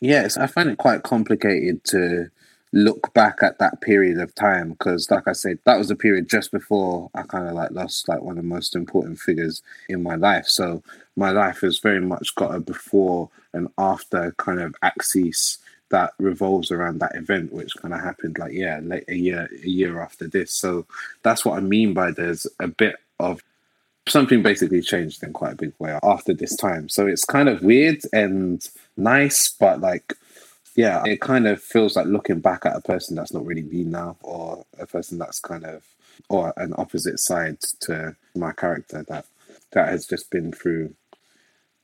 yes, 0.00 0.36
I 0.36 0.46
find 0.46 0.70
it 0.70 0.78
quite 0.78 1.02
complicated 1.02 1.84
to 1.84 2.30
look 2.72 3.12
back 3.12 3.38
at 3.42 3.58
that 3.58 3.80
period 3.82 4.18
of 4.18 4.34
time 4.34 4.70
because 4.70 5.10
like 5.10 5.28
i 5.28 5.32
said 5.32 5.58
that 5.64 5.76
was 5.76 5.90
a 5.90 5.96
period 5.96 6.26
just 6.26 6.50
before 6.50 7.10
i 7.14 7.22
kind 7.22 7.46
of 7.46 7.54
like 7.54 7.70
lost 7.70 8.08
like 8.08 8.22
one 8.22 8.38
of 8.38 8.42
the 8.42 8.48
most 8.48 8.74
important 8.74 9.18
figures 9.18 9.62
in 9.88 10.02
my 10.02 10.14
life. 10.14 10.46
So 10.46 10.82
my 11.16 11.30
life 11.30 11.60
has 11.60 11.78
very 11.78 12.00
much 12.00 12.34
got 12.34 12.54
a 12.54 12.60
before 12.60 13.28
and 13.52 13.68
after 13.78 14.34
kind 14.38 14.60
of 14.60 14.74
axis 14.82 15.58
that 15.90 16.12
revolves 16.18 16.70
around 16.70 17.00
that 17.00 17.14
event 17.14 17.52
which 17.52 17.76
kind 17.76 17.92
of 17.92 18.00
happened 18.00 18.38
like 18.38 18.52
yeah 18.52 18.80
like 18.82 19.04
a 19.08 19.14
year 19.14 19.48
a 19.62 19.68
year 19.68 20.00
after 20.00 20.26
this. 20.26 20.54
So 20.54 20.86
that's 21.22 21.44
what 21.44 21.58
i 21.58 21.60
mean 21.60 21.94
by 21.94 22.10
there's 22.10 22.46
a 22.60 22.68
bit 22.68 22.96
of 23.20 23.40
something 24.08 24.42
basically 24.42 24.80
changed 24.80 25.22
in 25.22 25.32
quite 25.32 25.52
a 25.52 25.56
big 25.56 25.72
way 25.78 25.96
after 26.02 26.34
this 26.34 26.56
time. 26.56 26.88
So 26.88 27.06
it's 27.06 27.24
kind 27.24 27.48
of 27.48 27.62
weird 27.62 28.00
and 28.12 28.66
nice 28.96 29.54
but 29.60 29.80
like 29.80 30.14
yeah, 30.74 31.02
it 31.04 31.20
kind 31.20 31.46
of 31.46 31.62
feels 31.62 31.96
like 31.96 32.06
looking 32.06 32.40
back 32.40 32.64
at 32.64 32.76
a 32.76 32.80
person 32.80 33.16
that's 33.16 33.32
not 33.32 33.44
really 33.44 33.62
me 33.62 33.84
now, 33.84 34.16
or 34.22 34.64
a 34.78 34.86
person 34.86 35.18
that's 35.18 35.40
kind 35.40 35.64
of, 35.64 35.84
or 36.28 36.52
an 36.56 36.74
opposite 36.78 37.18
side 37.20 37.60
to 37.80 38.16
my 38.34 38.52
character 38.52 39.04
that 39.08 39.26
that 39.72 39.88
has 39.88 40.06
just 40.06 40.30
been 40.30 40.52
through 40.52 40.94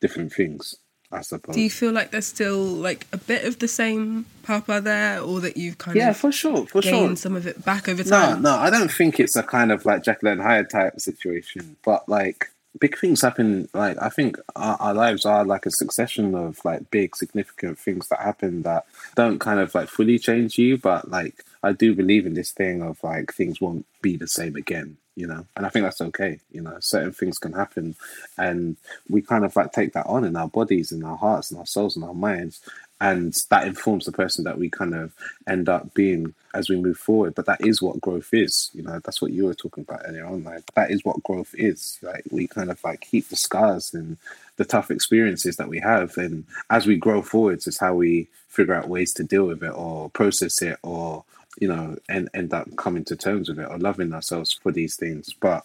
different 0.00 0.32
things. 0.32 0.74
I 1.10 1.22
suppose. 1.22 1.54
Do 1.54 1.62
you 1.62 1.70
feel 1.70 1.92
like 1.92 2.10
there's 2.10 2.26
still 2.26 2.62
like 2.62 3.06
a 3.12 3.16
bit 3.16 3.44
of 3.44 3.60
the 3.60 3.68
same 3.68 4.26
Papa 4.42 4.80
there, 4.82 5.20
or 5.20 5.40
that 5.40 5.56
you've 5.56 5.78
kind 5.78 5.96
yeah, 5.96 6.10
of 6.10 6.18
for 6.18 6.30
sure, 6.30 6.66
for 6.66 6.82
gained 6.82 7.10
sure. 7.10 7.16
some 7.16 7.36
of 7.36 7.46
it 7.46 7.64
back 7.64 7.88
over 7.88 8.02
time? 8.02 8.42
No, 8.42 8.50
no, 8.50 8.58
I 8.58 8.68
don't 8.68 8.92
think 8.92 9.18
it's 9.18 9.34
a 9.34 9.42
kind 9.42 9.72
of 9.72 9.86
like 9.86 10.02
Jekyll 10.02 10.28
and 10.28 10.42
Hyde 10.42 10.68
type 10.68 11.00
situation. 11.00 11.76
But 11.82 12.08
like 12.08 12.50
big 12.78 12.98
things 12.98 13.22
happen. 13.22 13.68
Like 13.74 14.00
I 14.00 14.08
think 14.08 14.38
our, 14.56 14.76
our 14.76 14.94
lives 14.94 15.24
are 15.24 15.44
like 15.44 15.66
a 15.66 15.70
succession 15.70 16.34
of 16.34 16.58
like 16.64 16.90
big 16.90 17.16
significant 17.16 17.78
things 17.78 18.08
that 18.08 18.20
happen 18.20 18.62
that 18.62 18.86
don't 19.16 19.38
kind 19.38 19.60
of 19.60 19.74
like 19.74 19.88
fully 19.88 20.18
change 20.18 20.58
you. 20.58 20.78
But 20.78 21.10
like 21.10 21.44
I 21.62 21.72
do 21.72 21.94
believe 21.94 22.26
in 22.26 22.34
this 22.34 22.52
thing 22.52 22.82
of 22.82 23.02
like 23.02 23.32
things 23.32 23.60
won't 23.60 23.86
be 24.02 24.16
the 24.16 24.28
same 24.28 24.56
again. 24.56 24.96
You 25.16 25.26
know, 25.26 25.44
and 25.56 25.66
I 25.66 25.68
think 25.68 25.84
that's 25.84 26.00
okay. 26.00 26.38
You 26.52 26.60
know, 26.60 26.76
certain 26.78 27.10
things 27.10 27.38
can 27.38 27.52
happen, 27.52 27.96
and 28.36 28.76
we 29.10 29.20
kind 29.20 29.44
of 29.44 29.56
like 29.56 29.72
take 29.72 29.92
that 29.94 30.06
on 30.06 30.24
in 30.24 30.36
our 30.36 30.46
bodies, 30.46 30.92
in 30.92 31.02
our 31.02 31.16
hearts, 31.16 31.50
and 31.50 31.58
our 31.58 31.66
souls, 31.66 31.96
and 31.96 32.04
our 32.04 32.14
minds, 32.14 32.60
and 33.00 33.32
that 33.50 33.66
informs 33.66 34.04
the 34.04 34.12
person 34.12 34.44
that 34.44 34.58
we 34.58 34.68
kind 34.68 34.94
of 34.94 35.14
end 35.46 35.68
up 35.68 35.94
being 35.94 36.34
as 36.54 36.68
we 36.68 36.76
move 36.76 36.96
forward. 36.96 37.34
But 37.34 37.46
that 37.46 37.60
is 37.64 37.80
what 37.80 38.00
growth 38.00 38.30
is. 38.32 38.70
You 38.74 38.82
know, 38.82 38.98
that's 39.04 39.22
what 39.22 39.32
you 39.32 39.44
were 39.44 39.54
talking 39.54 39.84
about 39.88 40.02
earlier 40.04 40.26
on. 40.26 40.42
Like 40.42 40.64
that 40.74 40.90
is 40.90 41.04
what 41.04 41.22
growth 41.22 41.54
is. 41.56 41.98
Like 42.02 42.24
we 42.30 42.48
kind 42.48 42.70
of 42.70 42.82
like 42.82 43.00
keep 43.00 43.28
the 43.28 43.36
scars 43.36 43.94
and 43.94 44.16
the 44.56 44.64
tough 44.64 44.90
experiences 44.90 45.56
that 45.56 45.68
we 45.68 45.78
have, 45.78 46.16
and 46.16 46.44
as 46.70 46.86
we 46.86 46.96
grow 46.96 47.22
forwards, 47.22 47.66
is 47.66 47.78
how 47.78 47.94
we 47.94 48.26
figure 48.48 48.74
out 48.74 48.88
ways 48.88 49.12
to 49.14 49.22
deal 49.22 49.46
with 49.46 49.62
it 49.62 49.72
or 49.74 50.10
process 50.10 50.60
it 50.62 50.78
or 50.82 51.22
you 51.60 51.68
know 51.68 51.96
and 52.08 52.28
end 52.34 52.52
up 52.52 52.66
coming 52.76 53.04
to 53.04 53.14
terms 53.14 53.48
with 53.48 53.60
it 53.60 53.68
or 53.70 53.78
loving 53.78 54.12
ourselves 54.12 54.52
for 54.52 54.72
these 54.72 54.96
things. 54.96 55.32
But 55.40 55.64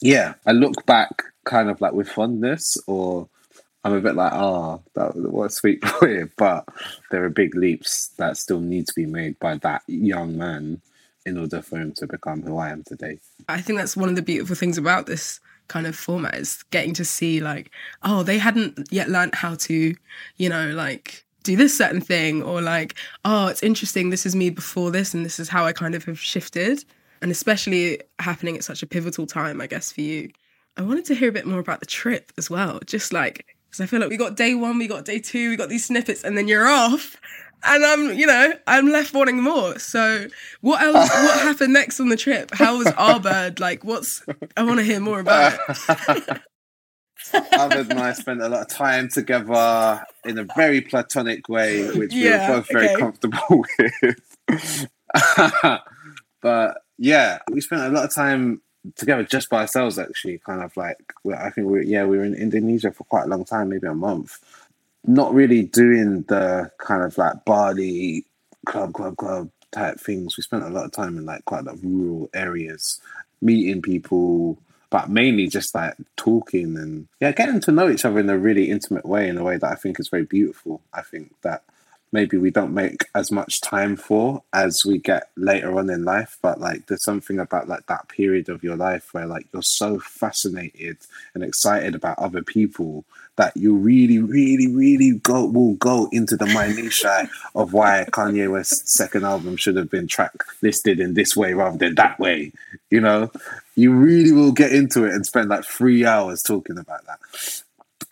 yeah, 0.00 0.34
I 0.46 0.52
look 0.52 0.84
back 0.84 1.24
kind 1.44 1.70
of 1.70 1.80
like 1.80 1.92
with 1.92 2.10
fondness 2.10 2.76
or 2.86 3.28
I'm 3.84 3.94
a 3.94 4.00
bit 4.00 4.16
like, 4.16 4.32
oh, 4.32 4.82
that 4.94 5.14
what 5.16 5.46
a 5.46 5.50
sweet 5.50 5.80
boy. 6.00 6.24
But 6.36 6.66
there 7.10 7.24
are 7.24 7.30
big 7.30 7.54
leaps 7.54 8.08
that 8.18 8.36
still 8.36 8.60
need 8.60 8.86
to 8.86 8.94
be 8.94 9.06
made 9.06 9.38
by 9.38 9.56
that 9.58 9.82
young 9.86 10.36
man 10.36 10.80
in 11.24 11.38
order 11.38 11.62
for 11.62 11.78
him 11.78 11.92
to 11.92 12.06
become 12.06 12.42
who 12.42 12.58
I 12.58 12.70
am 12.70 12.82
today. 12.84 13.18
I 13.48 13.60
think 13.60 13.78
that's 13.78 13.96
one 13.96 14.08
of 14.08 14.16
the 14.16 14.22
beautiful 14.22 14.56
things 14.56 14.78
about 14.78 15.06
this 15.06 15.40
kind 15.68 15.86
of 15.86 15.94
format 15.94 16.34
is 16.34 16.62
getting 16.70 16.94
to 16.94 17.04
see 17.04 17.40
like, 17.40 17.70
oh, 18.02 18.22
they 18.22 18.38
hadn't 18.38 18.88
yet 18.90 19.10
learned 19.10 19.34
how 19.34 19.54
to, 19.54 19.94
you 20.36 20.48
know, 20.48 20.70
like 20.70 21.24
do 21.44 21.56
this 21.56 21.76
certain 21.76 22.00
thing, 22.00 22.42
or 22.42 22.60
like, 22.60 22.94
oh, 23.24 23.46
it's 23.46 23.62
interesting. 23.62 24.10
This 24.10 24.26
is 24.26 24.34
me 24.34 24.50
before 24.50 24.90
this, 24.90 25.14
and 25.14 25.24
this 25.24 25.38
is 25.38 25.48
how 25.48 25.64
I 25.64 25.72
kind 25.72 25.94
of 25.94 26.04
have 26.04 26.18
shifted. 26.18 26.84
And 27.22 27.30
especially 27.30 28.00
happening 28.18 28.56
at 28.56 28.64
such 28.64 28.82
a 28.82 28.86
pivotal 28.86 29.26
time, 29.26 29.60
I 29.60 29.66
guess, 29.66 29.90
for 29.90 30.02
you. 30.02 30.30
I 30.76 30.82
wanted 30.82 31.04
to 31.06 31.14
hear 31.14 31.28
a 31.28 31.32
bit 31.32 31.46
more 31.46 31.58
about 31.58 31.80
the 31.80 31.86
trip 31.86 32.32
as 32.38 32.48
well. 32.48 32.80
Just 32.86 33.12
like, 33.12 33.57
because 33.70 33.80
I 33.82 33.86
feel 33.86 34.00
like 34.00 34.10
we 34.10 34.16
got 34.16 34.36
day 34.36 34.54
one, 34.54 34.78
we 34.78 34.86
got 34.88 35.04
day 35.04 35.18
two, 35.20 35.50
we 35.50 35.56
got 35.56 35.68
these 35.68 35.84
snippets, 35.86 36.24
and 36.24 36.36
then 36.36 36.48
you're 36.48 36.66
off. 36.68 37.16
And 37.64 37.84
I'm, 37.84 38.14
you 38.16 38.26
know, 38.26 38.52
I'm 38.68 38.88
left 38.88 39.12
wanting 39.14 39.42
more. 39.42 39.78
So, 39.80 40.28
what 40.60 40.80
else? 40.80 41.08
what 41.10 41.40
happened 41.42 41.72
next 41.72 41.98
on 41.98 42.08
the 42.08 42.16
trip? 42.16 42.50
How 42.54 42.78
was 42.78 42.86
Albert? 42.86 43.58
Like, 43.58 43.82
what's? 43.84 44.22
I 44.56 44.62
want 44.62 44.78
to 44.78 44.84
hear 44.84 45.00
more 45.00 45.18
about 45.20 45.58
it. 45.68 46.40
Albert 47.52 47.90
and 47.90 47.98
I 47.98 48.12
spent 48.12 48.40
a 48.40 48.48
lot 48.48 48.62
of 48.62 48.68
time 48.68 49.08
together 49.08 50.02
in 50.24 50.38
a 50.38 50.44
very 50.56 50.80
platonic 50.80 51.48
way, 51.48 51.88
which 51.96 52.14
Yeah, 52.14 52.48
we 52.48 52.54
were 52.54 52.60
both 52.60 52.68
very 52.72 52.88
okay. 52.90 52.96
comfortable 53.00 53.64
with. 53.78 54.86
but 56.40 56.78
yeah, 56.96 57.38
we 57.50 57.60
spent 57.60 57.82
a 57.82 57.88
lot 57.88 58.04
of 58.04 58.14
time 58.14 58.62
together 58.96 59.24
just 59.24 59.50
by 59.50 59.62
ourselves. 59.62 59.98
Actually, 59.98 60.38
kind 60.38 60.62
of 60.62 60.76
like 60.76 61.12
I 61.36 61.50
think 61.50 61.68
we 61.68 61.86
yeah 61.86 62.04
we 62.04 62.18
were 62.18 62.24
in 62.24 62.34
Indonesia 62.34 62.92
for 62.92 63.04
quite 63.04 63.24
a 63.24 63.28
long 63.28 63.44
time, 63.44 63.70
maybe 63.70 63.86
a 63.86 63.94
month. 63.94 64.38
Not 65.06 65.32
really 65.34 65.62
doing 65.62 66.22
the 66.22 66.70
kind 66.78 67.02
of 67.02 67.16
like 67.16 67.44
Bali 67.44 68.24
club, 68.66 68.92
club, 68.92 69.16
club 69.16 69.50
type 69.72 69.98
things. 70.00 70.36
We 70.36 70.42
spent 70.42 70.64
a 70.64 70.68
lot 70.68 70.84
of 70.84 70.92
time 70.92 71.16
in 71.18 71.24
like 71.24 71.44
quite 71.44 71.60
a 71.60 71.64
lot 71.64 71.74
of 71.76 71.84
rural 71.84 72.30
areas, 72.34 73.00
meeting 73.40 73.80
people, 73.80 74.58
but 74.90 75.08
mainly 75.08 75.48
just 75.48 75.74
like 75.74 75.94
talking 76.16 76.76
and 76.76 77.08
yeah, 77.20 77.32
getting 77.32 77.60
to 77.60 77.72
know 77.72 77.88
each 77.88 78.04
other 78.04 78.20
in 78.20 78.30
a 78.30 78.38
really 78.38 78.70
intimate 78.70 79.06
way, 79.06 79.28
in 79.28 79.38
a 79.38 79.44
way 79.44 79.56
that 79.56 79.70
I 79.70 79.76
think 79.76 80.00
is 80.00 80.08
very 80.08 80.24
beautiful. 80.24 80.82
I 80.92 81.02
think 81.02 81.34
that 81.42 81.62
maybe 82.12 82.36
we 82.36 82.50
don't 82.50 82.74
make 82.74 83.04
as 83.14 83.30
much 83.30 83.60
time 83.60 83.96
for 83.96 84.42
as 84.52 84.80
we 84.86 84.98
get 84.98 85.30
later 85.36 85.78
on 85.78 85.90
in 85.90 86.04
life 86.04 86.36
but 86.42 86.60
like 86.60 86.86
there's 86.86 87.04
something 87.04 87.38
about 87.38 87.68
like 87.68 87.86
that 87.86 88.08
period 88.08 88.48
of 88.48 88.62
your 88.62 88.76
life 88.76 89.08
where 89.12 89.26
like 89.26 89.46
you're 89.52 89.62
so 89.62 89.98
fascinated 89.98 90.96
and 91.34 91.44
excited 91.44 91.94
about 91.94 92.18
other 92.18 92.42
people 92.42 93.04
that 93.36 93.56
you 93.56 93.74
really 93.74 94.18
really 94.18 94.68
really 94.68 95.18
go 95.22 95.44
will 95.44 95.74
go 95.74 96.08
into 96.12 96.36
the 96.36 96.46
minutiae 96.46 97.28
of 97.54 97.72
why 97.72 98.04
Kanye 98.10 98.50
West's 98.50 98.96
second 98.96 99.24
album 99.24 99.56
should 99.56 99.76
have 99.76 99.90
been 99.90 100.08
track 100.08 100.32
listed 100.62 100.98
in 101.00 101.14
this 101.14 101.36
way 101.36 101.52
rather 101.54 101.78
than 101.78 101.94
that 101.94 102.18
way 102.18 102.52
you 102.90 103.00
know? 103.00 103.30
You 103.76 103.92
really 103.92 104.32
will 104.32 104.52
get 104.52 104.72
into 104.72 105.04
it 105.04 105.12
and 105.12 105.24
spend 105.24 105.48
like 105.48 105.64
three 105.64 106.04
hours 106.04 106.42
talking 106.46 106.78
about 106.78 107.06
that 107.06 107.18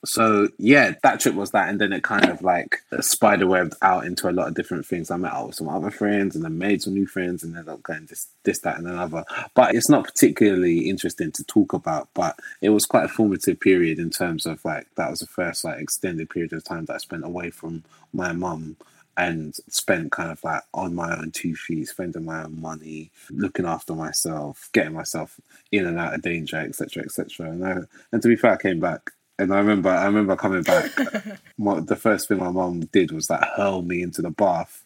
so 0.06 0.48
yeah, 0.58 0.92
that 1.02 1.20
trip 1.20 1.34
was 1.34 1.50
that, 1.50 1.68
and 1.68 1.80
then 1.80 1.92
it 1.92 2.02
kind 2.02 2.26
of 2.26 2.42
like 2.42 2.78
spiderwebbed 2.94 3.74
out 3.82 4.04
into 4.04 4.28
a 4.28 4.32
lot 4.32 4.48
of 4.48 4.54
different 4.54 4.86
things. 4.86 5.10
I 5.10 5.16
met 5.16 5.32
out 5.32 5.48
with 5.48 5.56
some 5.56 5.68
other 5.68 5.90
friends, 5.90 6.34
and 6.34 6.44
then 6.44 6.58
made 6.58 6.82
some 6.82 6.94
new 6.94 7.06
friends, 7.06 7.42
and 7.42 7.56
ended 7.56 7.72
up 7.72 7.82
going 7.82 8.06
this, 8.06 8.28
this, 8.44 8.60
that, 8.60 8.78
and 8.78 8.86
another. 8.86 9.24
But 9.54 9.74
it's 9.74 9.90
not 9.90 10.04
particularly 10.04 10.88
interesting 10.88 11.32
to 11.32 11.44
talk 11.44 11.72
about. 11.72 12.08
But 12.14 12.38
it 12.60 12.70
was 12.70 12.86
quite 12.86 13.04
a 13.04 13.08
formative 13.08 13.60
period 13.60 13.98
in 13.98 14.10
terms 14.10 14.46
of 14.46 14.64
like 14.64 14.86
that 14.96 15.10
was 15.10 15.20
the 15.20 15.26
first 15.26 15.64
like 15.64 15.80
extended 15.80 16.30
period 16.30 16.52
of 16.52 16.64
time 16.64 16.84
that 16.86 16.94
I 16.94 16.98
spent 16.98 17.24
away 17.24 17.50
from 17.50 17.84
my 18.12 18.32
mum 18.32 18.76
and 19.16 19.54
spent 19.68 20.12
kind 20.12 20.30
of 20.30 20.42
like 20.44 20.62
on 20.74 20.94
my 20.94 21.16
own 21.16 21.30
two 21.30 21.54
feet, 21.54 21.88
spending 21.88 22.24
my 22.24 22.44
own 22.44 22.60
money, 22.60 23.10
looking 23.30 23.66
after 23.66 23.94
myself, 23.94 24.68
getting 24.72 24.92
myself 24.92 25.40
in 25.72 25.86
and 25.86 25.98
out 25.98 26.14
of 26.14 26.22
danger, 26.22 26.56
etc., 26.56 27.02
etc. 27.02 27.50
And 27.50 27.86
and 28.12 28.22
to 28.22 28.28
be 28.28 28.36
fair, 28.36 28.52
I 28.52 28.56
came 28.56 28.80
back. 28.80 29.12
And 29.38 29.52
I 29.52 29.58
remember, 29.58 29.90
I 29.90 30.06
remember 30.06 30.34
coming 30.34 30.62
back. 30.62 30.90
my, 31.58 31.80
the 31.80 31.96
first 31.96 32.28
thing 32.28 32.38
my 32.38 32.50
mom 32.50 32.80
did 32.92 33.12
was 33.12 33.28
like 33.28 33.44
hurl 33.56 33.82
me 33.82 34.02
into 34.02 34.22
the 34.22 34.30
bath, 34.30 34.82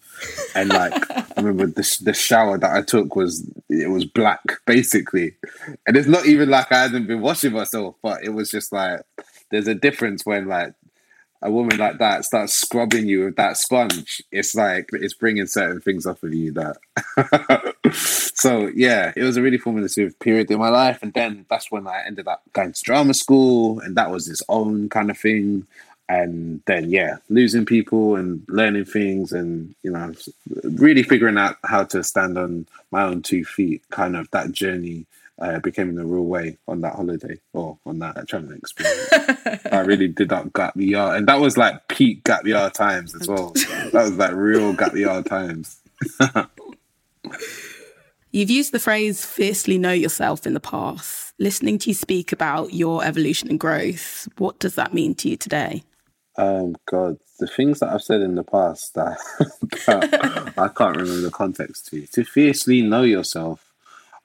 and 0.55 0.71
like 0.71 0.93
I 1.11 1.25
remember 1.37 1.67
the 1.67 1.85
sh- 1.85 1.99
the 1.99 2.13
shower 2.13 2.59
that 2.59 2.75
I 2.75 2.83
took 2.83 3.15
was 3.15 3.49
it 3.69 3.91
was 3.91 4.05
black 4.05 4.43
basically, 4.67 5.37
and 5.87 5.97
it's 5.97 6.09
not 6.09 6.27
even 6.27 6.51
like 6.51 6.73
I 6.73 6.83
hadn't 6.83 7.07
been 7.07 7.21
washing 7.21 7.53
myself, 7.53 7.95
but 8.03 8.25
it 8.25 8.31
was 8.31 8.51
just 8.51 8.73
like 8.73 9.03
there's 9.51 9.69
a 9.69 9.75
difference 9.75 10.27
when 10.27 10.49
like 10.49 10.75
a 11.43 11.51
woman 11.51 11.79
like 11.79 11.99
that 11.99 12.25
starts 12.25 12.55
scrubbing 12.55 13.07
you 13.07 13.25
with 13.25 13.37
that 13.37 13.57
sponge. 13.57 14.23
It's 14.31 14.55
like 14.55 14.91
it's 14.93 15.15
bringing 15.15 15.47
certain 15.47 15.81
things 15.81 16.07
off 16.07 16.23
of 16.23 16.35
you 16.35 16.53
that. 16.53 17.75
so 18.35 18.71
yeah, 18.75 19.13
it 19.17 19.23
was 19.23 19.37
a 19.37 19.43
really 19.43 19.59
formative 19.59 20.19
period 20.19 20.51
in 20.51 20.59
my 20.59 20.69
life, 20.69 21.03
and 21.03 21.13
then 21.15 21.47
that's 21.49 21.71
when 21.71 21.87
I 21.87 22.03
ended 22.07 22.29
up 22.29 22.43
going 22.53 22.73
to 22.73 22.83
drama 22.83 23.15
school, 23.15 23.81
and 23.81 23.97
that 23.97 24.11
was 24.11 24.29
its 24.29 24.43
own 24.49 24.89
kind 24.91 25.11
of 25.11 25.19
thing. 25.19 25.67
And 26.09 26.61
then 26.67 26.91
yeah, 26.91 27.17
losing 27.29 27.65
people 27.65 28.17
and 28.17 28.43
learning 28.49 28.85
things, 28.85 29.33
and 29.33 29.75
you 29.83 29.93
know, 29.93 30.13
really 30.63 31.03
figuring 31.03 31.39
out 31.39 31.57
how 31.65 31.85
to 31.85 32.05
stand 32.05 32.37
on 32.37 32.67
my 32.91 33.05
own 33.05 33.23
two 33.23 33.45
feet. 33.45 33.83
Kind 33.91 34.17
of 34.17 34.31
that 34.33 34.53
journey 34.53 35.07
uh, 35.41 35.59
became 35.61 35.91
in 35.91 35.99
a 35.99 36.05
real 36.05 36.25
way 36.25 36.59
on 36.69 36.81
that 36.83 36.95
holiday 36.95 37.41
or 37.53 37.79
on 37.87 37.99
that 38.01 38.29
traveling 38.29 38.59
experience. 38.59 39.09
I 39.73 39.81
really 39.81 40.09
did 40.09 40.29
that 40.29 40.53
gap 40.53 40.77
year, 40.77 41.15
and 41.15 41.27
that 41.29 41.41
was 41.41 41.57
like 41.57 41.89
peak 41.89 42.25
gap 42.25 42.45
year 42.47 42.71
times 42.71 43.15
as 43.15 43.27
well. 43.27 43.53
that 43.53 43.93
was 43.93 44.17
like 44.17 44.33
real 44.33 44.73
gap 44.73 44.95
year 44.95 45.23
times. 45.23 45.81
You've 48.33 48.51
used 48.51 48.73
the 48.73 48.79
phrase 48.79 49.25
fiercely 49.25 49.77
know 49.77 49.93
yourself 49.93 50.47
in 50.47 50.55
the 50.55 50.61
past. 50.61 51.35
Listening 51.39 51.79
to 51.79 51.91
you 51.91 51.95
speak 51.95 52.33
about 52.33 52.73
your 52.75 53.03
evolution 53.03 53.49
and 53.49 53.59
growth, 53.59 54.29
what 54.39 54.61
does 54.61 54.77
that 54.77 54.95
mean 54.95 55.15
to 55.17 55.31
you 55.31 55.37
today? 55.37 55.83
Um, 56.37 56.77
God, 56.87 57.19
the 57.41 57.49
things 57.49 57.81
that 57.81 57.89
I've 57.89 58.03
said 58.03 58.21
in 58.21 58.37
the 58.37 58.45
past 58.45 58.95
that, 58.95 59.19
that 59.87 60.55
I 60.57 60.69
can't 60.69 60.97
remember 60.97 61.23
the 61.23 61.31
context 61.31 61.89
to. 61.89 62.07
To 62.07 62.25
fiercely 62.25 62.83
know 62.83 63.03
yourself, 63.03 63.73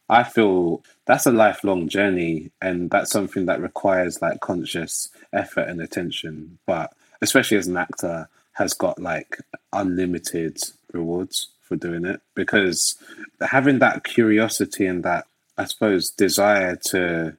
I 0.08 0.24
feel 0.24 0.84
that's 1.06 1.26
a 1.26 1.32
lifelong 1.32 1.88
journey, 1.88 2.52
and 2.62 2.90
that's 2.90 3.12
something 3.12 3.46
that 3.46 3.62
requires 3.62 4.22
like 4.22 4.40
conscious 4.40 5.10
effort 5.32 5.68
and 5.68 5.82
attention. 5.82 6.58
But 6.66 6.94
especially 7.22 7.58
as 7.58 7.68
an 7.68 7.78
actor, 7.78 8.30
has 8.54 8.74
got 8.74 9.02
like 9.02 9.38
unlimited 9.74 10.58
rewards 10.94 11.50
for 11.62 11.76
doing 11.76 12.06
it 12.06 12.22
because 12.36 12.96
having 13.42 13.80
that 13.80 14.04
curiosity 14.04 14.86
and 14.86 15.04
that 15.04 15.26
I 15.58 15.66
suppose 15.66 16.10
desire 16.10 16.78
to 16.92 17.38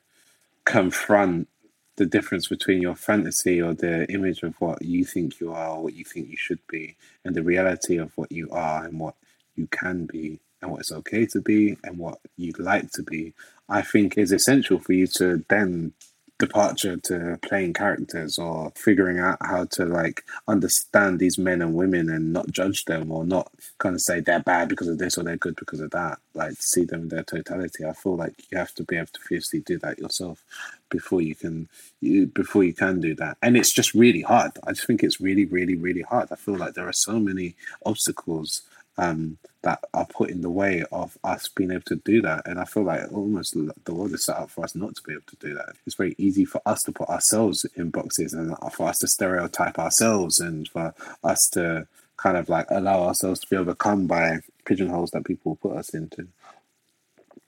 confront 0.65 1.49
the 1.97 2.07
difference 2.07 2.49
between 2.49 2.83
your 2.83 2.95
fantasy 2.95 3.61
or 3.61 3.73
the 3.73 4.07
image 4.13 4.43
of 4.43 4.55
what 4.61 4.83
you 4.83 5.05
think 5.05 5.41
you 5.41 5.53
are, 5.53 5.77
or 5.77 5.85
what 5.85 5.95
you 5.95 6.05
think 6.05 6.29
you 6.29 6.37
should 6.37 6.61
be, 6.69 6.97
and 7.25 7.35
the 7.35 7.43
reality 7.43 7.97
of 7.97 8.13
what 8.17 8.31
you 8.31 8.51
are 8.51 8.85
and 8.85 9.01
what 9.01 9.15
you 9.55 9.67
can 9.69 10.05
be, 10.05 10.39
and 10.61 10.71
what 10.71 10.81
it's 10.81 10.93
okay 10.93 11.25
to 11.27 11.41
be, 11.41 11.77
and 11.85 11.99
what 11.99 12.19
you'd 12.37 12.59
like 12.59 12.91
to 12.93 13.03
be, 13.03 13.33
I 13.69 13.83
think 13.83 14.17
is 14.17 14.33
essential 14.33 14.79
for 14.79 14.93
you 14.93 15.07
to 15.19 15.45
then 15.49 15.93
departure 16.39 16.99
to 16.99 17.39
playing 17.43 17.73
characters 17.73 18.39
or 18.39 18.71
figuring 18.77 19.19
out 19.19 19.39
how 19.41 19.65
to 19.65 19.87
like 19.87 20.23
understand 20.47 21.19
these 21.19 21.39
men 21.39 21.63
and 21.63 21.75
women 21.75 22.11
and 22.11 22.33
not 22.33 22.51
judge 22.51 22.85
them 22.85 23.11
or 23.11 23.25
not 23.25 23.51
kind 23.79 23.95
of 23.95 24.03
say 24.03 24.21
they're 24.21 24.41
bad 24.41 24.69
because 24.69 24.89
of 24.89 24.99
this 24.99 25.17
or 25.17 25.25
they're 25.25 25.37
good 25.37 25.57
because 25.57 25.81
of 25.81 25.91
that. 25.91 26.19
Like 26.35 26.55
see 26.59 26.85
them 26.85 27.03
in 27.03 27.09
their 27.09 27.23
totality. 27.23 27.85
I 27.87 27.93
feel 27.93 28.17
like 28.17 28.35
you 28.51 28.59
have 28.59 28.75
to 28.75 28.85
be 28.85 28.97
able 28.97 29.07
to 29.07 29.21
fiercely 29.21 29.61
do 29.61 29.79
that 29.79 29.99
yourself 29.99 30.45
before 30.91 31.23
you 31.23 31.35
can 31.35 31.69
you 32.01 32.27
before 32.27 32.65
you 32.65 32.75
can 32.75 33.01
do 33.01 33.15
that. 33.15 33.39
And 33.43 33.57
it's 33.57 33.75
just 33.75 33.95
really 33.95 34.23
hard. 34.23 34.53
I 34.67 34.73
just 34.73 34.87
think 34.87 35.03
it's 35.03 35.21
really 35.21 35.47
really 35.47 35.75
really 35.75 36.03
hard. 36.03 36.29
I 36.31 36.37
feel 36.37 36.57
like 36.57 36.75
there 36.75 36.89
are 36.89 36.93
so 36.93 37.19
many 37.19 37.55
obstacles 37.87 38.63
um, 38.99 39.39
that 39.63 39.81
are 39.93 40.07
put 40.07 40.31
in 40.31 40.43
the 40.43 40.51
way 40.51 40.85
of 40.93 41.19
us 41.25 41.49
being 41.49 41.71
able 41.71 41.83
to 41.83 41.97
do 41.97 42.23
that. 42.23 42.47
And 42.47 42.59
I 42.59 42.65
feel 42.65 42.85
like 42.85 43.13
almost 43.13 43.55
the 43.55 43.95
world 43.95 44.13
is 44.13 44.25
set 44.25 44.37
up 44.37 44.51
for 44.51 44.65
us 44.65 44.75
not 44.75 44.95
to 44.97 45.03
be 45.03 45.13
able 45.13 45.23
to 45.27 45.37
do 45.37 45.55
that. 45.55 45.75
It's 45.87 45.97
very 45.97 46.15
easy 46.19 46.45
for 46.45 46.61
us 46.65 46.83
to 46.85 46.93
put 46.93 47.09
ourselves 47.09 47.67
in 47.75 47.91
boxes 47.91 48.33
and 48.33 48.57
for 48.73 48.89
us 48.89 48.99
to 48.99 49.09
stereotype 49.09 49.79
ourselves 49.79 50.39
and 50.39 50.69
for 50.69 50.95
us 51.25 51.49
to 51.53 51.89
kind 52.17 52.37
of 52.37 52.49
like 52.49 52.67
allow 52.71 53.03
ourselves 53.03 53.41
to 53.41 53.47
be 53.49 53.57
overcome 53.57 54.07
by 54.07 54.41
pigeonholes 54.65 55.11
that 55.11 55.25
people 55.25 55.57
put 55.57 55.77
us 55.77 55.93
into. 55.95 56.29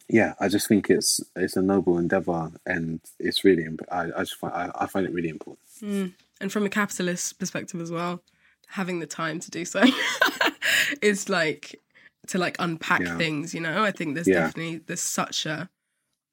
Yeah, 0.08 0.34
I 0.40 0.48
just 0.48 0.68
think 0.68 0.88
it's 0.88 1.20
it's 1.36 1.56
a 1.56 1.62
noble 1.62 1.98
endeavor, 1.98 2.50
and 2.64 3.00
it's 3.18 3.44
really 3.44 3.66
I, 3.92 4.04
I 4.16 4.20
just 4.20 4.36
find 4.36 4.54
I, 4.54 4.70
I 4.74 4.86
find 4.86 5.06
it 5.06 5.12
really 5.12 5.28
important. 5.28 5.58
Mm. 5.82 6.12
And 6.40 6.50
from 6.50 6.64
a 6.64 6.70
capitalist 6.70 7.38
perspective 7.38 7.80
as 7.80 7.90
well, 7.90 8.22
having 8.68 9.00
the 9.00 9.06
time 9.06 9.38
to 9.40 9.50
do 9.50 9.64
so 9.64 9.84
is 11.02 11.28
like 11.28 11.80
to 12.26 12.38
like 12.38 12.56
unpack 12.58 13.00
yeah. 13.00 13.16
things 13.16 13.54
you 13.54 13.60
know 13.60 13.82
i 13.82 13.90
think 13.90 14.14
there's 14.14 14.28
yeah. 14.28 14.40
definitely 14.40 14.78
there's 14.86 15.00
such 15.00 15.46
a 15.46 15.68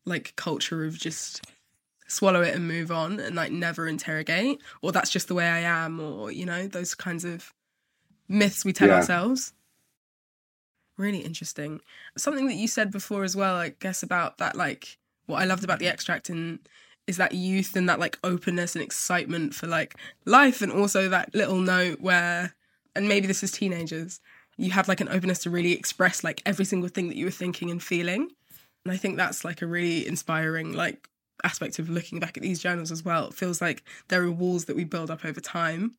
like 0.06 0.34
culture 0.36 0.86
of 0.86 0.98
just 0.98 1.46
swallow 2.08 2.42
it 2.42 2.54
and 2.54 2.68
move 2.68 2.92
on 2.92 3.20
and 3.20 3.36
like 3.36 3.52
never 3.52 3.88
interrogate 3.88 4.62
or 4.82 4.92
that's 4.92 5.10
just 5.10 5.28
the 5.28 5.34
way 5.34 5.48
i 5.48 5.60
am 5.60 6.00
or 6.00 6.32
you 6.32 6.46
know 6.46 6.68
those 6.68 6.94
kinds 6.94 7.26
of 7.26 7.54
myths 8.28 8.64
we 8.64 8.74
tell 8.74 8.88
yeah. 8.88 8.96
ourselves 8.96 9.54
really 10.98 11.20
interesting 11.20 11.82
something 12.18 12.48
that 12.48 12.56
you 12.56 12.68
said 12.68 12.92
before 12.92 13.24
as 13.24 13.36
well 13.36 13.56
i 13.56 13.70
guess 13.80 14.04
about 14.04 14.38
that 14.38 14.56
like 14.56 14.98
what 15.26 15.42
i 15.42 15.46
loved 15.46 15.64
about 15.64 15.80
the 15.80 15.88
extract 15.88 16.30
and 16.30 16.60
is 17.08 17.18
that 17.18 17.34
youth 17.34 17.76
and 17.76 17.88
that 17.88 18.00
like 18.00 18.18
openness 18.24 18.76
and 18.76 18.84
excitement 18.84 19.54
for 19.54 19.68
like 19.68 19.96
life 20.26 20.62
and 20.62 20.72
also 20.72 21.10
that 21.10 21.34
little 21.34 21.60
note 21.60 22.02
where 22.02 22.56
and 22.96 23.08
maybe 23.08 23.28
this 23.28 23.44
is 23.44 23.52
teenagers 23.52 24.20
you 24.58 24.72
have 24.72 24.88
like 24.88 25.02
an 25.02 25.10
openness 25.10 25.40
to 25.40 25.50
really 25.50 25.74
express 25.74 26.24
like 26.24 26.42
every 26.46 26.66
single 26.66 26.90
thing 26.90 27.08
that 27.10 27.18
you 27.18 27.26
were 27.26 27.32
thinking 27.32 27.70
and 27.70 27.82
feeling. 27.84 28.30
And 28.86 28.94
i 28.94 28.98
think 28.98 29.18
that's 29.18 29.44
like 29.44 29.62
a 29.62 29.68
really 29.68 30.08
inspiring 30.08 30.74
like 30.74 31.10
aspect 31.44 31.80
of 31.80 31.90
looking 31.90 32.20
back 32.20 32.38
at 32.38 32.44
these 32.44 32.60
journals 32.60 32.92
as 32.92 33.04
well. 33.04 33.28
It 33.28 33.34
feels 33.34 33.62
like 33.62 33.84
there 34.08 34.24
are 34.24 34.32
walls 34.32 34.66
that 34.66 34.76
we 34.76 34.84
build 34.84 35.12
up 35.12 35.26
over 35.26 35.42
time 35.42 35.96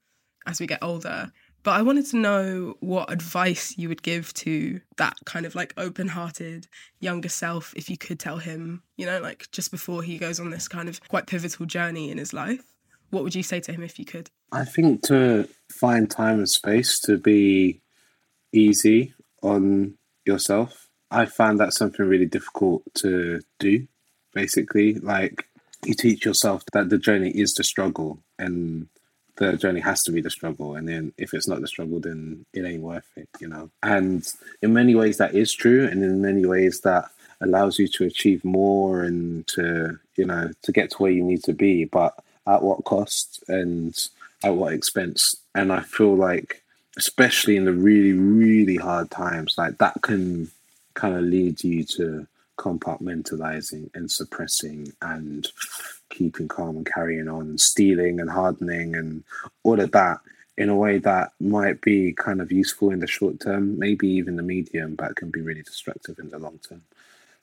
as 0.47 0.61
we 0.61 0.67
get 0.67 0.83
older. 0.83 1.31
But 1.63 1.73
I 1.73 1.83
wanted 1.83 2.07
to 2.07 2.17
know 2.17 2.77
what 2.79 3.13
advice 3.13 3.77
you 3.77 3.89
would 3.89 4.03
give 4.03 4.33
to 4.35 4.81
that 4.99 5.17
kind 5.25 5.45
of 5.45 5.57
like 5.57 5.75
open 5.77 6.07
hearted 6.07 6.69
younger 7.01 7.29
self 7.29 7.75
if 7.77 7.91
you 7.91 7.99
could 7.99 8.21
tell 8.21 8.39
him, 8.39 8.83
you 8.97 9.05
know, 9.05 9.21
like 9.21 9.51
just 9.51 9.73
before 9.73 10.03
he 10.05 10.17
goes 10.17 10.39
on 10.39 10.51
this 10.51 10.69
kind 10.69 10.89
of 10.89 11.01
quite 11.09 11.27
pivotal 11.27 11.67
journey 11.67 12.11
in 12.11 12.19
his 12.19 12.33
life. 12.33 12.63
What 13.11 13.23
would 13.23 13.35
you 13.35 13.43
say 13.43 13.61
to 13.61 13.73
him 13.73 13.83
if 13.83 13.99
you 13.99 14.05
could? 14.05 14.31
I 14.53 14.65
think 14.65 15.03
to 15.03 15.49
find 15.71 16.11
time 16.11 16.39
and 16.39 16.49
space 16.49 16.99
to 17.01 17.19
be 17.19 17.81
easy 18.53 19.15
on 19.43 19.95
yourself. 20.25 20.89
I 21.11 21.27
found 21.27 21.61
that 21.61 21.73
something 21.73 22.05
really 22.07 22.27
difficult 22.27 22.83
to 22.97 23.41
do, 23.59 23.87
basically. 24.35 24.95
Like, 24.95 25.47
you 25.85 25.95
teach 25.95 26.25
yourself 26.25 26.65
that 26.73 26.89
the 26.89 26.99
journey 26.99 27.31
is 27.31 27.55
the 27.55 27.65
struggle 27.65 28.19
and 28.39 28.89
the 29.37 29.57
journey 29.57 29.81
has 29.81 30.03
to 30.03 30.13
be 30.13 30.21
the 30.21 30.31
struggle. 30.31 30.75
And 30.75 30.89
then 30.89 31.13
if 31.17 31.33
it's 31.33 31.47
not 31.47 31.61
the 31.61 31.69
struggle, 31.69 32.01
then 32.01 32.45
it 32.53 32.65
ain't 32.65 32.83
worth 32.83 33.07
it, 33.17 33.29
you 33.41 33.47
know? 33.47 33.71
And 33.83 34.27
in 34.63 34.73
many 34.73 34.95
ways, 34.95 35.19
that 35.19 35.35
is 35.35 35.53
true. 35.53 35.87
And 35.87 36.03
in 36.03 36.23
many 36.23 36.45
ways, 36.45 36.81
that 36.81 37.11
allows 37.41 37.79
you 37.79 37.87
to 37.87 38.05
achieve 38.05 38.45
more 38.45 39.03
and 39.03 39.47
to, 39.49 39.99
you 40.17 40.25
know, 40.25 40.51
to 40.63 40.73
get 40.73 40.91
to 40.91 40.97
where 40.97 41.13
you 41.13 41.23
need 41.23 41.45
to 41.45 41.53
be, 41.53 41.85
but 41.85 42.19
at 42.47 42.63
what 42.63 42.85
cost 42.85 43.43
and 43.49 43.95
at 44.45 44.55
what 44.55 44.73
expense. 44.73 45.37
And 45.55 45.73
I 45.73 45.81
feel 45.81 46.15
like, 46.15 46.63
especially 46.97 47.57
in 47.57 47.65
the 47.65 47.73
really, 47.73 48.13
really 48.13 48.77
hard 48.77 49.11
times, 49.11 49.55
like 49.59 49.79
that 49.79 50.03
can 50.03 50.51
kind 50.95 51.15
of 51.15 51.23
lead 51.23 51.63
you 51.63 51.85
to 51.85 52.27
compartmentalizing 52.59 53.91
and 53.95 54.11
suppressing 54.11 54.93
and 55.03 55.49
keeping 56.09 56.49
calm 56.49 56.77
and 56.77 56.87
carrying 56.87 57.29
on, 57.29 57.59
stealing 57.59 58.21
and 58.21 58.31
hardening 58.31 58.95
and 58.95 59.25
all 59.63 59.79
of 59.81 59.93
that 59.93 60.21
in 60.57 60.71
a 60.71 60.77
way 60.77 60.99
that 60.99 61.33
might 61.39 61.81
be 61.83 62.13
kind 62.15 62.41
of 62.41 62.51
useful 62.51 62.91
in 62.91 63.01
the 63.01 63.07
short 63.07 63.41
term, 63.41 63.79
maybe 63.79 64.09
even 64.09 64.37
the 64.37 64.43
medium, 64.43 64.95
but 64.95 65.17
can 65.17 65.31
be 65.31 65.43
really 65.43 65.63
destructive 65.63 66.19
in 66.19 66.31
the 66.31 66.39
long 66.39 66.59
term. 66.67 66.83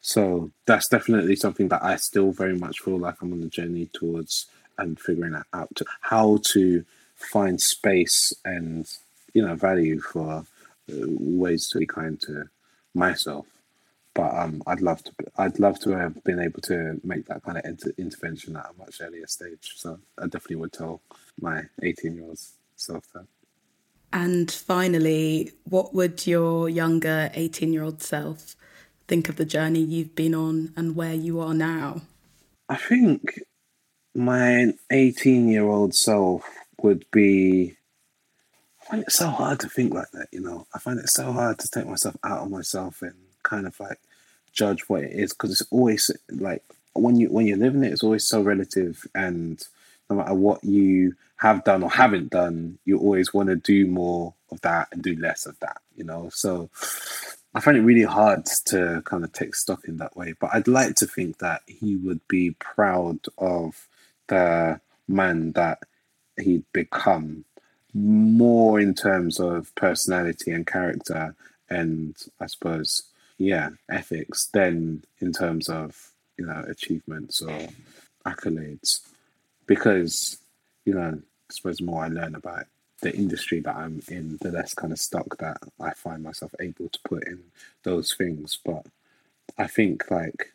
So 0.01 0.51
that's 0.65 0.89
definitely 0.89 1.35
something 1.35 1.67
that 1.69 1.83
I 1.83 1.95
still 1.97 2.31
very 2.31 2.57
much 2.57 2.79
feel 2.79 2.97
like 2.97 3.21
I'm 3.21 3.31
on 3.31 3.41
the 3.41 3.47
journey 3.47 3.89
towards 3.93 4.47
and 4.77 4.99
figuring 4.99 5.35
out 5.53 5.81
how 6.01 6.39
to 6.51 6.83
find 7.15 7.59
space 7.59 8.33
and 8.43 8.87
you 9.33 9.45
know 9.45 9.55
value 9.55 9.99
for 9.99 10.45
uh, 10.91 11.05
ways 11.19 11.67
to 11.69 11.79
be 11.79 11.85
kind 11.85 12.19
to 12.21 12.49
myself 12.93 13.45
but 14.13 14.33
um, 14.35 14.61
I'd 14.67 14.81
love 14.81 15.03
to. 15.03 15.11
I'd 15.37 15.59
love 15.59 15.79
to 15.79 15.91
have 15.91 16.23
been 16.23 16.39
able 16.39 16.61
to 16.61 16.99
make 17.03 17.25
that 17.25 17.43
kind 17.43 17.57
of 17.57 17.65
inter- 17.65 17.93
intervention 17.97 18.55
at 18.55 18.69
a 18.69 18.77
much 18.77 19.01
earlier 19.01 19.27
stage. 19.27 19.73
So 19.75 19.99
I 20.19 20.23
definitely 20.25 20.57
would 20.57 20.73
tell 20.73 21.01
my 21.41 21.63
eighteen-year-old 21.81 22.39
self 22.75 23.05
that. 23.13 23.25
And 24.11 24.51
finally, 24.51 25.51
what 25.63 25.95
would 25.95 26.27
your 26.27 26.69
younger 26.69 27.31
eighteen-year-old 27.33 28.03
self 28.03 28.55
think 29.07 29.29
of 29.29 29.37
the 29.37 29.45
journey 29.45 29.79
you've 29.79 30.15
been 30.15 30.35
on 30.35 30.73
and 30.77 30.95
where 30.95 31.15
you 31.15 31.39
are 31.39 31.53
now? 31.53 32.01
I 32.69 32.75
think 32.75 33.39
my 34.15 34.73
eighteen-year-old 34.91 35.95
self 35.95 36.43
would 36.81 37.05
be. 37.11 37.75
I 38.81 38.85
find 38.89 39.03
it 39.03 39.11
so 39.11 39.27
hard 39.27 39.59
to 39.61 39.69
think 39.69 39.93
like 39.93 40.11
that. 40.11 40.27
You 40.31 40.41
know, 40.41 40.67
I 40.73 40.79
find 40.79 40.99
it 40.99 41.09
so 41.09 41.31
hard 41.31 41.59
to 41.59 41.69
take 41.69 41.87
myself 41.87 42.17
out 42.23 42.41
of 42.41 42.51
myself 42.51 43.01
and 43.01 43.15
kind 43.41 43.65
of 43.65 43.79
like 43.79 43.99
judge 44.51 44.81
what 44.87 45.03
it 45.03 45.11
is 45.11 45.33
because 45.33 45.51
it's 45.51 45.71
always 45.71 46.11
like 46.29 46.63
when 46.93 47.15
you 47.15 47.29
when 47.29 47.47
you're 47.47 47.57
living 47.57 47.83
it, 47.83 47.91
it's 47.91 48.03
always 48.03 48.27
so 48.27 48.41
relative, 48.41 49.05
and 49.15 49.61
no 50.09 50.17
matter 50.17 50.33
what 50.33 50.63
you 50.63 51.15
have 51.37 51.63
done 51.63 51.83
or 51.83 51.89
haven't 51.89 52.29
done, 52.29 52.77
you 52.85 52.97
always 52.99 53.33
want 53.33 53.49
to 53.49 53.55
do 53.55 53.85
more 53.87 54.33
of 54.51 54.61
that 54.61 54.87
and 54.91 55.01
do 55.01 55.15
less 55.15 55.45
of 55.45 55.59
that. 55.59 55.81
You 55.95 56.03
know, 56.03 56.29
so 56.31 56.69
I 57.55 57.59
find 57.59 57.77
it 57.77 57.81
really 57.81 58.03
hard 58.03 58.45
to 58.67 59.01
kind 59.05 59.23
of 59.23 59.33
take 59.33 59.55
stock 59.55 59.85
in 59.85 59.97
that 59.97 60.15
way. 60.15 60.33
But 60.39 60.51
I'd 60.53 60.67
like 60.67 60.95
to 60.95 61.07
think 61.07 61.39
that 61.39 61.61
he 61.67 61.95
would 61.95 62.25
be 62.27 62.51
proud 62.59 63.19
of 63.37 63.87
the 64.27 64.79
man 65.07 65.51
that 65.53 65.79
he'd 66.39 66.65
become 66.73 67.45
more 67.93 68.79
in 68.79 68.93
terms 68.95 69.39
of 69.39 69.73
personality 69.75 70.51
and 70.51 70.65
character 70.65 71.35
and 71.69 72.15
I 72.39 72.47
suppose 72.47 73.03
yeah, 73.37 73.69
ethics 73.89 74.49
than 74.53 75.03
in 75.19 75.33
terms 75.33 75.69
of 75.69 76.11
you 76.37 76.45
know 76.45 76.63
achievements 76.67 77.41
or 77.41 77.67
accolades, 78.25 79.01
because 79.65 80.37
you 80.85 80.93
know 80.93 81.19
I 81.19 81.53
suppose 81.53 81.77
the 81.77 81.85
more 81.85 82.05
I 82.05 82.07
learn 82.07 82.35
about 82.35 82.65
the 83.01 83.13
industry 83.13 83.59
that 83.61 83.75
I'm 83.75 84.01
in, 84.07 84.37
the 84.41 84.51
less 84.51 84.73
kind 84.73 84.93
of 84.93 84.99
stock 84.99 85.37
that 85.39 85.57
I 85.79 85.91
find 85.93 86.23
myself 86.23 86.53
able 86.61 86.89
to 86.89 86.99
put 87.03 87.27
in 87.27 87.43
those 87.83 88.13
things. 88.13 88.59
But 88.63 88.85
I 89.57 89.67
think 89.67 90.09
like 90.09 90.52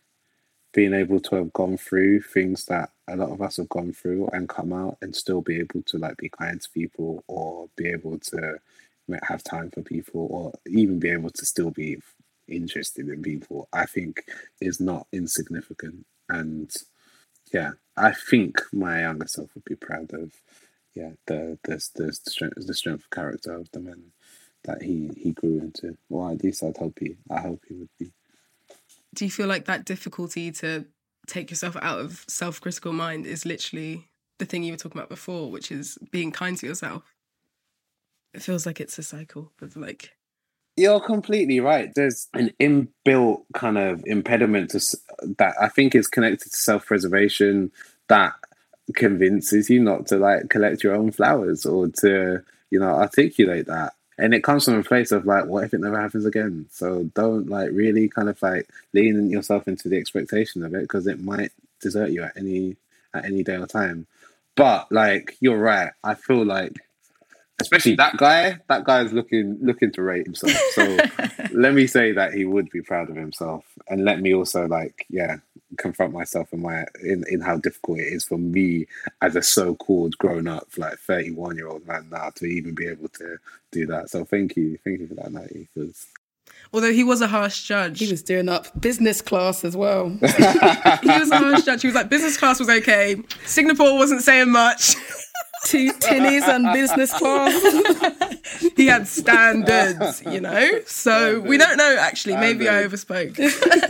being 0.79 0.95
able 0.95 1.19
to 1.19 1.35
have 1.35 1.53
gone 1.55 1.77
through 1.77 2.23
things 2.23 2.67
that 2.67 2.91
a 3.09 3.17
lot 3.17 3.33
of 3.33 3.43
us 3.43 3.57
have 3.57 3.69
gone 3.69 3.93
through 3.93 4.29
and 4.33 4.49
come 4.49 4.73
out 4.73 4.97
and 5.03 5.17
still 5.17 5.41
be 5.41 5.59
able 5.59 5.83
to 5.83 5.99
like 5.99 6.17
be 6.19 6.29
kind 6.29 6.61
to 6.63 6.71
people 6.71 7.25
or 7.27 7.69
be 7.77 7.89
able 7.89 8.17
to 8.21 8.57
have 9.25 9.43
time 9.43 9.73
for 9.73 9.83
people 9.83 10.29
or 10.31 10.53
even 10.69 11.01
be 11.01 11.11
able 11.11 11.31
to 11.31 11.45
still 11.45 11.73
be 11.73 11.99
interested 12.47 13.09
in 13.09 13.21
people, 13.25 13.69
I 13.73 13.87
think 13.87 14.23
is 14.61 14.79
not 14.79 15.09
insignificant. 15.13 16.07
And 16.29 16.73
yeah, 17.53 17.73
I 17.97 18.13
think 18.13 18.61
my 18.73 19.01
younger 19.01 19.27
self 19.27 19.51
would 19.57 19.65
be 19.65 19.75
proud 19.75 20.13
of 20.15 20.31
yeah 20.95 21.11
the 21.27 21.59
the 21.65 21.75
the, 21.97 22.13
strength 22.13 22.55
the 22.69 22.75
strength 22.75 23.03
of 23.03 23.11
character 23.11 23.53
of 23.53 23.69
the 23.73 23.81
man 23.81 24.13
that 24.63 24.83
he 24.83 25.11
he 25.17 25.33
grew 25.33 25.59
into. 25.59 25.99
Or 26.09 26.31
at 26.31 26.45
least 26.45 26.63
I'd 26.63 26.77
hope 26.77 26.99
he 27.01 27.17
I 27.29 27.41
hope 27.41 27.65
he 27.69 27.75
would 27.75 27.91
be. 27.99 28.13
Do 29.15 29.25
you 29.25 29.31
feel 29.31 29.47
like 29.47 29.65
that 29.67 29.85
difficulty 29.85 30.51
to 30.53 30.87
take 31.27 31.51
yourself 31.51 31.77
out 31.81 32.01
of 32.01 32.25
self 32.29 32.61
critical 32.61 32.93
mind 32.93 33.27
is 33.27 33.47
literally 33.47 34.09
the 34.39 34.45
thing 34.45 34.63
you 34.63 34.73
were 34.73 34.79
talking 34.79 34.99
about 34.99 35.09
before, 35.09 35.51
which 35.51 35.73
is 35.73 35.99
being 36.11 36.33
kind 36.33 36.57
to 36.59 36.67
yourself? 36.67 37.15
It 38.35 38.43
feels 38.43 38.67
like 38.67 38.81
it's 38.81 38.99
a 38.99 39.03
cycle 39.03 39.53
of 39.61 39.77
like 39.77 40.13
you're 40.77 41.01
completely 41.01 41.59
right. 41.59 41.93
There's 41.93 42.29
an 42.35 42.53
inbuilt 42.61 43.43
kind 43.53 43.77
of 43.77 44.03
impediment 44.07 44.71
to 44.71 44.81
that 45.39 45.55
I 45.61 45.69
think 45.69 45.95
is 45.95 46.07
connected 46.07 46.51
to 46.51 46.57
self-preservation 46.57 47.73
that 48.09 48.35
convinces 48.95 49.69
you 49.69 49.83
not 49.83 50.07
to 50.07 50.19
like 50.19 50.49
collect 50.49 50.85
your 50.85 50.95
own 50.95 51.11
flowers 51.11 51.67
or 51.67 51.89
to 51.89 52.43
you 52.71 52.79
know 52.79 52.87
articulate 52.87 53.67
that 53.67 53.95
and 54.19 54.35
it 54.35 54.43
comes 54.43 54.65
from 54.65 54.75
a 54.75 54.83
place 54.83 55.13
of 55.13 55.27
like 55.27 55.47
what 55.47 55.65
if 55.65 55.73
it 55.73 55.81
never 55.81 56.01
happens 56.01 56.27
again? 56.27 56.67
So 56.71 57.05
don't 57.15 57.49
like 57.49 57.71
really 57.73 58.09
kind 58.09 58.29
of 58.29 58.41
like 58.43 58.69
lean 58.93 59.31
yourself 59.31 59.69
into 59.69 59.89
the 59.89 59.97
expectation 59.97 60.65
of 60.65 60.75
it 60.75 60.83
because 60.83 61.07
it 61.07 61.21
might 61.21 61.53
desert 61.81 62.11
you 62.11 62.25
at 62.25 62.37
any 62.37 62.77
at 63.15 63.25
any 63.25 63.43
day 63.43 63.57
or 63.57 63.67
time. 63.67 64.07
But 64.57 64.91
like 64.91 65.37
you're 65.41 65.59
right. 65.59 65.93
I 66.03 66.15
feel 66.15 66.45
like 66.45 66.77
especially 67.61 67.97
that 67.97 68.17
guy 68.17 68.59
that 68.69 68.85
guy 68.85 69.03
is 69.03 69.13
looking 69.13 69.59
looking 69.61 69.91
to 69.93 70.03
rate 70.03 70.27
himself. 70.27 70.53
So 70.73 70.97
let 71.53 71.75
me 71.75 71.87
say 71.87 72.13
that 72.13 72.35
he 72.35 72.45
would 72.45 72.71
be 72.71 72.83
proud 72.83 73.11
of 73.11 73.17
himself. 73.17 73.65
And 73.89 74.05
let 74.05 74.21
me 74.21 74.35
also 74.35 74.67
like 74.67 75.07
yeah 75.11 75.37
confront 75.77 76.13
myself 76.13 76.53
in 76.53 76.63
my 76.63 76.85
in, 77.03 77.25
in 77.29 77.41
how 77.41 77.57
difficult 77.57 77.99
it 77.99 78.13
is 78.13 78.25
for 78.25 78.39
me 78.39 78.87
as 79.21 79.37
a 79.37 79.43
so-called 79.43 80.17
grown-up 80.17 80.67
like 80.79 80.99
31 80.99 81.57
year 81.57 81.69
old 81.69 81.87
man 81.87 82.09
now 82.11 82.31
to 82.37 82.47
even 82.47 82.75
be 82.75 82.87
able 82.87 83.09
to 83.09 83.37
do 83.71 83.87
that. 83.87 84.09
So 84.11 84.25
thank 84.25 84.57
you. 84.57 84.79
Thank 84.85 85.01
you 85.01 85.09
for 85.09 85.15
that 85.15 85.33
Natty 85.33 85.69
because 85.75 86.07
Although 86.73 86.93
he 86.93 87.03
was 87.03 87.21
a 87.21 87.27
harsh 87.27 87.65
judge. 87.65 87.99
He 87.99 88.11
was 88.11 88.23
doing 88.23 88.49
up 88.49 88.79
business 88.81 89.23
class 89.23 89.65
as 89.65 89.77
well. 89.77 90.09
he 90.21 90.27
was 90.27 91.31
a 91.31 91.39
harsh 91.39 91.65
judge. 91.65 91.83
He 91.83 91.89
was 91.89 91.95
like, 91.95 92.09
business 92.09 92.37
class 92.37 92.59
was 92.59 92.69
okay. 92.69 93.17
Singapore 93.47 93.97
wasn't 93.97 94.23
saying 94.23 94.51
much. 94.51 94.95
Two 95.65 95.93
tinnies 95.95 96.47
and 96.47 96.73
business 96.73 97.13
class. 97.13 98.63
he 98.77 98.87
had 98.87 99.09
standards, 99.09 100.23
you 100.25 100.41
know? 100.41 100.81
So 100.87 101.41
we 101.41 101.59
don't 101.59 101.77
know, 101.77 101.97
actually. 101.99 102.37
Maybe 102.37 102.69
I 102.69 102.85
overspoke. 102.85 103.37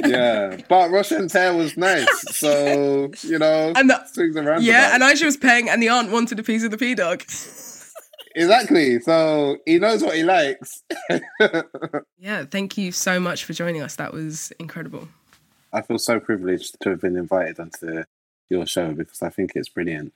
yeah. 0.09 0.57
But 0.67 0.91
Russian 0.91 1.29
hair 1.29 1.55
was 1.55 1.77
nice. 1.77 2.09
So, 2.39 3.11
you 3.23 3.39
know, 3.39 3.75
and 3.77 3.91
the, 3.91 4.03
swings 4.07 4.35
around. 4.35 4.65
Yeah, 4.65 4.95
and 4.95 5.03
Aisha 5.03 5.27
was 5.27 5.37
paying, 5.37 5.69
and 5.69 5.83
the 5.83 5.91
aunt 5.91 6.11
wanted 6.11 6.39
a 6.39 6.43
piece 6.43 6.65
of 6.65 6.71
the 6.71 6.79
P 6.79 6.95
dog. 6.95 7.23
Exactly. 8.39 9.01
So 9.01 9.59
he 9.67 9.81
knows 9.81 10.01
what 10.05 10.15
he 10.15 10.23
likes. 10.23 10.85
yeah, 12.19 12.45
thank 12.45 12.79
you 12.79 12.93
so 12.93 13.19
much 13.19 13.45
for 13.45 13.53
joining 13.53 13.83
us. 13.83 13.97
That 13.97 14.13
was 14.13 14.53
incredible. 14.61 15.09
I 15.73 15.83
feel 15.83 15.99
so 15.99 16.21
privileged 16.21 16.77
to 16.83 16.91
have 16.91 17.01
been 17.01 17.17
invited 17.17 17.59
onto 17.59 18.05
your 18.49 18.65
show 18.65 18.93
because 18.93 19.23
I 19.23 19.31
think 19.31 19.53
it's 19.57 19.69
brilliant. 19.69 20.13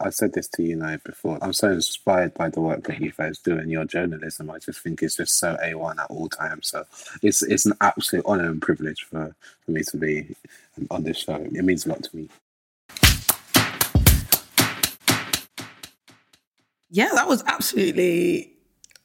I 0.00 0.10
said 0.10 0.32
this 0.32 0.48
to 0.48 0.64
you 0.64 0.74
now 0.74 0.96
before. 1.04 1.38
I'm 1.40 1.52
so 1.52 1.70
inspired 1.70 2.34
by 2.34 2.48
the 2.48 2.60
work 2.60 2.82
that 2.88 3.00
you 3.00 3.12
guys 3.16 3.38
do 3.38 3.56
and 3.56 3.70
your 3.70 3.84
journalism. 3.84 4.50
I 4.50 4.58
just 4.58 4.80
think 4.80 5.00
it's 5.00 5.16
just 5.16 5.38
so 5.38 5.56
A1 5.62 6.00
at 6.00 6.10
all 6.10 6.28
times. 6.28 6.70
So 6.70 6.84
it's 7.22 7.44
it's 7.44 7.66
an 7.66 7.74
absolute 7.80 8.24
honor 8.26 8.50
and 8.50 8.60
privilege 8.60 9.04
for, 9.04 9.36
for 9.64 9.70
me 9.70 9.82
to 9.90 9.96
be 9.96 10.34
on 10.90 11.04
this 11.04 11.18
show. 11.18 11.36
It 11.36 11.64
means 11.64 11.86
a 11.86 11.90
lot 11.90 12.02
to 12.02 12.16
me. 12.16 12.28
Yeah, 16.90 17.10
that 17.14 17.28
was 17.28 17.42
absolutely 17.46 18.52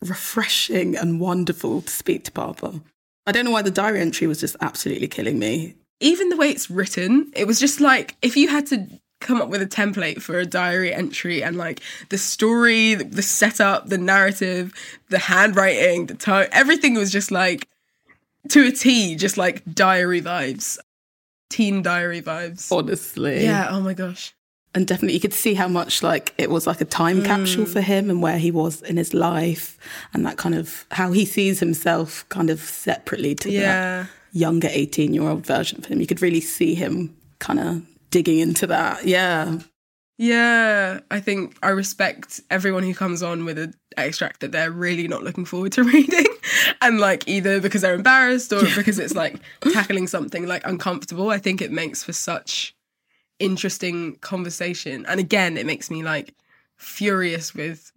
refreshing 0.01 0.95
and 0.95 1.19
wonderful 1.19 1.81
to 1.81 1.89
speak 1.89 2.23
to 2.25 2.31
Papa. 2.31 2.81
I 3.25 3.31
don't 3.31 3.45
know 3.45 3.51
why 3.51 3.61
the 3.61 3.71
diary 3.71 3.99
entry 3.99 4.27
was 4.27 4.39
just 4.39 4.55
absolutely 4.61 5.07
killing 5.07 5.39
me. 5.39 5.75
Even 5.99 6.29
the 6.29 6.37
way 6.37 6.49
it's 6.49 6.69
written, 6.69 7.31
it 7.35 7.45
was 7.45 7.59
just 7.59 7.81
like 7.81 8.15
if 8.21 8.37
you 8.37 8.47
had 8.47 8.65
to 8.67 8.87
come 9.19 9.41
up 9.41 9.49
with 9.49 9.61
a 9.61 9.67
template 9.67 10.21
for 10.21 10.39
a 10.39 10.45
diary 10.45 10.93
entry 10.93 11.43
and 11.43 11.57
like 11.57 11.81
the 12.09 12.17
story, 12.17 12.95
the 12.95 13.21
setup, 13.21 13.89
the 13.89 13.97
narrative, 13.97 14.73
the 15.09 15.19
handwriting, 15.19 16.05
the 16.05 16.13
tone, 16.13 16.47
everything 16.51 16.93
was 16.93 17.11
just 17.11 17.31
like 17.31 17.67
to 18.47 18.67
a 18.67 18.71
T, 18.71 19.15
just 19.15 19.37
like 19.37 19.63
diary 19.73 20.21
vibes, 20.21 20.77
teen 21.49 21.81
diary 21.81 22.21
vibes. 22.21 22.71
Honestly. 22.71 23.43
Yeah, 23.43 23.67
oh 23.69 23.81
my 23.81 23.93
gosh. 23.93 24.33
And 24.75 24.85
definitely 24.85 25.15
you 25.15 25.19
could 25.19 25.33
see 25.33 25.55
how 25.55 25.67
much 25.67 26.03
like 26.03 26.33
it 26.37 26.51
was 26.51 26.67
like 26.67 26.79
a 26.79 26.85
time 26.85 27.21
mm. 27.21 27.25
capsule 27.25 27.65
for 27.65 27.81
him 27.81 28.09
and 28.09 28.21
where 28.21 28.37
he 28.37 28.51
was 28.51 28.83
in 28.83 28.97
his 28.97 29.15
life 29.15 29.77
and 30.13 30.25
that 30.25 30.37
kind 30.37 30.53
of 30.53 30.85
how 30.91 31.11
he 31.11 31.25
sees 31.25 31.59
himself 31.59 32.27
kind 32.29 32.51
of 32.51 32.59
separately 32.59 33.33
to 33.35 33.49
yeah. 33.49 34.05
the 34.31 34.39
younger 34.39 34.69
18 34.71 35.13
year 35.13 35.27
old 35.27 35.45
version 35.45 35.79
of 35.79 35.85
him. 35.85 35.99
You 35.99 36.07
could 36.07 36.21
really 36.21 36.41
see 36.41 36.75
him 36.75 37.15
kind 37.39 37.59
of 37.59 37.81
digging 38.11 38.39
into 38.39 38.67
that. 38.67 39.05
Yeah. 39.05 39.59
Yeah, 40.19 40.99
I 41.09 41.21
think 41.21 41.55
I 41.63 41.69
respect 41.69 42.41
everyone 42.51 42.83
who 42.83 42.93
comes 42.93 43.23
on 43.23 43.45
with 43.45 43.57
an 43.57 43.73
extract 43.95 44.41
that 44.41 44.51
they're 44.51 44.69
really 44.69 45.07
not 45.07 45.23
looking 45.23 45.45
forward 45.45 45.71
to 45.73 45.83
reading. 45.85 46.25
And 46.81 46.99
like 46.99 47.25
either 47.27 47.61
because 47.61 47.81
they're 47.81 47.95
embarrassed 47.95 48.51
or 48.51 48.61
because 48.75 48.99
it's 48.99 49.15
like 49.15 49.39
tackling 49.71 50.07
something 50.07 50.45
like 50.45 50.67
uncomfortable. 50.67 51.29
I 51.29 51.37
think 51.37 51.61
it 51.61 51.71
makes 51.71 52.03
for 52.03 52.11
such 52.11 52.75
interesting 53.39 54.15
conversation. 54.17 55.05
And 55.07 55.19
again, 55.19 55.57
it 55.57 55.65
makes 55.65 55.89
me 55.89 56.03
like 56.03 56.35
furious 56.77 57.53
with 57.53 57.91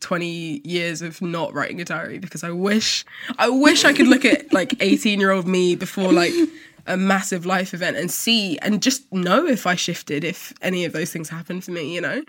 20 0.00 0.60
years 0.64 1.02
of 1.02 1.22
not 1.22 1.54
writing 1.54 1.80
a 1.80 1.84
diary 1.84 2.18
because 2.18 2.44
I 2.44 2.50
wish 2.50 3.04
I 3.38 3.48
wish 3.48 3.84
I 3.84 3.92
could 3.92 4.08
look 4.08 4.24
at 4.24 4.52
like 4.52 4.74
18 4.80 5.20
year 5.20 5.30
old 5.30 5.46
me 5.46 5.74
before 5.74 6.12
like 6.12 6.32
a 6.86 6.96
massive 6.96 7.46
life 7.46 7.74
event 7.74 7.96
and 7.96 8.10
see 8.10 8.58
and 8.58 8.82
just 8.82 9.10
know 9.12 9.46
if 9.46 9.66
I 9.66 9.74
shifted, 9.74 10.24
if 10.24 10.52
any 10.62 10.84
of 10.84 10.92
those 10.92 11.12
things 11.12 11.28
happened 11.28 11.64
for 11.64 11.72
me, 11.72 11.94
you 11.94 12.00
know? 12.00 12.22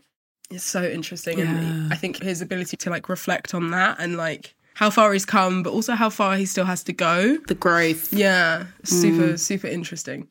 It's 0.49 0.63
so 0.63 0.83
interesting. 0.83 1.39
Yeah. 1.39 1.45
And 1.45 1.93
I 1.93 1.97
think 1.97 2.23
his 2.23 2.41
ability 2.41 2.77
to 2.77 2.89
like 2.89 3.09
reflect 3.09 3.53
on 3.53 3.71
that 3.71 3.97
and 3.99 4.15
like 4.15 4.55
how 4.75 4.89
far 4.89 5.11
he's 5.11 5.25
come, 5.25 5.63
but 5.63 5.71
also 5.71 5.93
how 5.93 6.09
far 6.09 6.37
he 6.37 6.45
still 6.45 6.65
has 6.65 6.83
to 6.83 6.93
go. 6.93 7.37
The 7.47 7.55
growth. 7.55 8.13
Yeah. 8.13 8.67
Super, 8.83 9.33
mm. 9.33 9.39
super 9.39 9.67
interesting. 9.67 10.27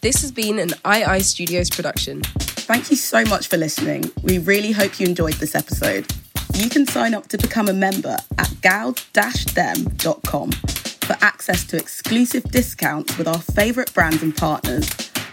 This 0.00 0.22
has 0.22 0.30
been 0.30 0.60
an 0.60 0.70
II 0.86 1.20
Studios 1.20 1.70
production. 1.70 2.22
Thank 2.22 2.88
you 2.88 2.96
so 2.96 3.24
much 3.24 3.48
for 3.48 3.56
listening. 3.56 4.04
We 4.22 4.38
really 4.38 4.70
hope 4.70 5.00
you 5.00 5.06
enjoyed 5.06 5.34
this 5.34 5.56
episode. 5.56 6.06
You 6.54 6.70
can 6.70 6.86
sign 6.86 7.14
up 7.14 7.26
to 7.28 7.38
become 7.38 7.68
a 7.68 7.72
member 7.72 8.16
at 8.38 8.54
gal-dem.com 8.60 10.52
for 10.52 11.16
access 11.20 11.64
to 11.66 11.76
exclusive 11.76 12.44
discounts 12.44 13.18
with 13.18 13.26
our 13.26 13.40
favourite 13.40 13.92
brands 13.92 14.22
and 14.22 14.36
partners, 14.36 14.88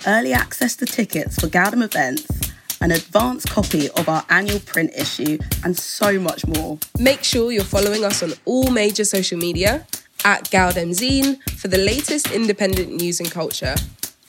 early 0.07 0.33
access 0.33 0.75
to 0.77 0.87
tickets 0.87 1.39
for 1.39 1.47
gal-dem 1.47 1.83
events, 1.83 2.27
an 2.81 2.89
advance 2.89 3.45
copy 3.45 3.91
of 3.91 4.09
our 4.09 4.25
annual 4.31 4.59
print 4.61 4.91
issue, 4.97 5.37
and 5.63 5.77
so 5.77 6.19
much 6.19 6.43
more. 6.47 6.79
Make 6.97 7.23
sure 7.23 7.51
you're 7.51 7.63
following 7.63 8.03
us 8.03 8.23
on 8.23 8.33
all 8.45 8.71
major 8.71 9.05
social 9.05 9.37
media 9.37 9.85
at 10.23 10.45
Galdem 10.45 10.89
Zine 10.89 11.39
for 11.51 11.67
the 11.67 11.77
latest 11.77 12.31
independent 12.31 12.91
news 12.93 13.19
and 13.19 13.29
culture, 13.29 13.75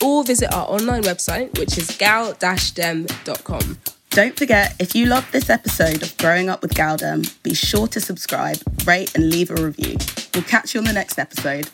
or 0.03 0.25
visit 0.25 0.53
our 0.53 0.67
online 0.69 1.03
website, 1.03 1.59
which 1.59 1.79
is 1.79 1.97
gal-dem.com. 1.97 3.79
Don't 4.11 4.37
forget, 4.37 4.75
if 4.79 4.95
you 4.95 5.07
loved 5.07 5.33
this 5.33 5.51
episode 5.51 6.03
of 6.03 6.17
Growing 6.17 6.49
Up 6.49 6.63
with 6.63 6.75
gal-dem, 6.75 7.23
be 7.43 7.55
sure 7.55 7.87
to 7.89 8.01
subscribe, 8.01 8.57
rate, 8.87 9.15
and 9.15 9.31
leave 9.31 9.51
a 9.51 9.55
review. 9.55 9.97
We'll 10.35 10.45
catch 10.45 10.75
you 10.75 10.81
on 10.81 10.87
the 10.87 10.93
next 10.93 11.19
episode. 11.19 11.69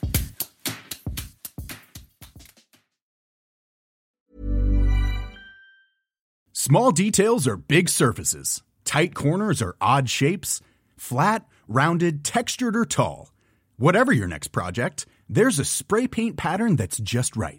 Small 6.52 6.92
details 6.92 7.46
are 7.46 7.56
big 7.56 7.88
surfaces, 7.88 8.62
tight 8.84 9.14
corners 9.14 9.60
are 9.60 9.76
odd 9.80 10.08
shapes, 10.08 10.60
flat, 10.96 11.46
rounded, 11.66 12.24
textured, 12.24 12.76
or 12.76 12.84
tall. 12.84 13.32
Whatever 13.76 14.12
your 14.12 14.28
next 14.28 14.48
project, 14.48 15.06
there's 15.28 15.58
a 15.58 15.64
spray 15.64 16.06
paint 16.06 16.36
pattern 16.36 16.76
that's 16.76 16.98
just 16.98 17.36
right 17.36 17.58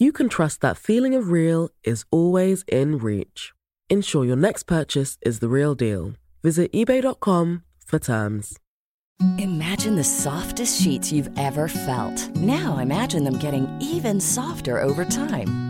you 0.00 0.12
can 0.12 0.30
trust 0.30 0.62
that 0.62 0.78
feeling 0.78 1.14
of 1.14 1.30
real 1.30 1.68
is 1.84 2.04
always 2.10 2.64
in 2.66 2.96
reach. 2.96 3.52
Ensure 3.90 4.24
your 4.24 4.36
next 4.36 4.62
purchase 4.62 5.18
is 5.20 5.40
the 5.40 5.48
real 5.48 5.74
deal. 5.74 6.14
Visit 6.42 6.72
eBay.com 6.72 7.62
for 7.84 7.98
terms. 7.98 8.58
Imagine 9.36 9.96
the 9.96 10.04
softest 10.04 10.80
sheets 10.80 11.12
you've 11.12 11.30
ever 11.38 11.68
felt. 11.68 12.34
Now 12.36 12.78
imagine 12.78 13.24
them 13.24 13.38
getting 13.38 13.68
even 13.78 14.18
softer 14.20 14.80
over 14.80 15.04
time. 15.04 15.69